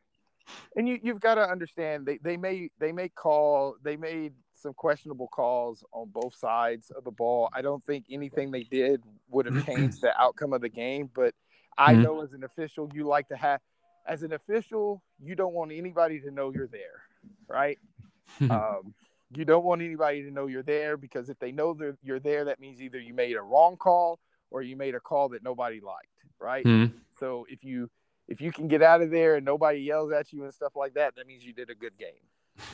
and 0.76 0.86
you 0.88 1.00
you've 1.02 1.20
got 1.20 1.34
to 1.36 1.48
understand 1.50 2.06
they 2.06 2.18
they 2.18 2.36
may 2.36 2.68
they 2.78 2.92
may 2.92 3.08
call 3.08 3.76
they 3.82 3.96
made 3.96 4.34
some 4.64 4.72
questionable 4.74 5.28
calls 5.28 5.84
on 5.92 6.08
both 6.08 6.34
sides 6.34 6.90
of 6.90 7.04
the 7.04 7.10
ball. 7.10 7.50
I 7.52 7.60
don't 7.60 7.84
think 7.84 8.06
anything 8.10 8.50
they 8.50 8.64
did 8.64 9.02
would 9.28 9.44
have 9.44 9.64
changed 9.66 10.00
the 10.00 10.18
outcome 10.18 10.54
of 10.54 10.62
the 10.62 10.70
game, 10.70 11.10
but 11.14 11.34
I 11.76 11.92
Mhm. 11.94 12.02
know 12.02 12.22
as 12.22 12.32
an 12.32 12.44
official 12.44 12.90
you 12.94 13.04
like 13.06 13.28
to 13.28 13.36
have 13.36 13.60
as 14.06 14.22
an 14.22 14.32
official 14.32 15.02
you 15.22 15.34
don't 15.34 15.52
want 15.52 15.70
anybody 15.70 16.18
to 16.20 16.30
know 16.30 16.50
you're 16.50 16.66
there, 16.66 17.02
right? 17.46 17.78
um, 18.50 18.94
you 19.36 19.44
don't 19.44 19.64
want 19.64 19.82
anybody 19.82 20.22
to 20.22 20.30
know 20.30 20.46
you're 20.46 20.62
there 20.62 20.96
because 20.96 21.28
if 21.28 21.38
they 21.38 21.52
know 21.52 21.74
that 21.74 21.98
you're 22.02 22.20
there, 22.20 22.46
that 22.46 22.58
means 22.58 22.80
either 22.80 22.98
you 22.98 23.12
made 23.12 23.36
a 23.36 23.42
wrong 23.42 23.76
call 23.76 24.18
or 24.50 24.62
you 24.62 24.76
made 24.76 24.94
a 24.94 25.00
call 25.00 25.28
that 25.30 25.42
nobody 25.42 25.80
liked, 25.80 26.24
right? 26.40 26.64
Hmm. 26.64 26.86
So 27.18 27.46
if 27.50 27.64
you 27.64 27.90
if 28.28 28.40
you 28.40 28.50
can 28.50 28.66
get 28.68 28.82
out 28.82 29.02
of 29.02 29.10
there 29.10 29.36
and 29.36 29.44
nobody 29.44 29.80
yells 29.80 30.10
at 30.10 30.32
you 30.32 30.44
and 30.44 30.54
stuff 30.54 30.74
like 30.74 30.94
that, 30.94 31.16
that 31.16 31.26
means 31.26 31.44
you 31.44 31.52
did 31.52 31.68
a 31.68 31.74
good 31.74 31.98
game, 31.98 32.24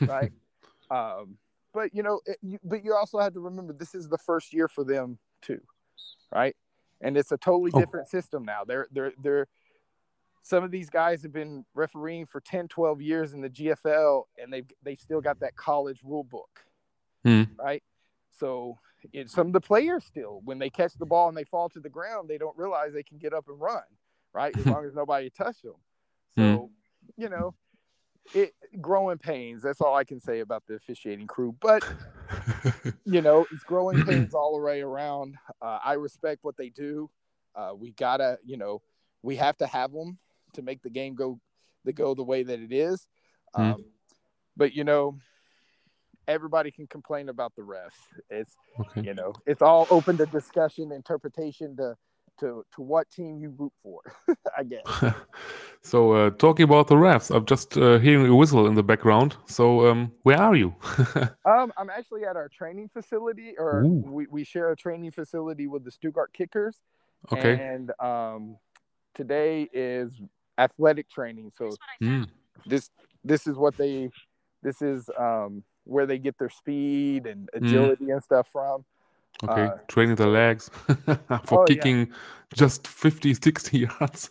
right? 0.07 0.33
um, 0.91 1.37
but 1.73 1.95
you 1.95 2.03
know, 2.03 2.21
it, 2.27 2.37
you, 2.43 2.59
but 2.65 2.85
you 2.85 2.95
also 2.95 3.19
have 3.19 3.33
to 3.35 3.41
remember 3.41 3.73
this 3.73 3.95
is 3.95 4.09
the 4.09 4.19
first 4.19 4.53
year 4.53 4.69
for 4.69 4.85
them 4.85 5.19
too, 5.43 5.61
right? 6.35 6.57
And 7.01 7.17
it's 7.17 7.33
a 7.33 7.39
totally 7.39 7.71
Oh. 7.75 7.79
different 7.81 8.09
system 8.09 8.45
now. 8.45 8.65
They're 8.65 8.87
they're 8.93 9.13
they're 9.23 9.49
some 10.43 10.65
of 10.65 10.71
these 10.71 10.89
guys 10.91 11.23
have 11.23 11.33
been 11.33 11.65
refereeing 11.75 12.25
for 12.27 12.41
10 12.41 12.67
12 12.69 13.01
years 13.03 13.35
in 13.35 13.43
the 13.43 13.51
gfl 13.51 14.25
and 14.39 14.51
they've 14.51 14.67
they 14.83 14.95
still 14.95 15.21
got 15.21 15.39
that 15.41 15.55
college 15.55 16.01
rule 16.03 16.25
book 16.25 16.65
Hmm. 17.25 17.43
right 17.59 17.83
so 18.31 18.79
it, 19.13 19.29
some 19.29 19.49
of 19.49 19.53
the 19.53 19.61
players 19.61 20.03
still 20.05 20.41
when 20.45 20.59
they 20.59 20.71
catch 20.71 20.95
the 20.95 21.05
ball 21.05 21.29
and 21.29 21.37
they 21.37 21.45
fall 21.45 21.69
to 21.69 21.79
the 21.79 21.91
ground 21.91 22.29
they 22.29 22.39
don't 22.39 22.57
realize 22.57 22.95
they 22.95 23.03
can 23.03 23.19
get 23.19 23.35
up 23.35 23.49
and 23.49 23.61
run 23.61 23.83
right 24.33 24.57
as 24.59 24.65
long 24.67 24.87
as 24.87 24.95
nobody 24.95 25.29
touched 25.29 25.63
them 25.63 25.75
so 26.35 26.71
you 27.19 27.29
know 27.29 27.55
it 28.35 28.53
growing 28.81 29.19
pains 29.19 29.63
that's 29.63 29.81
all 29.81 29.95
i 29.95 30.05
can 30.05 30.21
say 30.21 30.41
about 30.41 30.63
the 30.67 30.75
officiating 30.75 31.27
crew 31.27 31.55
but 31.61 31.83
you 33.05 33.21
know 33.21 33.47
it's 33.51 33.65
growing 33.65 34.03
pains 34.07 34.35
all 34.35 34.57
the 34.57 34.63
way 34.63 34.81
around 34.81 35.35
uh, 35.63 35.79
i 35.85 35.95
respect 35.95 36.41
what 36.43 36.57
they 36.57 36.69
do 36.69 37.11
uh, 37.57 37.73
we 37.77 37.91
gotta 37.93 38.39
you 38.45 38.57
know 38.57 38.81
we 39.23 39.37
have 39.37 39.57
to 39.57 39.67
have 39.67 39.93
them 39.93 40.19
to 40.55 40.63
make 40.63 40.83
the 40.83 40.91
game 40.91 41.15
go 41.15 41.41
the 41.85 41.93
go 41.93 42.15
the 42.15 42.23
way 42.23 42.43
that 42.43 42.61
it 42.61 42.73
is. 42.73 43.07
Mhm. 43.57 43.73
Um, 43.75 43.85
but 44.57 44.73
you 44.75 44.85
know, 44.85 45.19
everybody 46.29 46.71
can 46.71 46.87
complain 46.87 47.29
about 47.29 47.55
the 47.57 47.63
refs. 47.63 47.97
It's 48.29 48.57
Okay. 48.79 49.03
you 49.03 49.15
know, 49.15 49.35
it's 49.47 49.63
all 49.63 49.87
open 49.91 50.17
to 50.19 50.27
discussion, 50.27 50.93
interpretation 50.93 51.77
to 51.77 51.97
to 52.41 52.65
to 52.75 52.83
what 52.83 53.11
team 53.11 53.39
you 53.39 53.55
root 53.59 53.73
for. 53.83 54.01
I 54.59 54.65
guess. 54.65 55.05
so 55.83 56.13
uh, 56.13 56.31
talking 56.31 56.65
about 56.65 56.89
the 56.89 56.95
refs, 56.97 57.35
I'm 57.35 57.47
just 57.47 57.77
uh, 57.77 57.99
hearing 57.99 58.27
a 58.27 58.35
whistle 58.35 58.67
in 58.67 58.75
the 58.75 58.83
background. 58.83 59.37
So 59.47 59.87
um, 59.87 60.13
where 60.23 60.39
are 60.39 60.55
you? 60.57 60.75
Um, 61.45 61.73
I'm 61.77 61.89
actually 61.91 62.25
at 62.25 62.37
our 62.37 62.49
training 62.49 62.91
facility, 62.93 63.55
or 63.59 63.85
Ooh. 63.85 64.05
we, 64.05 64.27
we 64.27 64.45
share 64.45 64.71
a 64.73 64.77
training 64.77 65.11
facility 65.11 65.67
with 65.67 65.85
the 65.85 65.91
Stuttgart 65.91 66.33
Kickers. 66.35 66.77
okay. 67.33 67.55
And 67.55 67.93
um, 67.99 68.59
today 69.15 69.69
is 69.73 70.13
athletic 70.59 71.09
training. 71.11 71.53
So 71.57 71.71
Mm, 72.03 72.29
this 72.67 72.91
this 73.25 73.47
is 73.47 73.57
what 73.57 73.77
they 73.77 74.11
this 74.63 74.83
is 74.83 75.09
um 75.19 75.63
where 75.85 76.07
they 76.07 76.19
get 76.19 76.39
their 76.39 76.51
speed 76.51 77.27
and 77.27 77.49
agility 77.55 78.11
and 78.11 78.23
stuff 78.23 78.49
from. 78.53 78.85
Okay. 79.45 79.63
Uh, 79.67 79.77
Training 79.89 80.17
the 80.17 80.27
legs 80.27 80.71
for 81.45 81.61
Oh, 81.61 81.61
yeah. 81.61 81.67
kicking 81.67 82.13
just 82.55 82.87
50, 82.87 83.35
60 83.35 83.79
yards. 84.01 84.31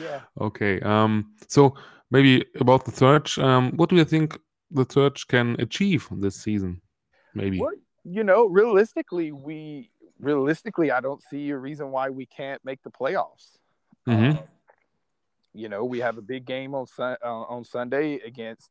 Yeah. 0.00 0.20
okay. 0.40 0.80
Um. 0.80 1.34
So 1.48 1.74
maybe 2.10 2.44
about 2.60 2.84
the 2.84 2.92
Surge. 2.92 3.38
Um. 3.38 3.72
What 3.76 3.90
do 3.90 3.96
you 3.96 4.04
think 4.04 4.38
the 4.70 4.86
Surge 4.88 5.26
can 5.28 5.56
achieve 5.60 6.08
this 6.10 6.36
season? 6.36 6.80
Maybe. 7.34 7.60
Well, 7.60 7.72
you 8.04 8.24
know, 8.24 8.46
realistically, 8.46 9.32
we 9.32 9.90
realistically, 10.20 10.90
I 10.90 11.00
don't 11.00 11.22
see 11.22 11.50
a 11.50 11.58
reason 11.58 11.90
why 11.90 12.08
we 12.10 12.26
can't 12.26 12.64
make 12.64 12.82
the 12.82 12.90
playoffs. 12.90 13.58
Mhm. 14.08 14.38
Um, 14.38 14.38
you 15.52 15.68
know, 15.68 15.84
we 15.84 16.00
have 16.00 16.18
a 16.18 16.22
big 16.22 16.44
game 16.44 16.74
on 16.74 16.86
Sun 16.86 17.16
uh, 17.24 17.42
on 17.42 17.64
Sunday 17.64 18.14
against 18.20 18.70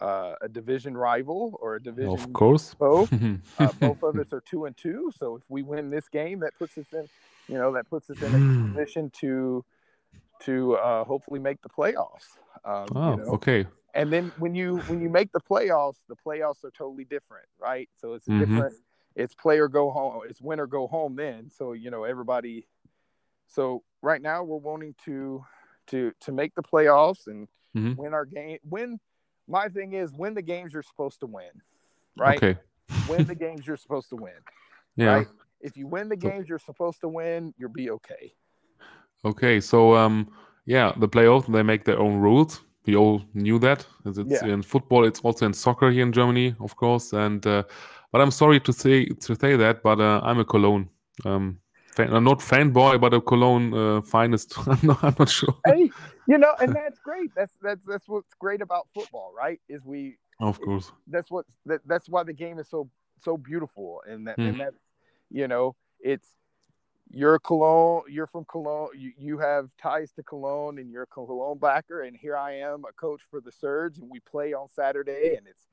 uh, 0.00 0.34
a 0.40 0.48
division 0.48 0.96
rival 0.96 1.56
or 1.60 1.76
a 1.76 1.82
division 1.82 2.12
Of 2.28 2.32
course. 2.32 2.74
foe. 2.78 3.08
Uh, 3.58 3.72
both 3.72 4.02
of 4.02 4.18
us 4.18 4.32
are 4.34 4.42
two 4.42 4.66
and 4.66 4.76
two, 4.76 5.10
so 5.16 5.36
if 5.36 5.42
we 5.48 5.62
win 5.62 5.88
this 5.88 6.08
game, 6.10 6.40
that 6.40 6.54
puts 6.58 6.76
us 6.76 6.92
in, 6.92 7.08
you 7.48 7.56
know, 7.56 7.72
that 7.72 7.88
puts 7.88 8.10
us 8.10 8.20
in 8.20 8.34
a 8.34 8.38
Hmm. 8.38 8.68
position 8.68 9.10
to 9.20 9.64
to 10.42 10.74
uh, 10.76 11.04
hopefully 11.04 11.40
make 11.40 11.60
the 11.62 11.68
playoffs. 11.68 12.36
Um, 12.64 12.88
Oh, 12.94 13.12
you 13.12 13.16
know? 13.16 13.34
okay. 13.36 13.66
and 13.94 14.12
then 14.12 14.32
when 14.36 14.54
you 14.54 14.78
when 14.86 15.00
you 15.00 15.08
make 15.08 15.32
the 15.32 15.40
playoffs 15.40 15.98
the 16.08 16.16
playoffs 16.16 16.64
are 16.64 16.70
totally 16.72 17.04
different 17.04 17.46
right 17.58 17.88
so 17.94 18.14
it's 18.14 18.26
a 18.28 18.32
Mhm. 18.32 18.40
different 18.40 18.74
it's 19.14 19.34
player 19.34 19.68
go 19.68 19.90
home 19.90 20.22
it's 20.28 20.40
win 20.42 20.60
or 20.60 20.66
go 20.66 20.86
home 20.88 21.16
then 21.16 21.50
so 21.50 21.72
you 21.72 21.90
know 21.90 22.04
everybody 22.04 22.66
so 23.46 23.82
right 24.02 24.22
now 24.22 24.42
we're 24.44 24.56
wanting 24.56 24.94
to 25.04 25.44
to 25.86 26.12
to 26.20 26.32
make 26.32 26.54
the 26.54 26.62
playoffs 26.62 27.26
and 27.26 27.48
Mhm. 27.74 27.96
win 27.98 28.14
our 28.14 28.26
game 28.26 28.58
win 28.64 28.98
my 29.48 29.68
thing 29.68 29.92
is 29.92 30.12
win 30.12 30.34
the 30.34 30.42
games 30.42 30.72
you're 30.72 30.82
supposed 30.82 31.20
to 31.20 31.26
win 31.26 31.50
right 32.16 32.42
Okay. 32.42 32.58
win 33.06 33.26
the 33.26 33.34
games 33.46 33.66
you're 33.66 33.76
supposed 33.76 34.08
to 34.10 34.16
win 34.16 34.32
Yeah. 34.96 35.14
right 35.14 35.28
if 35.60 35.76
you 35.76 35.86
win 35.86 36.08
the 36.08 36.16
games 36.16 36.48
you're 36.48 36.58
supposed 36.58 37.00
to 37.00 37.08
win 37.08 37.54
you'll 37.58 37.70
be 37.70 37.90
okay 37.90 38.32
Okay, 39.24 39.60
so 39.60 39.94
um, 39.96 40.28
yeah, 40.66 40.92
the 40.98 41.08
playoffs 41.08 41.50
they 41.52 41.62
make 41.62 41.84
their 41.84 41.98
own 41.98 42.16
rules. 42.20 42.60
We 42.86 42.94
all 42.94 43.22
knew 43.34 43.58
that. 43.58 43.84
It's 44.04 44.42
Yeah. 44.42 44.46
in 44.46 44.62
football. 44.62 45.04
It's 45.04 45.20
also 45.20 45.46
in 45.46 45.52
soccer 45.52 45.90
here 45.90 46.02
in 46.04 46.12
Germany, 46.12 46.54
of 46.60 46.76
course. 46.76 47.12
And 47.12 47.44
uh, 47.44 47.64
but 48.12 48.20
I'm 48.20 48.30
sorry 48.30 48.60
to 48.60 48.72
say 48.72 49.06
to 49.06 49.34
say 49.34 49.56
that, 49.56 49.82
but 49.82 50.00
uh, 50.00 50.20
I'm 50.22 50.38
a 50.38 50.44
Cologne 50.44 50.88
um, 51.24 51.58
fan. 51.96 52.12
I'm 52.14 52.22
not 52.24 52.38
fanboy, 52.38 53.00
but 53.00 53.14
a 53.14 53.20
Cologne 53.20 53.74
uh, 53.74 54.02
finest. 54.02 54.54
I'm 54.68 54.78
not. 54.82 55.02
I'm 55.02 55.14
not 55.18 55.28
sure. 55.28 55.54
hey 55.66 55.90
you 56.28 56.38
know 56.38 56.52
and 56.60 56.74
that's 56.74 56.98
great 56.98 57.30
that's 57.34 57.52
that's 57.62 57.84
that's 57.84 58.08
what's 58.08 58.34
great 58.34 58.60
about 58.60 58.86
football 58.94 59.32
right 59.36 59.60
is 59.68 59.84
we 59.84 60.18
Of 60.40 60.60
course. 60.60 60.92
that's 61.06 61.30
what 61.30 61.46
that, 61.66 61.80
that's 61.86 62.08
why 62.08 62.22
the 62.22 62.32
game 62.32 62.58
is 62.58 62.68
so 62.68 62.88
so 63.18 63.36
beautiful 63.36 64.02
and 64.08 64.26
that 64.26 64.36
Hmm. 64.36 64.46
and 64.46 64.60
that 64.60 64.74
you 65.30 65.48
know 65.48 65.74
it's 66.00 66.28
you're 67.10 67.38
Cologne 67.38 68.02
you're 68.08 68.26
from 68.26 68.44
Cologne 68.44 68.88
you, 68.96 69.12
you 69.16 69.38
have 69.38 69.70
ties 69.80 70.10
to 70.12 70.22
Cologne 70.22 70.78
and 70.78 70.90
you're 70.90 71.04
a 71.04 71.06
Cologne 71.06 71.58
backer 71.58 72.02
and 72.02 72.16
here 72.16 72.36
I 72.36 72.56
am 72.58 72.84
a 72.84 72.92
coach 72.92 73.22
for 73.30 73.40
the 73.40 73.52
Surge 73.52 73.98
and 73.98 74.10
we 74.10 74.20
play 74.20 74.52
on 74.52 74.68
Saturday 74.68 75.36
and 75.36 75.46
it's 75.46 75.66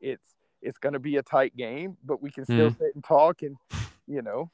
it's 0.00 0.34
it's 0.62 0.78
going 0.78 0.92
to 0.94 0.98
be 0.98 1.16
a 1.16 1.22
tight 1.22 1.56
game 1.56 1.96
but 2.04 2.20
we 2.20 2.30
can 2.30 2.44
still 2.44 2.70
sit 2.72 2.94
and 2.94 3.04
talk 3.04 3.42
and 3.42 3.56
you 4.06 4.20
know 4.20 4.50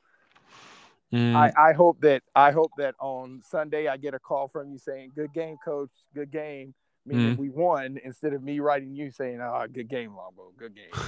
Mm, 1.15 1.37
I, 1.37 1.71
I 1.71 1.73
hope 1.73 2.01
that 2.01 2.23
I 2.35 2.51
hope 2.51 2.73
that 2.79 2.95
on 3.01 3.41
Sunday 3.43 3.87
I 3.89 3.97
get 3.97 4.15
a 4.15 4.19
call 4.19 4.49
from 4.49 4.71
you 4.73 4.79
saying 4.79 5.13
good 5.15 5.33
game 5.33 5.57
coach 5.65 5.91
good 6.15 6.31
game 6.33 6.75
meaning 7.05 7.35
Mm. 7.35 7.39
we 7.39 7.49
won 7.51 7.99
instead 8.05 8.33
of 8.33 8.43
me 8.43 8.59
writing 8.59 8.95
you 8.95 9.11
saying 9.11 9.41
oh 9.41 9.67
good 9.73 9.89
game 9.89 10.11
Lombo 10.11 10.53
good 10.59 10.75
game 10.75 11.01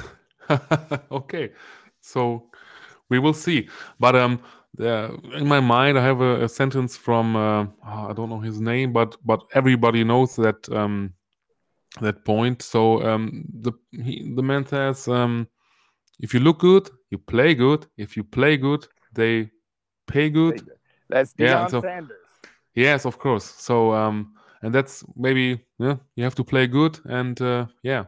okay, 1.10 1.50
so 2.00 2.50
we 3.08 3.18
will 3.18 3.34
see. 3.34 3.68
But 3.98 4.16
um, 4.16 4.40
in 4.78 5.46
my 5.46 5.60
mind, 5.60 5.98
I 5.98 6.02
have 6.04 6.20
a, 6.20 6.44
a 6.44 6.48
sentence 6.48 6.96
from 6.96 7.36
uh, 7.36 7.66
ah, 7.84 8.08
I 8.08 8.12
don't 8.12 8.30
know 8.30 8.40
his 8.40 8.60
name, 8.60 8.92
but 8.92 9.16
but 9.24 9.42
everybody 9.54 10.04
knows 10.04 10.36
that 10.36 10.68
um 10.70 11.12
that 12.00 12.24
point. 12.24 12.62
So 12.62 13.02
um, 13.02 13.44
the 13.60 13.72
he, 13.92 14.32
the 14.34 14.42
man 14.42 14.64
says 14.66 15.08
um, 15.08 15.48
if 16.20 16.32
you 16.34 16.40
look 16.40 16.60
good, 16.60 16.88
you 17.10 17.18
play 17.18 17.54
good. 17.54 17.86
If 17.96 18.16
you 18.16 18.24
play 18.24 18.56
good, 18.56 18.86
they 19.12 19.50
pay 20.08 20.30
good. 20.30 20.60
That's 21.08 21.32
Deion 21.34 21.46
Yeah, 21.48 21.66
so- 21.68 21.80
Sanders. 21.80 22.16
Yes, 22.74 23.06
of 23.06 23.18
course. 23.18 23.44
So 23.44 23.92
um, 23.92 24.34
and 24.62 24.72
that's 24.74 25.04
maybe 25.16 25.60
yeah, 25.78 25.96
you 26.16 26.24
have 26.24 26.34
to 26.36 26.44
play 26.44 26.66
good 26.66 26.98
and 27.04 27.40
uh, 27.40 27.66
yeah. 27.82 28.04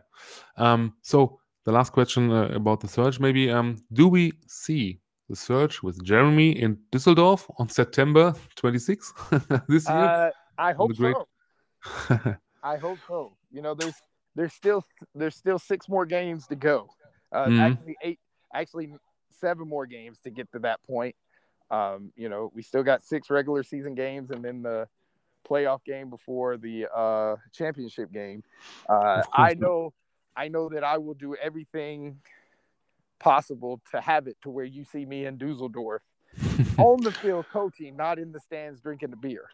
Um, 0.57 0.93
so 1.03 1.41
the 1.65 1.73
last 1.73 1.93
question 1.93 2.31
uh, 2.31 2.49
about 2.55 2.81
the 2.81 2.89
Surge, 2.89 3.19
maybe 3.21 3.51
um, 3.51 3.77
do 3.93 4.07
we 4.09 4.33
see 4.47 5.01
the 5.29 5.37
Surge 5.37 5.83
with 5.83 6.03
Jeremy 6.05 6.51
in 6.53 6.79
Düsseldorf 6.93 7.51
on 7.59 7.69
September 7.69 8.35
26 8.57 9.13
this 9.69 9.89
year? 9.89 9.97
Uh, 9.99 10.31
I 10.59 10.73
hope 10.73 10.97
great- 10.97 11.17
so. 11.17 11.27
I 12.63 12.77
hope 12.77 12.99
so. 13.09 13.33
You 13.51 13.63
know, 13.63 13.75
there's 13.75 13.95
there's 14.37 14.53
still 14.53 14.85
there's 15.15 15.37
still 15.37 15.59
six 15.59 15.89
more 15.89 16.07
games 16.07 16.47
to 16.49 16.55
go. 16.57 16.87
Uh, 17.33 17.47
Mhm. 17.47 17.61
Actually, 17.61 17.97
eight, 18.03 18.19
actually 18.55 18.95
seven 19.41 19.67
more 19.69 19.87
games 19.87 20.19
to 20.25 20.31
get 20.31 20.51
to 20.53 20.59
that 20.61 20.79
point. 20.87 21.15
Um, 21.71 22.12
you 22.16 22.29
know, 22.29 22.51
we 22.55 22.62
still 22.62 22.83
got 22.83 23.03
six 23.03 23.31
regular 23.31 23.62
season 23.62 23.95
games 23.95 24.31
and 24.31 24.45
then 24.45 24.62
the 24.62 24.89
playoff 25.49 25.85
game 25.85 26.11
before 26.11 26.57
the 26.57 26.87
uh, 26.95 27.37
championship 27.53 28.12
game. 28.12 28.43
Uh, 28.89 29.23
I 29.33 29.55
know, 29.55 29.93
I 30.37 30.49
know 30.49 30.68
that 30.71 30.85
I 30.85 30.99
will 30.99 31.14
do 31.14 31.37
everything 31.37 32.18
possible 33.18 33.81
to 33.93 34.01
have 34.01 34.27
it 34.27 34.37
to 34.43 34.51
where 34.51 34.64
you 34.64 34.85
see 34.85 35.05
me 35.05 35.27
in 35.27 35.37
Dusseldorf 35.37 36.03
on 36.79 37.01
the 37.03 37.12
field 37.12 37.47
coaching, 37.53 37.97
not 37.97 38.18
in 38.18 38.33
the 38.33 38.41
stands 38.41 38.81
drinking 38.81 39.11
the 39.11 39.16
beer. 39.16 39.49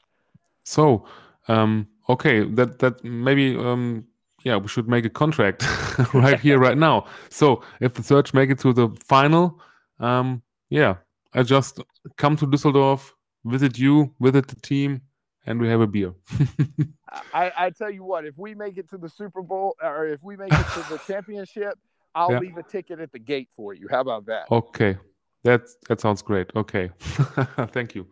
so 0.64 1.06
um, 1.48 1.86
okay, 2.08 2.44
that 2.44 2.78
that 2.80 3.04
maybe 3.04 3.56
um, 3.56 4.06
yeah, 4.44 4.56
we 4.56 4.68
should 4.68 4.88
make 4.88 5.04
a 5.04 5.10
contract 5.10 5.64
right 6.14 6.38
here, 6.40 6.58
right 6.66 6.78
now. 6.78 7.06
So 7.30 7.62
if 7.80 7.94
the 7.94 8.02
Surge 8.02 8.32
make 8.34 8.50
it 8.50 8.58
to 8.60 8.72
the 8.72 8.88
final, 9.04 9.60
um, 9.98 10.42
yeah, 10.70 10.96
I 11.34 11.42
just 11.42 11.80
come 12.16 12.36
to 12.36 12.46
Düsseldorf, 12.46 13.12
visit 13.44 13.78
you, 13.78 14.14
visit 14.20 14.48
the 14.48 14.56
team, 14.56 15.00
and 15.46 15.60
we 15.60 15.68
have 15.68 15.80
a 15.80 15.86
beer. 15.86 16.12
I, 17.32 17.52
I 17.56 17.70
tell 17.70 17.90
you 17.90 18.04
what, 18.04 18.24
if 18.26 18.36
we 18.36 18.54
make 18.54 18.78
it 18.78 18.88
to 18.90 18.98
the 18.98 19.08
Super 19.08 19.42
Bowl 19.42 19.76
or 19.82 20.06
if 20.06 20.22
we 20.22 20.36
make 20.36 20.50
it 20.52 20.66
to 20.74 20.82
the 20.90 20.98
championship, 21.06 21.78
I'll 22.14 22.32
Yeah. 22.32 22.38
leave 22.40 22.56
a 22.56 22.62
ticket 22.62 23.00
at 23.00 23.12
the 23.12 23.18
gate 23.18 23.48
for 23.54 23.74
you. 23.74 23.86
How 23.90 24.00
about 24.00 24.26
that? 24.26 24.46
Okay, 24.50 24.96
that 25.44 25.62
that 25.88 26.00
sounds 26.00 26.22
great. 26.22 26.50
Okay, 26.56 26.90
thank 27.72 27.94
you. 27.94 28.06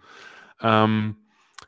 Um, 0.61 1.17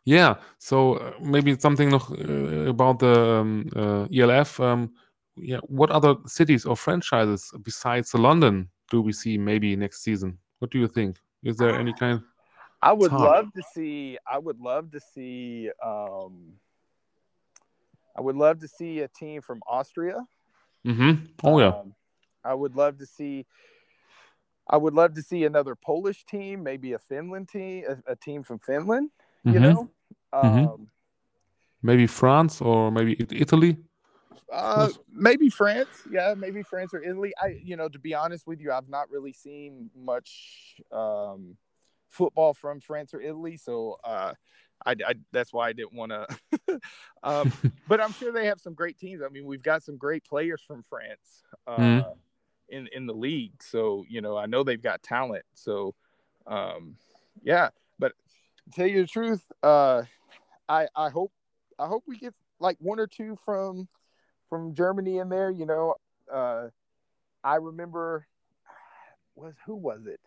yeah, 0.04 0.34
so 0.58 0.94
uh, 0.94 1.12
maybe 1.20 1.58
something 1.58 1.88
noch, 1.90 2.10
uh, 2.10 2.68
about 2.68 2.98
the 2.98 3.40
um, 3.40 3.68
uh, 3.74 4.06
ELF. 4.12 4.60
Um, 4.60 4.90
yeah, 5.36 5.58
what 5.64 5.90
other 5.90 6.14
cities 6.26 6.64
or 6.64 6.76
franchises 6.76 7.50
besides 7.62 8.14
London 8.14 8.68
do 8.90 9.02
we 9.02 9.12
see 9.12 9.36
maybe 9.38 9.76
next 9.76 10.02
season? 10.02 10.38
What 10.60 10.70
do 10.70 10.78
you 10.78 10.88
think? 10.88 11.16
Is 11.46 11.56
there 11.56 11.78
any 11.78 11.92
kind? 11.92 12.22
I 12.82 12.92
would 12.92 13.12
love 13.12 13.52
to 13.54 13.62
see. 13.62 14.18
I 14.26 14.38
would 14.38 14.60
love 14.60 14.90
to 14.90 15.00
see. 15.00 15.70
Um, 15.82 16.58
I 18.16 18.20
would 18.20 18.36
love 18.36 18.58
to 18.60 18.68
see 18.68 19.00
a 19.00 19.08
team 19.08 19.42
from 19.42 19.60
Austria. 19.66 20.26
Mm-hmm. 20.84 21.26
Oh 21.44 21.58
yeah. 21.60 21.68
Um, 21.68 21.94
I 22.44 22.54
would 22.54 22.74
love 22.74 22.98
to 22.98 23.06
see. 23.06 23.46
I 24.68 24.76
would 24.76 24.94
love 24.94 25.14
to 25.14 25.22
see 25.22 25.44
another 25.44 25.76
Polish 25.76 26.24
team, 26.26 26.64
maybe 26.64 26.92
a 26.94 26.98
Finland 26.98 27.48
team, 27.48 27.84
a, 27.88 28.12
a 28.12 28.16
team 28.16 28.42
from 28.42 28.58
Finland. 28.58 29.10
You 29.44 29.60
Mhm. 29.60 29.62
know, 29.62 29.90
Mhm. 30.42 30.74
um, 30.74 30.90
Maybe 31.82 32.06
France 32.08 32.60
or 32.60 32.90
maybe 32.90 33.14
Italy. 33.30 33.76
Uh, 34.52 34.88
maybe 35.12 35.48
France. 35.48 35.88
Yeah, 36.10 36.34
maybe 36.36 36.62
France 36.62 36.94
or 36.94 37.02
Italy. 37.02 37.32
I, 37.40 37.58
you 37.62 37.76
know, 37.76 37.88
to 37.88 37.98
be 37.98 38.14
honest 38.14 38.46
with 38.46 38.60
you, 38.60 38.72
I've 38.72 38.88
not 38.88 39.10
really 39.10 39.32
seen 39.32 39.90
much 39.96 40.76
um, 40.92 41.56
football 42.08 42.54
from 42.54 42.80
France 42.80 43.12
or 43.14 43.20
Italy. 43.20 43.56
So, 43.56 43.96
uh, 44.04 44.34
I, 44.84 44.94
I 45.06 45.14
that's 45.32 45.52
why 45.52 45.68
I 45.68 45.72
didn't 45.72 45.94
want 45.94 46.12
to. 46.12 46.80
um, 47.22 47.52
but 47.88 48.00
I'm 48.00 48.12
sure 48.12 48.32
they 48.32 48.46
have 48.46 48.60
some 48.60 48.74
great 48.74 48.98
teams. 48.98 49.22
I 49.22 49.28
mean, 49.28 49.46
we've 49.46 49.62
got 49.62 49.82
some 49.82 49.96
great 49.96 50.24
players 50.24 50.62
from 50.66 50.84
France 50.88 51.42
uh, 51.66 51.80
Mhm. 51.80 52.16
in 52.68 52.88
in 52.92 53.06
the 53.06 53.14
league. 53.14 53.62
So 53.62 54.04
you 54.08 54.20
know, 54.20 54.36
I 54.36 54.46
know 54.46 54.62
they've 54.62 54.80
got 54.80 55.02
talent. 55.02 55.44
So 55.54 55.94
um, 56.46 56.96
yeah. 57.42 57.70
But 57.98 58.12
to 58.64 58.70
tell 58.70 58.86
you 58.86 59.02
the 59.02 59.08
truth, 59.08 59.42
uh, 59.62 60.02
I 60.68 60.88
I 60.94 61.08
hope 61.10 61.32
I 61.78 61.86
hope 61.86 62.04
we 62.06 62.18
get 62.18 62.34
like 62.58 62.76
one 62.80 63.00
or 63.00 63.06
two 63.06 63.36
from 63.44 63.88
from 64.48 64.74
Germany 64.74 65.18
in 65.18 65.28
there. 65.28 65.50
You 65.50 65.66
know, 65.66 65.94
uh, 66.32 66.68
I 67.44 67.56
remember 67.56 68.26
was 69.34 69.54
who 69.66 69.74
was 69.76 70.06
it? 70.06 70.20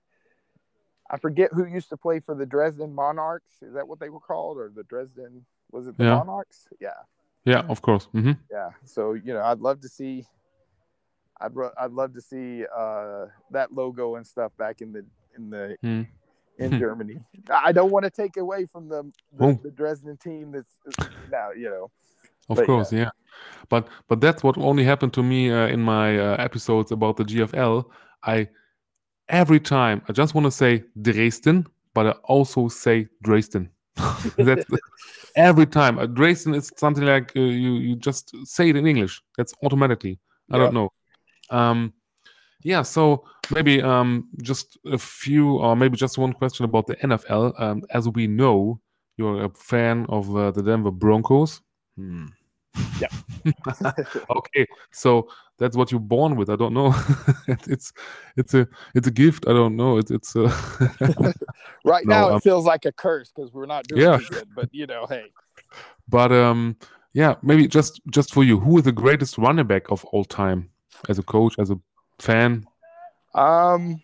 I 1.11 1.17
forget 1.17 1.51
who 1.53 1.65
used 1.65 1.89
to 1.89 1.97
play 1.97 2.19
for 2.19 2.35
the 2.35 2.45
Dresden 2.45 2.93
Monarchs. 2.93 3.49
Is 3.61 3.73
that 3.73 3.87
what 3.87 3.99
they 3.99 4.09
were 4.09 4.19
called, 4.19 4.57
or 4.57 4.71
the 4.73 4.83
Dresden? 4.83 5.45
Was 5.71 5.87
it 5.87 5.97
the 5.97 6.03
Yeah. 6.05 6.15
Monarchs? 6.17 6.67
Yeah, 6.79 6.89
Yeah, 7.45 7.61
of 7.67 7.81
course. 7.81 8.07
Mm-hmm. 8.13 8.33
yeah. 8.51 8.69
So 8.85 9.13
you 9.13 9.33
know, 9.33 9.41
I'd 9.41 9.59
love 9.59 9.81
to 9.81 9.89
see. 9.89 10.25
I'd 11.41 11.53
I'd 11.77 11.91
love 11.91 12.13
to 12.15 12.21
see 12.21 12.65
uh, 12.65 13.27
that 13.51 13.73
logo 13.73 14.15
and 14.15 14.27
stuff 14.27 14.51
back 14.57 14.81
in 14.81 14.91
the 14.91 15.05
in 15.37 15.49
the 15.49 15.77
Hmm. 15.81 16.01
in 16.57 16.77
Germany. 16.83 17.21
I 17.49 17.71
don't 17.71 17.91
want 17.91 18.03
to 18.03 18.11
take 18.11 18.37
away 18.37 18.65
from 18.65 18.89
the 18.89 19.03
the, 19.37 19.45
Oh. 19.45 19.59
the 19.63 19.71
Dresden 19.71 20.17
team 20.17 20.51
that's 20.51 20.75
now 21.31 21.51
you 21.51 21.69
know. 21.69 21.91
Of 22.49 22.57
But, 22.57 22.65
course, 22.65 22.91
yeah. 22.91 23.09
But 23.69 23.87
but 24.07 24.19
that's 24.21 24.43
what 24.43 24.57
only 24.57 24.83
happened 24.83 25.13
to 25.13 25.23
me 25.23 25.51
uh, 25.51 25.67
in 25.67 25.81
my 25.81 26.17
uh, 26.17 26.35
episodes 26.39 26.91
about 26.91 27.17
the 27.17 27.23
GFL. 27.23 27.89
I 28.23 28.47
every 29.27 29.59
time 29.59 30.01
I 30.09 30.13
just 30.13 30.33
want 30.33 30.45
to 30.45 30.51
say 30.51 30.83
Dresden, 31.01 31.67
but 31.93 32.07
I 32.07 32.11
also 32.23 32.67
say 32.67 33.07
Dresden. 33.21 33.69
that's 34.37 34.65
every 35.35 35.65
time. 35.65 35.99
Uh, 35.99 36.05
Dresden 36.07 36.55
is 36.55 36.71
something 36.77 37.05
like 37.05 37.31
uh, 37.35 37.39
you 37.41 37.73
you 37.75 37.95
just 37.95 38.33
say 38.45 38.69
it 38.69 38.75
in 38.75 38.87
English. 38.87 39.21
That's 39.37 39.53
automatically. 39.63 40.19
I 40.51 40.57
Yeah. 40.57 40.63
don't 40.63 40.73
know. 40.73 40.89
Um, 41.49 41.93
yeah. 42.63 42.81
So 42.83 43.25
maybe 43.53 43.81
um, 43.81 44.27
just 44.41 44.77
a 44.85 44.97
few, 44.97 45.57
or 45.59 45.75
maybe 45.75 45.97
just 45.97 46.17
one 46.17 46.33
question 46.33 46.65
about 46.65 46.87
the 46.87 46.95
NFL. 46.95 47.53
Um, 47.61 47.83
as 47.91 48.07
we 48.09 48.27
know, 48.27 48.79
you're 49.17 49.45
a 49.45 49.49
fan 49.49 50.05
of 50.09 50.35
uh, 50.35 50.51
the 50.51 50.63
Denver 50.63 50.91
Broncos. 50.91 51.61
Hmm. 51.97 52.27
Yeah. 52.99 53.07
okay, 54.29 54.67
so 54.91 55.29
that's 55.57 55.75
what 55.75 55.91
you're 55.91 55.99
born 55.99 56.35
with. 56.35 56.49
I 56.49 56.55
don't 56.55 56.73
know. 56.73 56.93
it's 57.47 57.93
it's 58.37 58.53
a 58.53 58.67
it's 58.95 59.07
a 59.07 59.11
gift. 59.11 59.47
I 59.47 59.53
don't 59.53 59.75
know. 59.75 59.97
It's 59.97 60.11
it's. 60.11 60.35
a 60.35 60.53
Right 61.85 62.05
No, 62.05 62.29
now, 62.29 62.35
it 62.35 62.43
feels 62.43 62.65
like 62.65 62.85
a 62.85 62.91
curse 62.91 63.31
because 63.33 63.53
we're 63.53 63.65
not 63.65 63.87
doing 63.87 64.01
Yeah. 64.01 64.19
good. 64.29 64.49
But 64.53 64.69
you 64.73 64.85
know, 64.85 65.05
hey, 65.07 65.31
but 66.09 66.31
um, 66.31 66.75
yeah, 67.13 67.35
maybe 67.41 67.67
just 67.67 68.01
just 68.11 68.33
for 68.33 68.43
you, 68.43 68.59
who 68.59 68.77
is 68.77 68.83
the 68.83 68.91
greatest 68.91 69.37
running 69.37 69.65
back 69.67 69.89
of 69.91 70.03
all 70.05 70.25
time? 70.25 70.69
As 71.07 71.17
a 71.17 71.23
coach, 71.23 71.55
as 71.59 71.69
a 71.71 71.79
fan. 72.19 72.65
Um, 73.33 74.01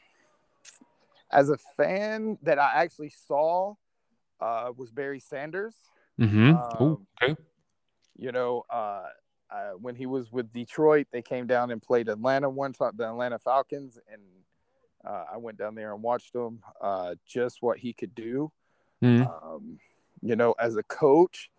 as 1.31 1.49
a 1.49 1.57
fan 1.75 2.37
that 2.43 2.57
I 2.59 2.83
actually 2.83 3.09
saw, 3.09 3.75
uh, 4.39 4.71
was 4.75 4.91
Barry 4.91 5.19
Sanders. 5.19 5.75
Mm-hmm. 6.19 6.51
Um, 6.51 6.61
oh, 6.79 7.01
okay. 7.21 7.35
You 8.17 8.31
know, 8.31 8.63
uh, 8.69 9.07
uh, 9.51 9.71
when 9.79 9.95
he 9.95 10.05
was 10.05 10.31
with 10.31 10.51
Detroit, 10.51 11.07
they 11.11 11.21
came 11.21 11.47
down 11.47 11.71
and 11.71 11.81
played 11.81 12.09
Atlanta 12.09 12.49
one 12.49 12.73
time, 12.73 12.91
the 12.95 13.07
Atlanta 13.07 13.39
Falcons, 13.39 13.99
and 14.11 14.21
uh, 15.05 15.25
I 15.33 15.37
went 15.37 15.57
down 15.57 15.75
there 15.75 15.93
and 15.93 16.01
watched 16.01 16.33
him. 16.33 16.59
Uh, 16.81 17.15
just 17.27 17.61
what 17.61 17.77
he 17.77 17.93
could 17.93 18.15
do. 18.15 18.51
Mm. 19.03 19.27
Um, 19.27 19.79
you 20.21 20.35
know, 20.35 20.55
as 20.59 20.77
a 20.77 20.83
coach, 20.83 21.49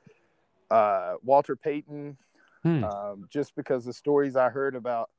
uh, 0.71 1.15
Walter 1.23 1.57
Payton. 1.57 2.17
Hmm. 2.63 2.83
Um, 2.83 3.29
just 3.31 3.55
because 3.55 3.85
the 3.85 3.93
stories 3.93 4.35
I 4.35 4.49
heard 4.49 4.75
about 4.75 5.11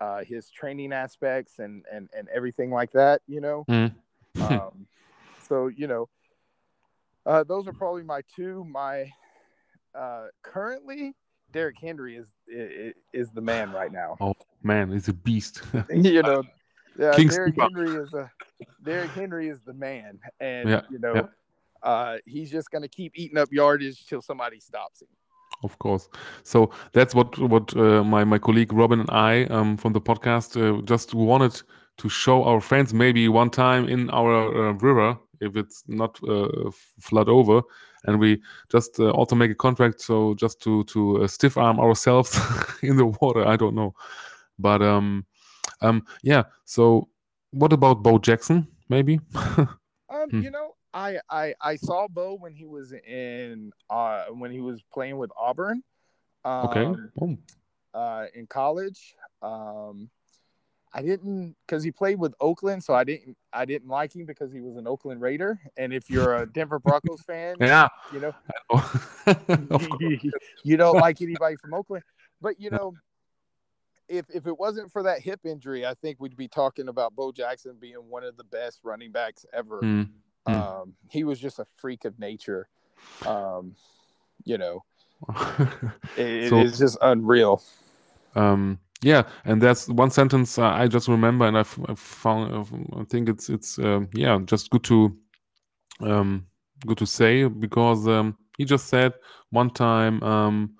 uh, 0.00 0.22
his 0.22 0.50
training 0.50 0.92
aspects 0.92 1.58
and, 1.58 1.84
and 1.92 2.08
and 2.16 2.28
everything 2.28 2.70
like 2.70 2.92
that, 2.92 3.22
you 3.26 3.40
know. 3.40 3.64
Mm. 3.68 3.92
um, 4.40 4.86
so 5.48 5.68
you 5.68 5.86
know, 5.86 6.08
uh, 7.24 7.44
those 7.44 7.66
are 7.66 7.72
probably 7.72 8.02
my 8.02 8.20
two. 8.34 8.64
My 8.64 9.10
uh, 9.96 10.26
currently, 10.42 11.14
Derrick 11.52 11.76
Henry 11.80 12.16
is, 12.16 12.28
is 12.48 12.94
is 13.12 13.30
the 13.30 13.40
man 13.40 13.72
right 13.72 13.92
now. 13.92 14.16
Oh 14.20 14.34
man, 14.62 14.90
he's 14.92 15.08
a 15.08 15.12
beast. 15.12 15.62
you 15.90 16.22
know, 16.22 16.42
yeah, 16.98 17.14
King 17.16 17.28
Derrick 17.28 17.54
Steve. 17.54 17.62
Henry 17.62 17.90
is 18.02 18.12
a 18.14 18.30
Derrick 18.84 19.10
Henry 19.10 19.48
is 19.48 19.60
the 19.60 19.72
man, 19.74 20.18
and 20.40 20.68
Yeah, 20.68 20.82
you 20.90 20.98
know, 20.98 21.14
yeah. 21.14 21.22
uh, 21.82 22.16
he's 22.26 22.50
just 22.50 22.70
gonna 22.70 22.88
keep 22.88 23.12
eating 23.16 23.38
up 23.38 23.48
yardage 23.52 24.06
till 24.06 24.22
somebody 24.22 24.60
stops 24.60 25.02
him. 25.02 25.08
Of 25.62 25.78
course. 25.78 26.08
So 26.42 26.70
that's 26.92 27.14
what 27.14 27.38
what 27.38 27.74
uh, 27.76 28.04
my 28.04 28.24
my 28.24 28.38
colleague 28.38 28.72
Robin 28.72 29.00
and 29.00 29.10
I 29.10 29.44
um, 29.44 29.76
from 29.76 29.92
the 29.92 30.00
podcast 30.00 30.56
uh, 30.56 30.82
just 30.82 31.14
wanted 31.14 31.62
to 31.98 32.08
show 32.08 32.44
our 32.44 32.60
friends 32.60 32.92
maybe 32.92 33.28
one 33.28 33.48
time 33.48 33.88
in 33.88 34.10
our 34.10 34.68
uh, 34.68 34.72
river 34.72 35.16
if 35.40 35.56
it's 35.56 35.84
not 35.86 36.18
uh, 36.28 36.70
flood 37.00 37.28
over, 37.28 37.62
and 38.06 38.18
we 38.20 38.40
just 38.70 38.98
uh, 39.00 39.10
also 39.10 39.34
make 39.36 39.50
a 39.50 39.54
contract 39.54 40.00
so 40.00 40.34
just 40.34 40.60
to 40.62 40.84
to 40.84 41.22
uh, 41.22 41.26
stiff 41.26 41.56
arm 41.56 41.78
ourselves 41.80 42.38
in 42.82 42.96
the 42.96 43.06
water. 43.06 43.46
I 43.46 43.56
don't 43.56 43.74
know, 43.74 43.94
but 44.58 44.82
um 44.82 45.24
um 45.80 46.02
yeah. 46.22 46.44
So 46.64 47.08
what 47.52 47.72
about 47.72 48.02
Bo 48.02 48.18
Jackson? 48.18 48.66
Maybe. 48.88 49.20
Um, 50.08 50.30
Hmm. 50.30 50.40
you 50.40 50.50
know, 50.50 50.74
I, 50.94 51.18
I 51.30 51.54
I 51.60 51.76
saw 51.76 52.06
Bo 52.08 52.34
when 52.34 52.52
he 52.54 52.64
was 52.64 52.92
in 52.92 53.72
uh 53.90 54.26
when 54.26 54.50
he 54.50 54.60
was 54.60 54.82
playing 54.92 55.18
with 55.18 55.30
Auburn. 55.36 55.82
Um, 56.44 56.64
okay. 56.64 56.86
Oh. 57.20 57.36
uh, 57.94 58.26
in 58.34 58.46
college. 58.46 59.16
Um, 59.42 60.10
I 60.94 61.02
didn't 61.02 61.56
because 61.66 61.82
he 61.82 61.90
played 61.90 62.18
with 62.18 62.34
Oakland, 62.40 62.82
so 62.82 62.94
I 62.94 63.04
didn't 63.04 63.36
I 63.52 63.64
didn't 63.66 63.88
like 63.88 64.14
him 64.14 64.24
because 64.24 64.52
he 64.52 64.60
was 64.60 64.76
an 64.76 64.86
Oakland 64.86 65.20
Raider. 65.20 65.60
And 65.76 65.92
if 65.92 66.08
you're 66.08 66.36
a 66.36 66.46
Denver 66.46 66.78
Broncos 66.78 67.20
fan, 67.22 67.56
Yeah. 67.60 67.88
you 68.12 68.20
know 68.20 68.34
you, 70.00 70.32
you 70.64 70.76
don't 70.76 70.96
like 70.96 71.20
anybody 71.20 71.56
from 71.56 71.74
Oakland. 71.74 72.02
But 72.40 72.60
you 72.60 72.70
know, 72.70 72.94
if 74.08 74.26
if 74.32 74.46
it 74.46 74.58
wasn't 74.58 74.90
for 74.92 75.02
that 75.02 75.20
hip 75.20 75.40
injury, 75.44 75.84
I 75.84 75.94
think 75.94 76.18
we'd 76.20 76.36
be 76.36 76.48
talking 76.48 76.88
about 76.88 77.14
Bo 77.14 77.32
Jackson 77.32 77.76
being 77.78 77.96
one 78.08 78.24
of 78.24 78.36
the 78.36 78.44
best 78.44 78.80
running 78.82 79.12
backs 79.12 79.44
ever. 79.52 79.78
Hmm. 79.80 80.02
Um, 80.46 80.94
he 81.10 81.24
was 81.24 81.40
just 81.40 81.58
a 81.58 81.64
freak 81.76 82.04
of 82.04 82.18
nature. 82.18 82.68
Um, 83.26 83.74
you 84.44 84.56
know, 84.58 84.84
it, 86.16 86.48
So- 86.50 86.58
it's 86.60 86.78
just 86.78 86.96
unreal. 87.02 87.62
um 88.34 88.78
yeah 89.02 89.22
and 89.44 89.60
that's 89.60 89.88
one 89.88 90.10
sentence 90.10 90.58
uh, 90.58 90.68
i 90.70 90.86
just 90.86 91.08
remember 91.08 91.46
and 91.46 91.58
i've, 91.58 91.78
I've 91.88 91.98
found 91.98 92.52
uh, 92.52 93.00
i 93.00 93.04
think 93.04 93.28
it's 93.28 93.48
it's 93.48 93.78
um, 93.78 94.08
yeah 94.14 94.38
just 94.44 94.70
good 94.70 94.84
to 94.84 95.16
um 96.00 96.46
good 96.86 96.98
to 96.98 97.06
say 97.06 97.44
because 97.46 98.06
um 98.08 98.36
he 98.58 98.64
just 98.64 98.86
said 98.88 99.12
one 99.50 99.70
time 99.70 100.22
um 100.22 100.70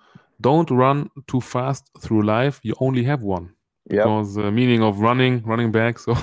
don't 0.40 0.70
run 0.70 1.10
too 1.26 1.40
fast 1.40 1.90
through 2.00 2.22
life 2.24 2.60
you 2.62 2.74
only 2.80 3.02
have 3.04 3.22
one 3.22 3.50
Yeah. 3.90 4.10
because 4.12 4.34
the 4.34 4.50
meaning 4.50 4.82
of 4.82 5.00
running 5.00 5.42
running 5.44 5.70
back 5.72 5.98
so 5.98 6.14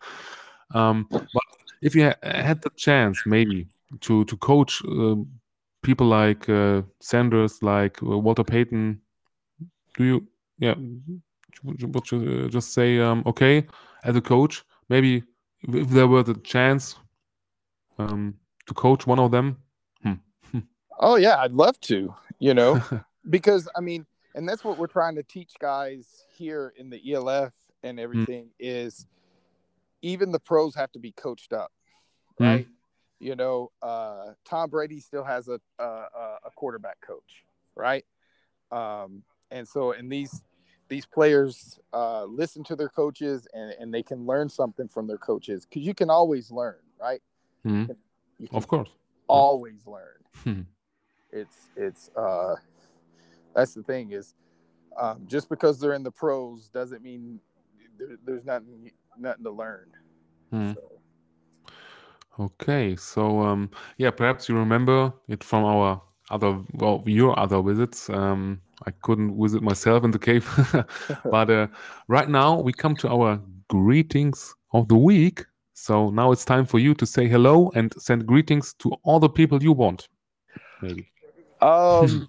um 0.74 1.08
but 1.32 1.42
if 1.82 1.94
you 1.94 2.04
ha- 2.04 2.16
had 2.42 2.60
the 2.62 2.70
chance 2.76 3.24
maybe 3.26 3.66
to 4.00 4.24
to 4.24 4.36
coach 4.36 4.82
uh, 4.86 5.14
people 5.82 6.06
like 6.06 6.48
uh, 6.48 6.82
sanders 7.00 7.62
like 7.62 8.02
uh, 8.02 8.18
walter 8.18 8.44
payton 8.44 9.00
do 9.96 10.04
you 10.04 10.26
yeah 10.58 10.74
would 11.62 11.80
you, 11.80 12.44
uh, 12.44 12.48
just 12.48 12.72
say 12.72 12.98
um 12.98 13.22
okay 13.26 13.66
as 14.04 14.16
a 14.16 14.20
coach 14.20 14.64
maybe 14.88 15.22
if, 15.62 15.88
there 15.88 16.06
were 16.06 16.22
the 16.22 16.34
chance 16.34 16.96
um 17.98 18.34
to 18.66 18.74
coach 18.74 19.06
one 19.06 19.18
of 19.18 19.30
them 19.30 19.56
Oh 20.98 21.16
yeah, 21.16 21.36
I'd 21.38 21.52
love 21.52 21.78
to, 21.82 22.14
you 22.38 22.54
know, 22.54 22.80
because 23.30 23.68
I 23.76 23.80
mean, 23.80 24.06
and 24.34 24.48
that's 24.48 24.64
what 24.64 24.78
we're 24.78 24.86
trying 24.86 25.14
to 25.16 25.22
teach 25.22 25.52
guys 25.60 26.24
here 26.34 26.72
in 26.76 26.88
the 26.88 27.12
ELF 27.12 27.52
and 27.82 28.00
everything 28.00 28.48
is 28.58 29.04
even 30.00 30.32
the 30.32 30.40
pros 30.40 30.74
have 30.74 30.90
to 30.92 30.98
be 30.98 31.12
coached 31.12 31.52
up, 31.52 31.70
Mm. 32.40 32.46
right? 32.46 32.66
You 33.18 33.36
know, 33.36 33.72
uh, 33.82 34.32
Tom 34.44 34.70
Brady 34.70 35.00
still 35.00 35.24
has 35.24 35.48
a 35.48 35.60
a, 35.78 35.84
a- 35.84 36.38
a 36.46 36.50
quarterback 36.54 36.98
coach, 37.02 37.44
right? 37.74 38.04
Um, 38.70 39.22
and 39.50 39.68
so, 39.68 39.92
and 39.92 40.10
these 40.10 40.42
these 40.88 41.06
players 41.06 41.78
uh, 41.92 42.24
listen 42.24 42.62
to 42.64 42.76
their 42.76 42.88
coaches 42.88 43.46
and, 43.52 43.74
and 43.80 43.92
they 43.92 44.02
can 44.02 44.26
learn 44.26 44.48
something 44.48 44.88
from 44.88 45.06
their 45.06 45.18
coaches 45.18 45.66
because 45.66 45.82
you 45.82 45.94
can 45.94 46.10
always 46.10 46.50
learn, 46.50 46.76
right? 47.00 47.22
Mhm. 47.64 47.86
Can 47.86 47.96
of 48.52 48.66
course 48.68 48.90
always 49.28 49.86
learn. 49.86 50.18
Hmm. 50.44 50.60
It's 51.32 51.68
it's 51.76 52.10
uh 52.16 52.56
that's 53.54 53.74
the 53.74 53.82
thing 53.82 54.12
is 54.12 54.34
um, 54.96 55.24
just 55.26 55.48
because 55.48 55.80
they're 55.80 55.94
in 55.94 56.02
the 56.02 56.10
pros 56.10 56.68
doesn't 56.68 57.02
mean 57.02 57.40
there, 57.98 58.16
there's 58.24 58.44
nothing 58.44 58.90
nothing 59.18 59.44
to 59.44 59.50
learn. 59.50 59.90
Hmm. 60.50 60.72
So, 60.74 60.82
Okay, 62.38 62.96
so 62.96 63.40
um, 63.40 63.70
yeah, 63.96 64.10
perhaps 64.10 64.46
you 64.48 64.56
remember 64.56 65.10
it 65.28 65.42
from 65.42 65.64
our 65.64 66.02
other, 66.28 66.58
well, 66.74 67.02
your 67.06 67.38
other 67.38 67.62
visits. 67.62 68.10
Um, 68.10 68.60
I 68.84 68.90
couldn't 69.02 69.40
visit 69.40 69.62
myself 69.62 70.04
in 70.04 70.10
the 70.10 70.18
cave, 70.18 70.46
but 71.30 71.50
uh, 71.50 71.66
right 72.08 72.28
now 72.28 72.60
we 72.60 72.72
come 72.72 72.94
to 72.96 73.08
our 73.08 73.40
greetings 73.68 74.54
of 74.72 74.88
the 74.88 74.96
week. 74.96 75.44
So 75.72 76.10
now 76.10 76.32
it's 76.32 76.44
time 76.44 76.66
for 76.66 76.78
you 76.78 76.94
to 76.94 77.06
say 77.06 77.26
hello 77.28 77.70
and 77.74 77.92
send 77.98 78.26
greetings 78.26 78.74
to 78.80 78.92
all 79.02 79.18
the 79.20 79.28
people 79.28 79.62
you 79.62 79.72
want. 79.72 80.08
Maybe. 80.80 81.06
Um, 81.60 82.28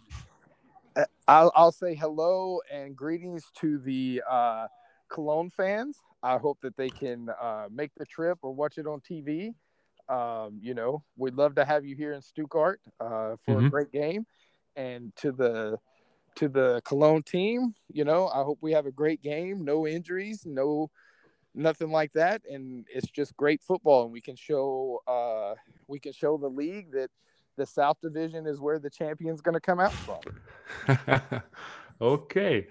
I'll, 1.27 1.51
I'll 1.55 1.71
say 1.71 1.93
hello 1.95 2.61
and 2.71 2.95
greetings 2.95 3.43
to 3.59 3.77
the 3.79 4.23
uh, 4.29 4.67
Cologne 5.09 5.49
fans. 5.49 5.99
I 6.23 6.37
hope 6.37 6.59
that 6.61 6.75
they 6.77 6.89
can 6.89 7.29
uh, 7.41 7.67
make 7.71 7.91
the 7.95 8.05
trip 8.05 8.39
or 8.41 8.53
watch 8.53 8.77
it 8.77 8.87
on 8.87 9.01
TV. 9.01 9.53
Um, 10.09 10.59
you 10.61 10.73
know, 10.73 11.03
we'd 11.17 11.35
love 11.35 11.55
to 11.55 11.65
have 11.65 11.85
you 11.85 11.95
here 11.95 12.13
in 12.13 12.21
Stuttgart 12.21 12.79
uh, 12.99 13.35
for 13.45 13.61
Mhm. 13.61 13.67
a 13.67 13.69
great 13.69 13.91
game. 13.91 14.25
And 14.75 15.15
to 15.17 15.31
the 15.31 15.77
to 16.37 16.47
the 16.47 16.81
Cologne 16.85 17.23
team, 17.23 17.73
you 17.91 18.05
know, 18.05 18.27
I 18.27 18.43
hope 18.43 18.59
we 18.61 18.71
have 18.71 18.85
a 18.85 18.91
great 18.91 19.21
game. 19.21 19.65
No 19.65 19.87
injuries, 19.87 20.43
no 20.45 20.89
nothing 21.53 21.91
like 21.91 22.13
that, 22.13 22.41
and 22.49 22.85
it's 22.93 23.09
just 23.09 23.35
great 23.35 23.61
football. 23.61 24.03
And 24.03 24.11
we 24.11 24.21
can 24.21 24.35
show 24.35 25.01
uh, 25.07 25.55
we 25.87 25.99
can 25.99 26.13
show 26.13 26.37
the 26.37 26.47
league 26.47 26.91
that 26.91 27.09
the 27.57 27.65
South 27.65 27.97
Division 28.01 28.45
is 28.45 28.59
where 28.59 28.79
the 28.79 28.89
champion's 28.89 29.41
going 29.41 29.55
to 29.55 29.59
come 29.59 29.79
out 29.79 29.93
from. 29.93 31.41
okay, 32.01 32.67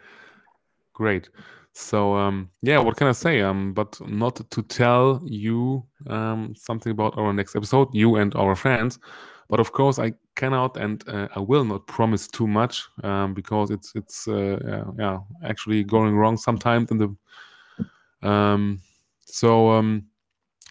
great. 0.95 1.29
So 1.73 2.15
um, 2.15 2.49
yeah, 2.63 2.79
what 2.79 2.97
can 2.97 3.09
I 3.09 3.13
say? 3.13 3.43
Um, 3.43 3.75
but 3.75 4.01
not 4.09 4.37
to 4.51 4.63
tell 4.63 5.21
you 5.27 5.85
um, 6.07 6.55
something 6.57 6.93
about 6.93 7.19
our 7.19 7.33
next 7.33 7.57
episode, 7.57 7.89
you 7.93 8.17
and 8.17 8.35
our 8.35 8.57
fans. 8.57 8.99
But 9.49 9.61
of 9.61 9.73
course, 9.73 9.99
I 9.99 10.13
cannot 10.35 10.77
and 10.77 11.03
uh, 11.09 11.29
I 11.35 11.41
will 11.41 11.65
not 11.65 11.87
promise 11.87 12.27
too 12.27 12.47
much 12.47 12.83
um, 13.05 13.35
because 13.35 13.71
it's 13.71 13.93
it's 13.95 14.27
uh, 14.29 14.85
yeah, 14.99 15.19
actually 15.45 15.85
going 15.85 16.17
wrong 16.17 16.37
sometimes 16.37 16.91
in 16.91 16.99
the 16.99 17.17
um, 18.23 18.81
so 19.21 19.71
um, 19.71 20.05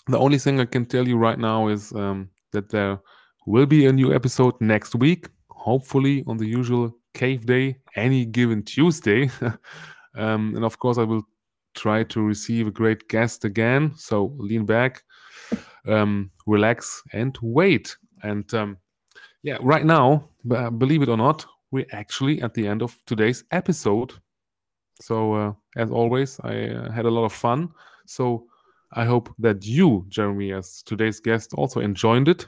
the 0.08 0.18
only 0.18 0.38
thing 0.38 0.60
I 0.60 0.66
can 0.66 0.86
tell 0.86 1.08
you 1.08 1.18
right 1.18 1.40
now 1.40 1.68
is 1.68 1.92
um, 1.94 2.30
that 2.52 2.70
there 2.70 3.00
will 3.46 3.66
be 3.66 3.86
a 3.86 3.94
new 3.94 4.14
episode 4.14 4.60
next 4.60 4.96
week, 4.96 5.28
hopefully 5.50 6.24
on 6.28 6.38
the 6.38 6.48
usual 6.48 6.92
cave 7.14 7.46
day, 7.46 7.78
any 7.96 8.26
given 8.26 8.64
Tuesday. 8.64 9.30
um, 10.16 10.54
and 10.56 10.64
of 10.66 10.80
course, 10.80 10.98
I 10.98 11.04
will 11.04 11.24
try 11.76 12.04
to 12.04 12.22
receive 12.22 12.68
a 12.68 12.72
great 12.72 13.08
guest 13.10 13.46
again. 13.46 13.94
So 13.96 14.34
lean 14.38 14.66
back, 14.66 15.04
um, 15.88 16.32
relax, 16.46 17.04
and 17.14 17.38
wait. 17.42 17.96
And 18.26 18.52
um, 18.54 18.78
yeah, 19.44 19.58
right 19.62 19.86
now, 19.86 20.30
believe 20.78 21.02
it 21.02 21.10
or 21.10 21.18
not, 21.18 21.46
we're 21.72 21.86
actually 21.92 22.42
at 22.42 22.54
the 22.54 22.68
end 22.68 22.82
of 22.82 22.98
today's 23.06 23.44
episode. 23.52 24.14
So, 25.02 25.34
uh, 25.34 25.54
as 25.76 25.92
always, 25.92 26.40
I 26.44 26.70
uh, 26.70 26.92
had 26.92 27.06
a 27.06 27.12
lot 27.12 27.26
of 27.26 27.34
fun. 27.34 27.70
So, 28.06 28.48
I 28.94 29.06
hope 29.06 29.30
that 29.40 29.66
you, 29.66 30.06
Jeremy, 30.10 30.54
as 30.54 30.82
today's 30.84 31.20
guest, 31.20 31.54
also 31.54 31.82
enjoyed 31.82 32.28
it. 32.28 32.48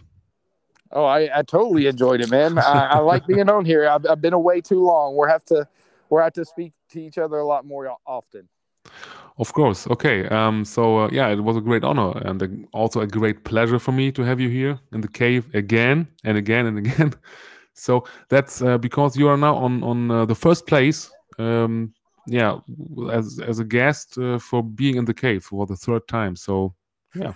Oh, 0.91 1.03
I, 1.03 1.39
I 1.39 1.41
totally 1.43 1.87
enjoyed 1.87 2.21
it, 2.21 2.31
man. 2.31 2.57
I, 2.57 2.87
I 2.91 2.97
like 2.99 3.27
being 3.27 3.49
on 3.49 3.65
here. 3.65 3.87
I've, 3.87 4.05
I've 4.05 4.21
been 4.21 4.33
away 4.33 4.61
too 4.61 4.81
long. 4.81 5.15
We're 5.15 5.27
have 5.27 5.43
to 5.45 5.67
we're 6.09 6.23
have 6.23 6.33
to 6.33 6.45
speak 6.45 6.73
to 6.91 7.01
each 7.01 7.17
other 7.17 7.39
a 7.39 7.45
lot 7.45 7.65
more 7.65 7.93
often. 8.05 8.47
Of 9.39 9.53
course. 9.53 9.87
Okay. 9.87 10.25
Um, 10.27 10.65
so 10.65 10.99
uh, 10.99 11.09
yeah, 11.11 11.27
it 11.29 11.39
was 11.43 11.57
a 11.57 11.61
great 11.61 11.83
honor 11.83 12.11
and 12.25 12.41
a, 12.41 12.49
also 12.73 13.01
a 13.01 13.07
great 13.07 13.43
pleasure 13.43 13.79
for 13.79 13.91
me 13.91 14.11
to 14.11 14.23
have 14.23 14.39
you 14.39 14.49
here 14.49 14.79
in 14.93 15.01
the 15.01 15.07
cave 15.07 15.53
again 15.53 16.07
and 16.23 16.37
again 16.37 16.65
and 16.65 16.77
again. 16.85 17.13
So 17.73 18.03
that's 18.29 18.61
uh, 18.61 18.77
because 18.77 19.15
you 19.15 19.27
are 19.27 19.37
now 19.37 19.55
on 19.55 19.83
on 19.83 20.11
uh, 20.11 20.25
the 20.25 20.35
first 20.35 20.65
place. 20.65 21.11
Um, 21.37 21.93
yeah, 22.25 22.57
as 23.11 23.39
as 23.39 23.59
a 23.59 23.63
guest 23.63 24.17
uh, 24.17 24.39
for 24.39 24.63
being 24.63 24.95
in 24.97 25.05
the 25.05 25.13
cave 25.13 25.43
for 25.43 25.65
the 25.65 25.75
third 25.75 26.07
time. 26.07 26.35
So 26.35 26.73
yeah, 27.15 27.33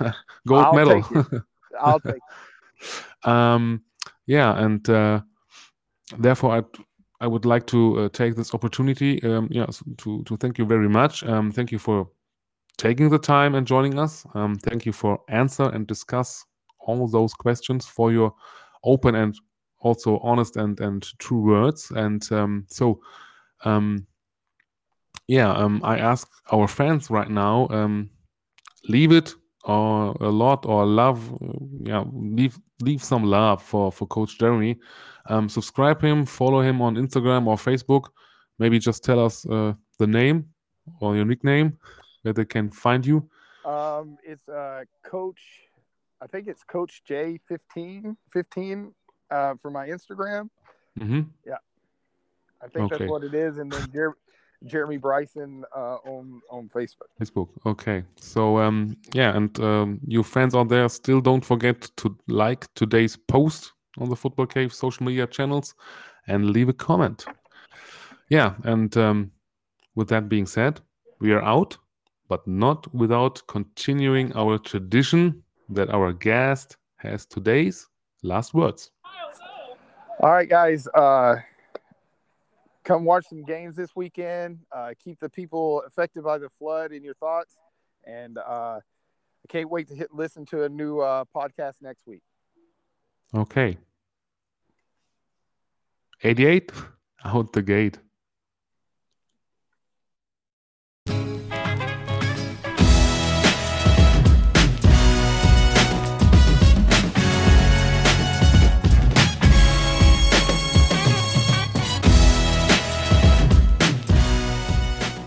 gold 0.46 0.72
I'll 0.72 0.72
medal. 0.72 1.02
take 1.02 1.40
I'll 1.80 2.00
take. 2.00 2.22
um, 3.24 3.82
yeah, 4.26 4.62
and 4.62 4.88
uh, 4.88 5.20
therefore 6.18 6.58
I 6.58 6.62
I 7.20 7.26
would 7.26 7.44
like 7.44 7.66
to 7.66 8.00
uh, 8.00 8.08
take 8.08 8.34
this 8.34 8.54
opportunity, 8.54 9.22
um, 9.22 9.48
yeah, 9.50 9.66
to 9.98 10.22
to 10.24 10.36
thank 10.36 10.58
you 10.58 10.64
very 10.66 10.88
much. 10.88 11.22
Um, 11.24 11.52
thank 11.52 11.70
you 11.70 11.78
for 11.78 12.08
taking 12.78 13.10
the 13.10 13.18
time 13.18 13.54
and 13.54 13.66
joining 13.66 13.98
us. 13.98 14.26
Um, 14.34 14.56
thank 14.56 14.86
you 14.86 14.92
for 14.92 15.20
answer 15.28 15.64
and 15.64 15.86
discuss 15.86 16.46
all 16.78 17.06
those 17.08 17.34
questions 17.34 17.86
for 17.86 18.10
your 18.10 18.34
open 18.84 19.14
and 19.14 19.34
also 19.80 20.18
honest 20.18 20.56
and 20.56 20.80
and 20.80 21.06
true 21.18 21.42
words. 21.42 21.90
And 21.94 22.26
um, 22.32 22.66
so, 22.68 23.00
um, 23.64 24.06
yeah, 25.28 25.52
um, 25.52 25.80
I 25.84 25.98
ask 25.98 26.26
our 26.50 26.66
fans 26.66 27.10
right 27.10 27.30
now, 27.30 27.68
leave 28.88 29.12
it 29.12 29.34
or 29.64 30.16
a 30.20 30.30
lot 30.30 30.64
or 30.64 30.86
love, 30.86 31.36
yeah, 31.84 32.04
leave 32.12 32.58
leave 32.80 33.02
some 33.04 33.24
love 33.24 33.62
for 33.62 33.92
for 33.92 34.06
Coach 34.06 34.38
Jeremy. 34.38 34.78
Um, 35.30 35.48
subscribe 35.48 36.02
him, 36.02 36.26
follow 36.26 36.60
him 36.60 36.82
on 36.82 36.96
Instagram 36.96 37.46
or 37.46 37.56
Facebook. 37.56 38.06
Maybe 38.58 38.78
just 38.78 39.04
tell 39.04 39.24
us 39.24 39.46
uh, 39.46 39.74
the 39.98 40.06
name 40.06 40.46
or 41.00 41.14
your 41.16 41.24
nickname 41.24 41.78
where 42.22 42.34
they 42.34 42.44
can 42.44 42.70
find 42.70 43.06
you. 43.06 43.28
Um, 43.64 44.18
it's 44.24 44.48
uh, 44.48 44.82
Coach. 45.04 45.40
I 46.20 46.26
think 46.26 46.48
it's 46.48 46.62
Coach 46.64 47.02
J 47.06 47.38
fifteen 47.48 48.16
fifteen 48.32 48.92
uh, 49.30 49.54
for 49.62 49.70
my 49.70 49.88
Instagram. 49.88 50.50
hmm 50.98 51.22
I 52.62 52.68
think 52.68 52.92
Okay. 52.92 52.98
that's 52.98 53.10
what 53.10 53.24
it 53.24 53.34
is, 53.34 53.56
and 53.56 53.72
then 53.72 53.90
Jer- 53.90 54.18
Jeremy 54.66 54.98
Bryson 54.98 55.64
uh, 55.74 55.96
on 56.14 56.42
on 56.50 56.68
Facebook. 56.68 57.08
Facebook. 57.18 57.48
Okay. 57.64 58.04
So 58.16 58.58
um, 58.58 58.96
yeah, 59.14 59.34
and 59.34 59.58
um, 59.60 60.00
you 60.06 60.22
fans 60.22 60.54
out 60.54 60.68
there, 60.68 60.88
still 60.88 61.20
don't 61.22 61.44
forget 61.44 61.80
to 61.96 62.14
like 62.28 62.66
today's 62.74 63.16
post 63.16 63.72
on 63.98 64.08
the 64.08 64.16
Football 64.16 64.46
Cave 64.46 64.72
social 64.72 65.04
media 65.04 65.26
channels 65.26 65.74
and 66.26 66.50
leave 66.50 66.68
a 66.68 66.72
comment. 66.72 67.26
Yeah, 68.28 68.54
and 68.64 68.96
um, 68.96 69.32
with 69.94 70.08
that 70.08 70.28
being 70.28 70.46
said, 70.46 70.80
we 71.20 71.32
are 71.32 71.42
out, 71.42 71.76
but 72.28 72.46
not 72.46 72.92
without 72.94 73.42
continuing 73.48 74.32
our 74.34 74.58
tradition 74.58 75.42
that 75.68 75.90
our 75.90 76.12
guest 76.12 76.76
has 76.96 77.26
today's 77.26 77.86
last 78.22 78.54
words. 78.54 78.90
All 80.20 80.30
right, 80.30 80.48
guys. 80.48 80.86
Uh, 80.88 81.36
come 82.84 83.04
watch 83.04 83.26
some 83.28 83.42
games 83.42 83.74
this 83.74 83.96
weekend. 83.96 84.58
Uh, 84.70 84.90
keep 85.02 85.18
the 85.18 85.28
people 85.28 85.82
affected 85.86 86.22
by 86.22 86.38
the 86.38 86.48
flood 86.58 86.92
in 86.92 87.02
your 87.02 87.14
thoughts, 87.14 87.54
and 88.04 88.38
uh, 88.38 88.78
I 88.80 89.46
can't 89.48 89.70
wait 89.70 89.88
to 89.88 89.94
hit 89.94 90.12
listen 90.12 90.44
to 90.46 90.64
a 90.64 90.68
new 90.68 91.00
uh, 91.00 91.24
podcast 91.34 91.76
next 91.80 92.06
week. 92.06 92.22
Okay. 93.34 93.78
88 96.22 96.72
out 97.24 97.52
the 97.52 97.62
gate. 97.62 97.98